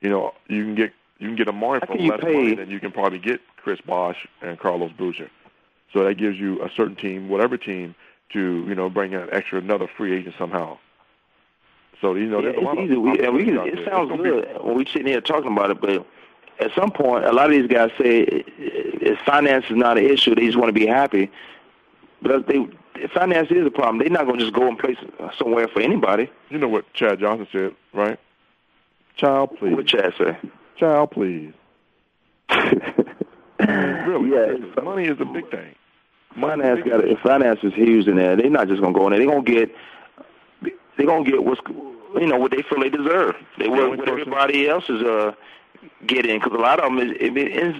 You 0.00 0.10
know 0.10 0.34
you 0.48 0.64
can 0.64 0.74
get 0.74 0.92
you 1.18 1.26
can 1.28 1.36
get 1.36 1.48
Amar'e 1.48 1.86
for 1.86 1.94
less 1.96 2.20
pay- 2.20 2.32
money 2.32 2.54
than 2.54 2.70
you 2.70 2.80
can 2.80 2.92
probably 2.92 3.18
get 3.18 3.40
Chris 3.56 3.80
Bosh 3.80 4.26
and 4.42 4.58
Carlos 4.58 4.92
Boozer. 4.92 5.30
So 5.92 6.04
that 6.04 6.14
gives 6.16 6.38
you 6.38 6.62
a 6.62 6.70
certain 6.76 6.96
team, 6.96 7.28
whatever 7.28 7.56
team, 7.56 7.94
to 8.32 8.64
you 8.68 8.74
know 8.74 8.90
bring 8.90 9.12
in 9.12 9.20
an 9.20 9.28
extra 9.32 9.58
another 9.58 9.88
free 9.96 10.14
agent 10.16 10.34
somehow. 10.38 10.78
So 12.00 12.14
you 12.14 12.26
know 12.26 12.40
Yeah, 12.40 12.52
there's 12.52 12.56
a 12.58 12.60
lot 12.60 12.78
it's 12.78 12.80
of 12.80 12.84
easy. 12.90 12.96
We, 12.96 13.24
and 13.24 13.34
we 13.34 13.44
can, 13.44 13.56
it 13.66 13.84
sounds 13.86 14.10
gonna 14.10 14.22
be- 14.22 14.28
good 14.30 14.48
when 14.62 14.76
we're 14.76 14.86
sitting 14.86 15.06
here 15.06 15.20
talking 15.20 15.50
about 15.52 15.70
it, 15.70 15.80
but 15.80 16.06
at 16.60 16.74
some 16.74 16.90
point, 16.90 17.24
a 17.24 17.32
lot 17.32 17.46
of 17.46 17.52
these 17.52 17.66
guys 17.68 17.90
say 18.00 18.22
eh, 18.24 18.42
if 18.58 19.18
finance 19.20 19.64
is 19.70 19.76
not 19.76 19.96
an 19.96 20.04
issue, 20.04 20.34
they 20.34 20.44
just 20.46 20.58
want 20.58 20.68
to 20.68 20.72
be 20.72 20.86
happy. 20.86 21.30
But 22.20 22.48
they, 22.48 22.66
if 22.96 23.12
finance 23.12 23.48
is 23.50 23.64
a 23.64 23.70
problem, 23.70 23.98
they're 23.98 24.08
not 24.10 24.26
going 24.26 24.38
to 24.38 24.44
just 24.44 24.54
go 24.54 24.66
and 24.66 24.76
play 24.78 24.96
somewhere 25.38 25.68
for 25.68 25.80
anybody. 25.80 26.28
You 26.50 26.58
know 26.58 26.68
what 26.68 26.92
Chad 26.94 27.20
Johnson 27.20 27.46
said, 27.52 27.74
right? 27.94 28.18
Child, 29.16 29.56
please. 29.58 29.74
What 29.74 29.86
Chad 29.86 30.14
say? 30.18 30.36
Child, 30.78 31.10
please. 31.10 31.52
really? 32.50 34.30
Yeah, 34.30 34.82
money 34.82 35.06
is 35.06 35.20
a 35.20 35.24
big 35.24 35.50
thing. 35.50 35.74
Finance 36.40 36.80
got 36.88 37.04
if 37.04 37.18
finance 37.20 37.60
is 37.62 37.74
huge 37.74 38.06
in 38.06 38.16
there, 38.16 38.36
they're 38.36 38.50
not 38.50 38.68
just 38.68 38.80
going 38.80 38.94
to 38.94 38.98
go 38.98 39.06
in 39.06 39.12
there. 39.12 39.18
They're 39.18 39.28
going 39.28 39.44
to 39.44 39.52
get, 39.52 39.74
they're 40.96 41.06
going 41.06 41.24
to 41.24 41.30
get 41.30 41.44
what's, 41.44 41.60
you 42.14 42.26
know, 42.26 42.36
what 42.36 42.52
they 42.52 42.62
feel 42.62 42.80
they 42.80 42.90
deserve. 42.90 43.34
They 43.58 43.68
what, 43.68 43.98
what 43.98 44.08
everybody 44.08 44.68
else 44.68 44.88
is 44.88 45.02
uh 45.02 45.32
getting 46.06 46.38
because 46.38 46.52
a 46.52 46.60
lot 46.60 46.80
of 46.80 46.84
them 46.84 46.98
is, 46.98 47.16
it 47.20 47.36
is 47.36 47.74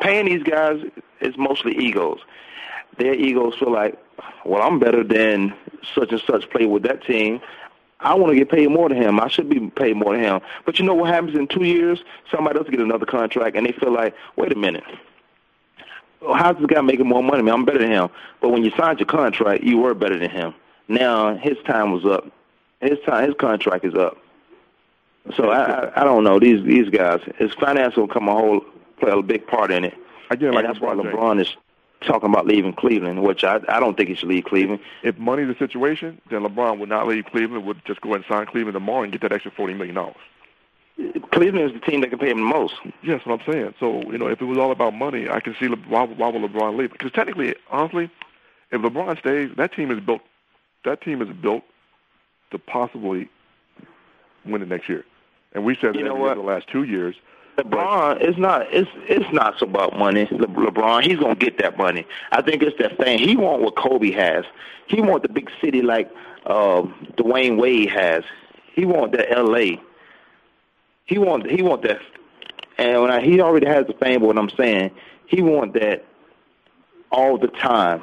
paying 0.00 0.26
these 0.26 0.42
guys 0.42 0.82
is 1.20 1.36
mostly 1.36 1.76
egos. 1.76 2.18
Their 2.98 3.14
egos 3.14 3.54
feel 3.58 3.72
like, 3.72 3.98
well, 4.44 4.62
I'm 4.62 4.78
better 4.78 5.04
than 5.04 5.54
such 5.94 6.12
and 6.12 6.20
such 6.26 6.50
play 6.50 6.66
with 6.66 6.82
that 6.82 7.04
team. 7.04 7.40
I 8.02 8.14
want 8.14 8.32
to 8.32 8.38
get 8.38 8.50
paid 8.50 8.68
more 8.70 8.88
than 8.88 8.98
him. 9.00 9.20
I 9.20 9.28
should 9.28 9.48
be 9.48 9.70
paid 9.70 9.96
more 9.96 10.14
than 10.14 10.24
him. 10.24 10.40
But 10.64 10.78
you 10.78 10.84
know 10.84 10.94
what 10.94 11.08
happens 11.08 11.36
in 11.36 11.46
two 11.46 11.64
years? 11.64 12.02
Somebody 12.30 12.58
else 12.58 12.68
get 12.68 12.80
another 12.80 13.06
contract, 13.06 13.56
and 13.56 13.66
they 13.66 13.72
feel 13.72 13.92
like, 13.92 14.14
wait 14.36 14.52
a 14.52 14.56
minute. 14.56 14.84
How's 16.34 16.56
this 16.56 16.66
guy 16.66 16.80
making 16.80 17.08
more 17.08 17.22
money? 17.22 17.42
Man, 17.42 17.54
I'm 17.54 17.64
better 17.64 17.78
than 17.78 17.90
him. 17.90 18.08
But 18.40 18.50
when 18.50 18.64
you 18.64 18.70
signed 18.76 19.00
your 19.00 19.06
contract, 19.06 19.64
you 19.64 19.78
were 19.78 19.94
better 19.94 20.18
than 20.18 20.30
him. 20.30 20.54
Now 20.88 21.36
his 21.36 21.56
time 21.66 21.92
was 21.92 22.04
up. 22.04 22.30
His 22.80 22.98
time, 23.06 23.26
his 23.26 23.34
contract 23.38 23.84
is 23.84 23.94
up. 23.94 24.18
So 25.36 25.50
I, 25.50 25.62
I, 25.62 26.00
I 26.00 26.04
don't 26.04 26.24
know 26.24 26.38
these 26.38 26.64
these 26.64 26.88
guys. 26.90 27.20
His 27.36 27.52
finance 27.54 27.96
will 27.96 28.08
come 28.08 28.28
a 28.28 28.32
whole 28.32 28.60
play 28.98 29.12
a 29.12 29.22
big 29.22 29.46
part 29.46 29.70
in 29.70 29.84
it. 29.84 29.94
Again, 30.30 30.48
and 30.48 30.56
like 30.56 30.66
that's 30.66 30.80
why 30.80 30.94
LeBron 30.94 31.40
is 31.40 31.56
talking 32.02 32.28
about 32.28 32.46
leaving 32.46 32.72
Cleveland, 32.72 33.22
which 33.22 33.44
I 33.44 33.60
I 33.68 33.80
don't 33.80 33.96
think 33.96 34.08
he 34.08 34.14
should 34.14 34.28
leave 34.28 34.44
Cleveland. 34.44 34.80
If 35.02 35.18
money's 35.18 35.48
the 35.48 35.54
situation, 35.54 36.20
then 36.30 36.42
LeBron 36.42 36.78
would 36.78 36.88
not 36.88 37.06
leave 37.06 37.24
Cleveland. 37.26 37.66
Would 37.66 37.84
just 37.84 38.00
go 38.00 38.10
ahead 38.10 38.24
and 38.28 38.34
sign 38.34 38.46
Cleveland 38.46 38.74
tomorrow 38.74 39.02
and 39.02 39.12
get 39.12 39.20
that 39.22 39.32
extra 39.32 39.50
forty 39.50 39.74
million 39.74 39.94
dollars. 39.94 40.16
Cleveland 41.32 41.70
is 41.70 41.80
the 41.80 41.84
team 41.84 42.02
that 42.02 42.10
can 42.10 42.18
pay 42.18 42.30
him 42.30 42.38
the 42.38 42.44
most. 42.44 42.74
Yes, 43.02 43.24
what 43.24 43.40
I'm 43.40 43.52
saying. 43.52 43.74
So 43.80 44.02
you 44.10 44.18
know, 44.18 44.28
if 44.28 44.40
it 44.40 44.44
was 44.44 44.58
all 44.58 44.70
about 44.70 44.94
money, 44.94 45.28
I 45.28 45.40
can 45.40 45.54
see 45.58 45.68
Le- 45.68 45.76
why 45.88 46.04
why 46.04 46.28
would 46.28 46.42
LeBron 46.42 46.76
leave? 46.76 46.92
Because 46.92 47.12
technically, 47.12 47.54
honestly, 47.70 48.10
if 48.70 48.80
LeBron 48.80 49.18
stays, 49.18 49.50
that 49.56 49.72
team 49.72 49.90
is 49.90 50.00
built. 50.00 50.22
That 50.84 51.00
team 51.00 51.22
is 51.22 51.28
built 51.28 51.62
to 52.50 52.58
possibly 52.58 53.28
win 54.44 54.62
it 54.62 54.68
next 54.68 54.88
year. 54.88 55.04
And 55.52 55.64
we 55.64 55.74
said 55.74 55.94
that 55.94 55.98
You 55.98 56.04
know 56.04 56.14
every 56.16 56.24
year 56.26 56.34
the 56.34 56.40
last 56.42 56.68
two 56.68 56.82
years. 56.82 57.16
LeBron, 57.58 58.20
it's 58.20 58.38
not 58.38 58.66
it's 58.72 58.90
it's 59.08 59.30
not 59.32 59.60
about 59.60 59.98
money. 59.98 60.26
Le- 60.30 60.46
LeBron, 60.46 61.02
he's 61.02 61.18
gonna 61.18 61.34
get 61.34 61.58
that 61.58 61.76
money. 61.76 62.06
I 62.30 62.40
think 62.40 62.62
it's 62.62 62.76
that 62.78 62.96
thing. 62.96 63.18
He 63.18 63.36
want 63.36 63.62
what 63.62 63.76
Kobe 63.76 64.10
has. 64.12 64.44
He 64.86 65.00
want 65.00 65.22
the 65.22 65.28
big 65.28 65.50
city 65.60 65.82
like 65.82 66.10
uh, 66.46 66.82
Dwyane 67.16 67.58
Wade 67.60 67.90
has. 67.90 68.24
He 68.74 68.86
want 68.86 69.12
that 69.12 69.30
L.A. 69.30 69.80
He 71.04 71.18
want 71.18 71.50
he 71.50 71.62
want 71.62 71.82
that, 71.82 72.00
and 72.78 73.02
when 73.02 73.10
I, 73.10 73.20
he 73.20 73.40
already 73.40 73.66
has 73.66 73.86
the 73.86 73.94
fame. 73.94 74.20
But 74.20 74.28
what 74.28 74.38
I'm 74.38 74.50
saying, 74.50 74.90
he 75.26 75.42
want 75.42 75.74
that 75.74 76.04
all 77.10 77.36
the 77.36 77.48
time. 77.48 78.02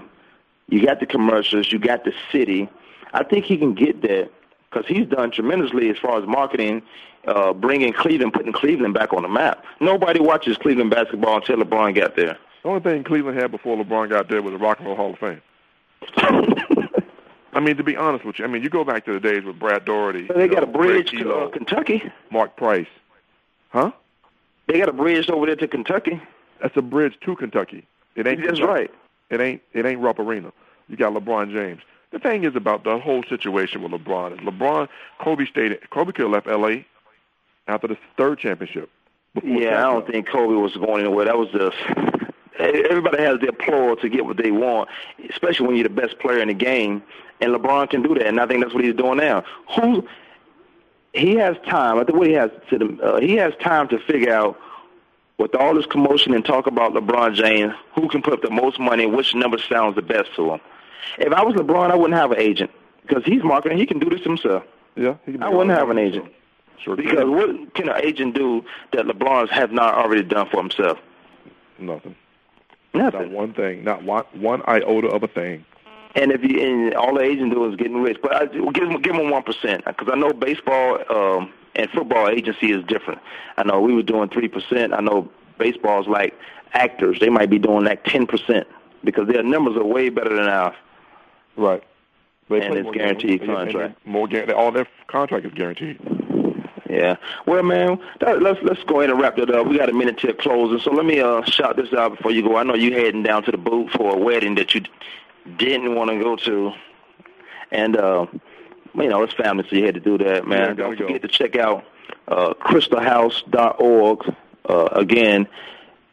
You 0.67 0.85
got 0.85 0.99
the 0.99 1.07
commercials, 1.07 1.71
you 1.71 1.79
got 1.79 2.03
the 2.03 2.13
city. 2.31 2.69
I 3.13 3.23
think 3.23 3.45
he 3.45 3.57
can 3.57 3.73
get 3.73 4.03
that 4.03 4.29
because 4.69 4.85
he's 4.87 5.07
done 5.07 5.31
tremendously 5.31 5.89
as 5.89 5.97
far 5.97 6.21
as 6.21 6.27
marketing, 6.27 6.81
uh, 7.27 7.53
bringing 7.53 7.93
Cleveland, 7.93 8.33
putting 8.33 8.53
Cleveland 8.53 8.93
back 8.93 9.13
on 9.13 9.23
the 9.23 9.29
map. 9.29 9.63
Nobody 9.79 10.19
watches 10.19 10.57
Cleveland 10.57 10.91
basketball 10.91 11.37
until 11.37 11.57
LeBron 11.57 11.95
got 11.95 12.15
there. 12.15 12.37
The 12.63 12.69
only 12.69 12.81
thing 12.81 13.03
Cleveland 13.03 13.39
had 13.39 13.51
before 13.51 13.77
LeBron 13.77 14.09
got 14.09 14.29
there 14.29 14.41
was 14.41 14.53
the 14.53 14.57
Rock 14.57 14.79
and 14.79 14.87
Roll 14.87 14.95
Hall 14.95 15.13
of 15.13 15.19
Fame. 15.19 15.41
I 17.53 17.59
mean, 17.59 17.77
to 17.77 17.83
be 17.83 17.95
honest 17.95 18.25
with 18.25 18.39
you, 18.39 18.45
I 18.45 18.47
mean, 18.47 18.61
you 18.61 18.69
go 18.69 18.83
back 18.83 19.05
to 19.05 19.13
the 19.13 19.19
days 19.19 19.43
with 19.43 19.57
Brad 19.57 19.83
Daugherty. 19.85 20.27
So 20.27 20.33
they 20.33 20.47
got 20.47 20.63
a 20.63 20.67
bridge 20.67 21.11
to 21.11 21.33
uh, 21.33 21.49
Kentucky. 21.49 22.03
Mark 22.31 22.55
Price. 22.55 22.87
Huh? 23.69 23.91
They 24.67 24.77
got 24.77 24.89
a 24.89 24.93
bridge 24.93 25.29
over 25.29 25.47
there 25.47 25.55
to 25.55 25.67
Kentucky. 25.67 26.21
That's 26.61 26.77
a 26.77 26.81
bridge 26.81 27.17
to 27.21 27.35
Kentucky. 27.35 27.87
It 28.15 28.27
ain't. 28.27 28.41
That's 28.41 28.59
Kentucky. 28.59 28.71
right. 28.71 28.91
It 29.29 29.41
ain't. 29.41 29.61
It 29.73 29.85
ain't 29.85 29.99
Rupp 29.99 30.19
Arena. 30.19 30.53
You 30.87 30.97
got 30.97 31.13
LeBron 31.13 31.51
James. 31.51 31.81
The 32.11 32.19
thing 32.19 32.43
is 32.43 32.55
about 32.55 32.83
the 32.83 32.97
whole 32.97 33.23
situation 33.23 33.83
with 33.83 33.91
LeBron 33.91 34.33
is 34.33 34.39
LeBron, 34.39 34.87
Kobe 35.19 35.45
stayed. 35.45 35.77
Kobe 35.91 36.11
could 36.11 36.23
have 36.23 36.31
left 36.31 36.47
L.A. 36.47 36.85
after 37.67 37.87
the 37.87 37.97
third 38.17 38.39
championship. 38.39 38.89
Yeah, 39.43 39.77
I 39.77 39.93
don't 39.93 40.07
think 40.07 40.27
Kobe 40.27 40.55
was 40.55 40.75
going 40.75 41.05
anywhere. 41.05 41.25
That 41.25 41.37
was 41.37 41.49
just 41.49 41.77
everybody 42.59 43.21
has 43.23 43.39
their 43.39 43.51
ploy 43.51 43.95
to 43.95 44.09
get 44.09 44.25
what 44.25 44.37
they 44.37 44.51
want, 44.51 44.89
especially 45.29 45.67
when 45.67 45.75
you're 45.75 45.87
the 45.87 45.93
best 45.93 46.19
player 46.19 46.39
in 46.39 46.47
the 46.47 46.53
game. 46.53 47.03
And 47.41 47.53
LeBron 47.53 47.89
can 47.89 48.01
do 48.01 48.15
that, 48.15 48.27
and 48.27 48.39
I 48.39 48.47
think 48.47 48.61
that's 48.63 48.73
what 48.73 48.83
he's 48.83 48.95
doing 48.95 49.17
now. 49.17 49.43
Who 49.75 50.05
he 51.13 51.35
has 51.35 51.55
time. 51.65 51.97
I 51.97 52.03
think 52.03 52.17
what 52.17 52.27
he 52.27 52.33
has 52.33 52.51
to 52.69 52.77
the, 52.77 53.01
uh, 53.01 53.19
he 53.21 53.35
has 53.35 53.53
time 53.61 53.87
to 53.89 53.99
figure 53.99 54.33
out 54.33 54.59
with 55.37 55.55
all 55.55 55.73
this 55.73 55.85
commotion 55.85 56.33
and 56.33 56.43
talk 56.43 56.67
about 56.67 56.93
LeBron 56.93 57.33
James, 57.33 57.73
who 57.95 58.09
can 58.09 58.21
put 58.21 58.33
up 58.33 58.41
the 58.41 58.49
most 58.49 58.77
money, 58.77 59.05
which 59.05 59.33
number 59.33 59.57
sounds 59.57 59.95
the 59.95 60.01
best 60.01 60.35
to 60.35 60.51
him. 60.51 60.59
If 61.17 61.33
I 61.33 61.43
was 61.43 61.55
LeBron, 61.55 61.91
I 61.91 61.95
wouldn't 61.95 62.19
have 62.19 62.31
an 62.31 62.39
agent 62.39 62.71
because 63.01 63.23
he's 63.25 63.43
marketing. 63.43 63.77
He 63.77 63.85
can 63.85 63.99
do 63.99 64.09
this 64.09 64.21
himself. 64.21 64.63
Yeah, 64.95 65.15
I 65.41 65.49
wouldn't 65.49 65.77
have 65.77 65.89
an 65.89 65.97
agent. 65.97 66.31
Sure 66.83 66.95
because 66.95 67.19
can. 67.19 67.31
what 67.31 67.73
can 67.73 67.89
an 67.89 68.01
agent 68.03 68.35
do 68.35 68.63
that 68.93 69.05
LeBron 69.05 69.49
has 69.49 69.69
not 69.71 69.95
already 69.95 70.23
done 70.23 70.47
for 70.49 70.61
himself? 70.61 70.97
Nothing. 71.77 72.15
Nothing. 72.93 73.21
Not 73.21 73.31
one 73.31 73.53
thing. 73.53 73.83
Not 73.83 74.03
one 74.03 74.25
one 74.33 74.61
iota 74.67 75.07
of 75.07 75.23
a 75.23 75.27
thing. 75.27 75.65
And 76.15 76.31
if 76.31 76.43
you 76.43 76.59
and 76.59 76.93
all 76.95 77.15
the 77.15 77.21
agent 77.21 77.53
do 77.53 77.69
is 77.69 77.75
getting 77.75 78.01
rich, 78.01 78.17
but 78.21 78.35
I, 78.35 78.45
give 78.47 78.89
him 78.89 79.01
give 79.01 79.15
him 79.15 79.29
one 79.29 79.43
percent 79.43 79.85
because 79.85 80.09
I 80.11 80.15
know 80.15 80.33
baseball 80.33 80.99
um, 81.09 81.53
and 81.75 81.89
football 81.91 82.29
agency 82.29 82.71
is 82.71 82.83
different. 82.85 83.21
I 83.57 83.63
know 83.63 83.79
we 83.79 83.93
were 83.93 84.03
doing 84.03 84.29
three 84.29 84.47
percent. 84.47 84.93
I 84.93 85.01
know 85.01 85.29
baseball's 85.57 86.07
like 86.07 86.33
actors; 86.73 87.19
they 87.19 87.29
might 87.29 87.49
be 87.49 87.59
doing 87.59 87.85
like 87.85 88.03
ten 88.05 88.25
percent 88.25 88.67
because 89.03 89.27
their 89.27 89.43
numbers 89.43 89.77
are 89.77 89.85
way 89.85 90.09
better 90.09 90.35
than 90.35 90.47
ours. 90.47 90.75
Right. 91.59 91.83
They 92.49 92.61
and 92.61 92.75
it's 92.75 92.89
guaranteed 92.91 93.41
games. 93.41 93.51
Contract. 93.53 94.07
More 94.07 94.27
guaranteed. 94.27 94.55
All 94.55 94.71
their 94.71 94.87
contract 95.07 95.45
is 95.45 95.53
guaranteed. 95.53 95.99
Yeah. 96.89 97.17
Well, 97.45 97.61
man, 97.61 97.99
that, 98.21 98.41
let's 98.41 98.59
let's 98.63 98.83
go 98.83 98.99
ahead 98.99 99.11
and 99.11 99.21
wrap 99.21 99.35
that 99.35 99.51
up. 99.51 99.67
We 99.67 99.77
got 99.77 99.89
a 99.89 99.93
minute 99.93 100.17
till 100.17 100.33
closing, 100.33 100.79
so 100.79 100.91
let 100.91 101.05
me 101.05 101.19
uh, 101.19 101.43
shout 101.43 101.75
this 101.75 101.93
out 101.93 102.17
before 102.17 102.31
you 102.31 102.41
go. 102.41 102.55
I 102.57 102.63
know 102.63 102.73
you 102.73 102.93
heading 102.93 103.21
down 103.21 103.43
to 103.43 103.51
the 103.51 103.57
booth 103.57 103.91
for 103.91 104.15
a 104.15 104.17
wedding 104.17 104.55
that 104.55 104.73
you 104.73 104.81
didn't 105.57 105.93
want 105.93 106.09
to 106.09 106.17
go 106.19 106.35
to, 106.37 106.71
and 107.71 107.95
uh, 107.95 108.25
you 108.95 109.07
know 109.07 109.21
it's 109.21 109.33
family, 109.33 109.65
so 109.69 109.75
you 109.75 109.85
had 109.85 109.93
to 109.93 109.99
do 109.99 110.17
that, 110.17 110.47
man. 110.47 110.69
Yeah, 110.69 110.73
Don't 110.73 110.97
forget 110.97 111.21
go. 111.21 111.27
to 111.27 111.27
check 111.27 111.55
out 111.55 111.85
uh, 112.27 112.55
crystalhouse.org. 112.55 114.35
Uh, 114.67 114.89
again, 114.91 115.47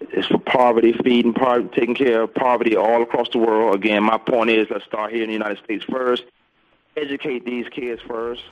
it's 0.01 0.27
for 0.29 0.39
poverty, 0.39 0.93
feeding 0.93 1.33
poverty, 1.33 1.69
taking 1.75 1.95
care 1.95 2.23
of 2.23 2.35
poverty 2.35 2.77
all 2.77 3.03
across 3.03 3.29
the 3.31 3.39
world. 3.39 3.75
Again, 3.75 4.03
my 4.03 4.19
point 4.19 4.51
is 4.51 4.69
let's 4.71 4.85
start 4.85 5.13
here 5.13 5.23
in 5.23 5.29
the 5.29 5.33
United 5.33 5.59
States 5.65 5.85
first. 5.85 6.25
Educate 6.97 7.45
these 7.45 7.69
kids 7.69 8.01
first. 8.07 8.43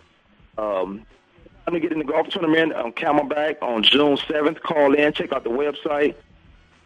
Um, 0.58 1.06
I'm 1.66 1.72
gonna 1.72 1.80
get 1.80 1.92
in 1.92 1.98
the 1.98 2.04
golf 2.04 2.28
tournament 2.28 2.74
on 2.74 2.92
Camelback 2.92 3.62
on 3.62 3.82
June 3.82 4.16
7th. 4.16 4.60
Call 4.60 4.94
in, 4.94 5.12
check 5.12 5.32
out 5.32 5.44
the 5.44 5.50
website. 5.50 6.14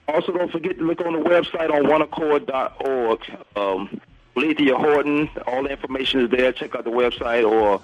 Also, 0.06 0.32
don't 0.32 0.50
forget 0.50 0.78
to 0.78 0.84
look 0.84 1.00
on 1.00 1.12
the 1.12 1.18
website 1.18 1.70
on 1.70 1.84
oneaccord.org. 1.84 3.20
Um, 3.56 4.00
Lethea 4.36 4.76
Horton, 4.76 5.28
all 5.46 5.64
the 5.64 5.70
information 5.70 6.20
is 6.20 6.30
there. 6.30 6.52
Check 6.52 6.74
out 6.74 6.84
the 6.84 6.90
website 6.90 7.48
or 7.48 7.82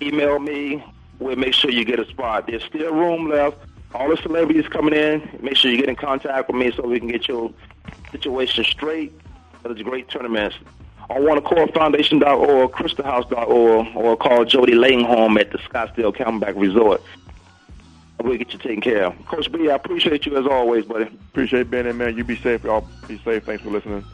email 0.00 0.38
me. 0.38 0.82
We'll 1.18 1.36
make 1.36 1.52
sure 1.52 1.70
you 1.70 1.84
get 1.84 1.98
a 1.98 2.06
spot. 2.06 2.46
There's 2.46 2.64
still 2.64 2.94
room 2.94 3.28
left. 3.28 3.58
All 3.96 4.10
the 4.10 4.18
celebrities 4.18 4.68
coming 4.68 4.92
in, 4.92 5.26
make 5.40 5.56
sure 5.56 5.70
you 5.70 5.78
get 5.78 5.88
in 5.88 5.96
contact 5.96 6.48
with 6.48 6.56
me 6.56 6.70
so 6.76 6.86
we 6.86 6.98
can 6.98 7.08
get 7.08 7.26
your 7.26 7.50
situation 8.12 8.62
straight. 8.62 9.10
It's 9.64 9.80
a 9.80 9.84
great 9.84 10.10
tournament. 10.10 10.52
I 11.08 11.18
want 11.18 11.42
to 11.42 11.60
On 11.60 11.66
oneacordfoundation.org, 11.66 12.72
crystalhouse.org, 12.72 13.96
or 13.96 14.16
call 14.18 14.44
Jody 14.44 14.74
Langhorn 14.74 15.38
at 15.38 15.50
the 15.50 15.56
Scottsdale 15.58 16.14
Camelback 16.14 16.60
Resort. 16.60 17.02
We'll 18.22 18.36
get 18.36 18.52
you 18.52 18.58
taken 18.58 18.82
care 18.82 19.06
of. 19.06 19.26
Coach 19.26 19.50
B, 19.50 19.70
I 19.70 19.76
appreciate 19.76 20.26
you 20.26 20.36
as 20.36 20.46
always, 20.46 20.84
buddy. 20.84 21.04
Appreciate 21.04 21.70
being 21.70 21.86
in, 21.86 21.96
man. 21.96 22.18
You 22.18 22.24
be 22.24 22.36
safe. 22.36 22.64
Y'all 22.64 22.86
be 23.08 23.18
safe. 23.24 23.44
Thanks 23.44 23.62
for 23.62 23.70
listening. 23.70 24.04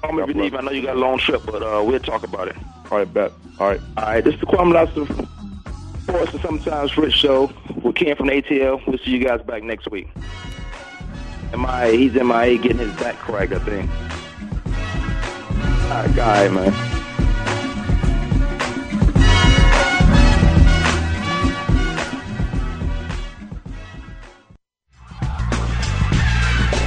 Call 0.00 0.12
me 0.12 0.22
if 0.22 0.28
you 0.28 0.34
need. 0.34 0.54
I 0.54 0.62
know 0.62 0.70
you 0.70 0.82
got 0.82 0.96
a 0.96 1.00
long 1.00 1.18
trip, 1.18 1.42
but 1.44 1.62
uh, 1.62 1.84
we'll 1.84 2.00
talk 2.00 2.22
about 2.22 2.48
it. 2.48 2.56
All 2.90 2.96
right, 2.96 3.12
bet. 3.12 3.32
All 3.60 3.68
right. 3.68 3.80
All 3.98 4.04
right, 4.04 4.24
this 4.24 4.34
is 4.34 4.40
the 4.40 4.46
Kwamie 4.46 4.72
Lassiter 4.72 5.04
Sports 6.08 6.32
and 6.32 6.40
Sometimes 6.40 6.96
Rich 6.96 7.14
Show. 7.14 7.52
We 7.82 7.92
came 7.92 8.16
from 8.16 8.28
ATL. 8.28 8.84
We'll 8.86 8.96
see 8.98 9.10
you 9.10 9.22
guys 9.22 9.42
back 9.42 9.62
next 9.62 9.90
week. 9.90 10.08
MIA, 11.52 11.92
he's 11.92 12.14
MIA 12.14 12.56
getting 12.56 12.78
his 12.78 12.92
back 12.94 13.16
cracked, 13.16 13.52
I 13.52 13.58
think. 13.58 13.90
Right, 15.90 16.16
guy, 16.16 16.48
man. 16.48 16.72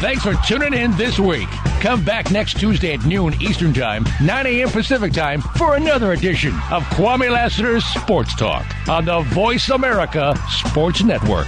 Thanks 0.02 0.24
for 0.24 0.34
tuning 0.48 0.74
in 0.74 0.98
this 0.98 1.20
week. 1.20 1.48
Come 1.82 2.06
back 2.06 2.30
next 2.30 2.60
Tuesday 2.60 2.94
at 2.94 3.04
noon 3.06 3.34
Eastern 3.42 3.74
Time, 3.74 4.06
9 4.22 4.46
a.m. 4.46 4.70
Pacific 4.70 5.12
Time 5.14 5.42
for 5.42 5.78
another 5.78 6.12
edition 6.12 6.54
of 6.70 6.84
Kwamie 6.94 7.32
Lassiter's 7.32 7.84
Sports 7.86 8.36
Talk 8.36 8.68
on 8.88 9.06
the 9.06 9.22
Voice 9.34 9.68
America 9.70 10.36
Sports 10.48 11.02
Network. 11.04 11.48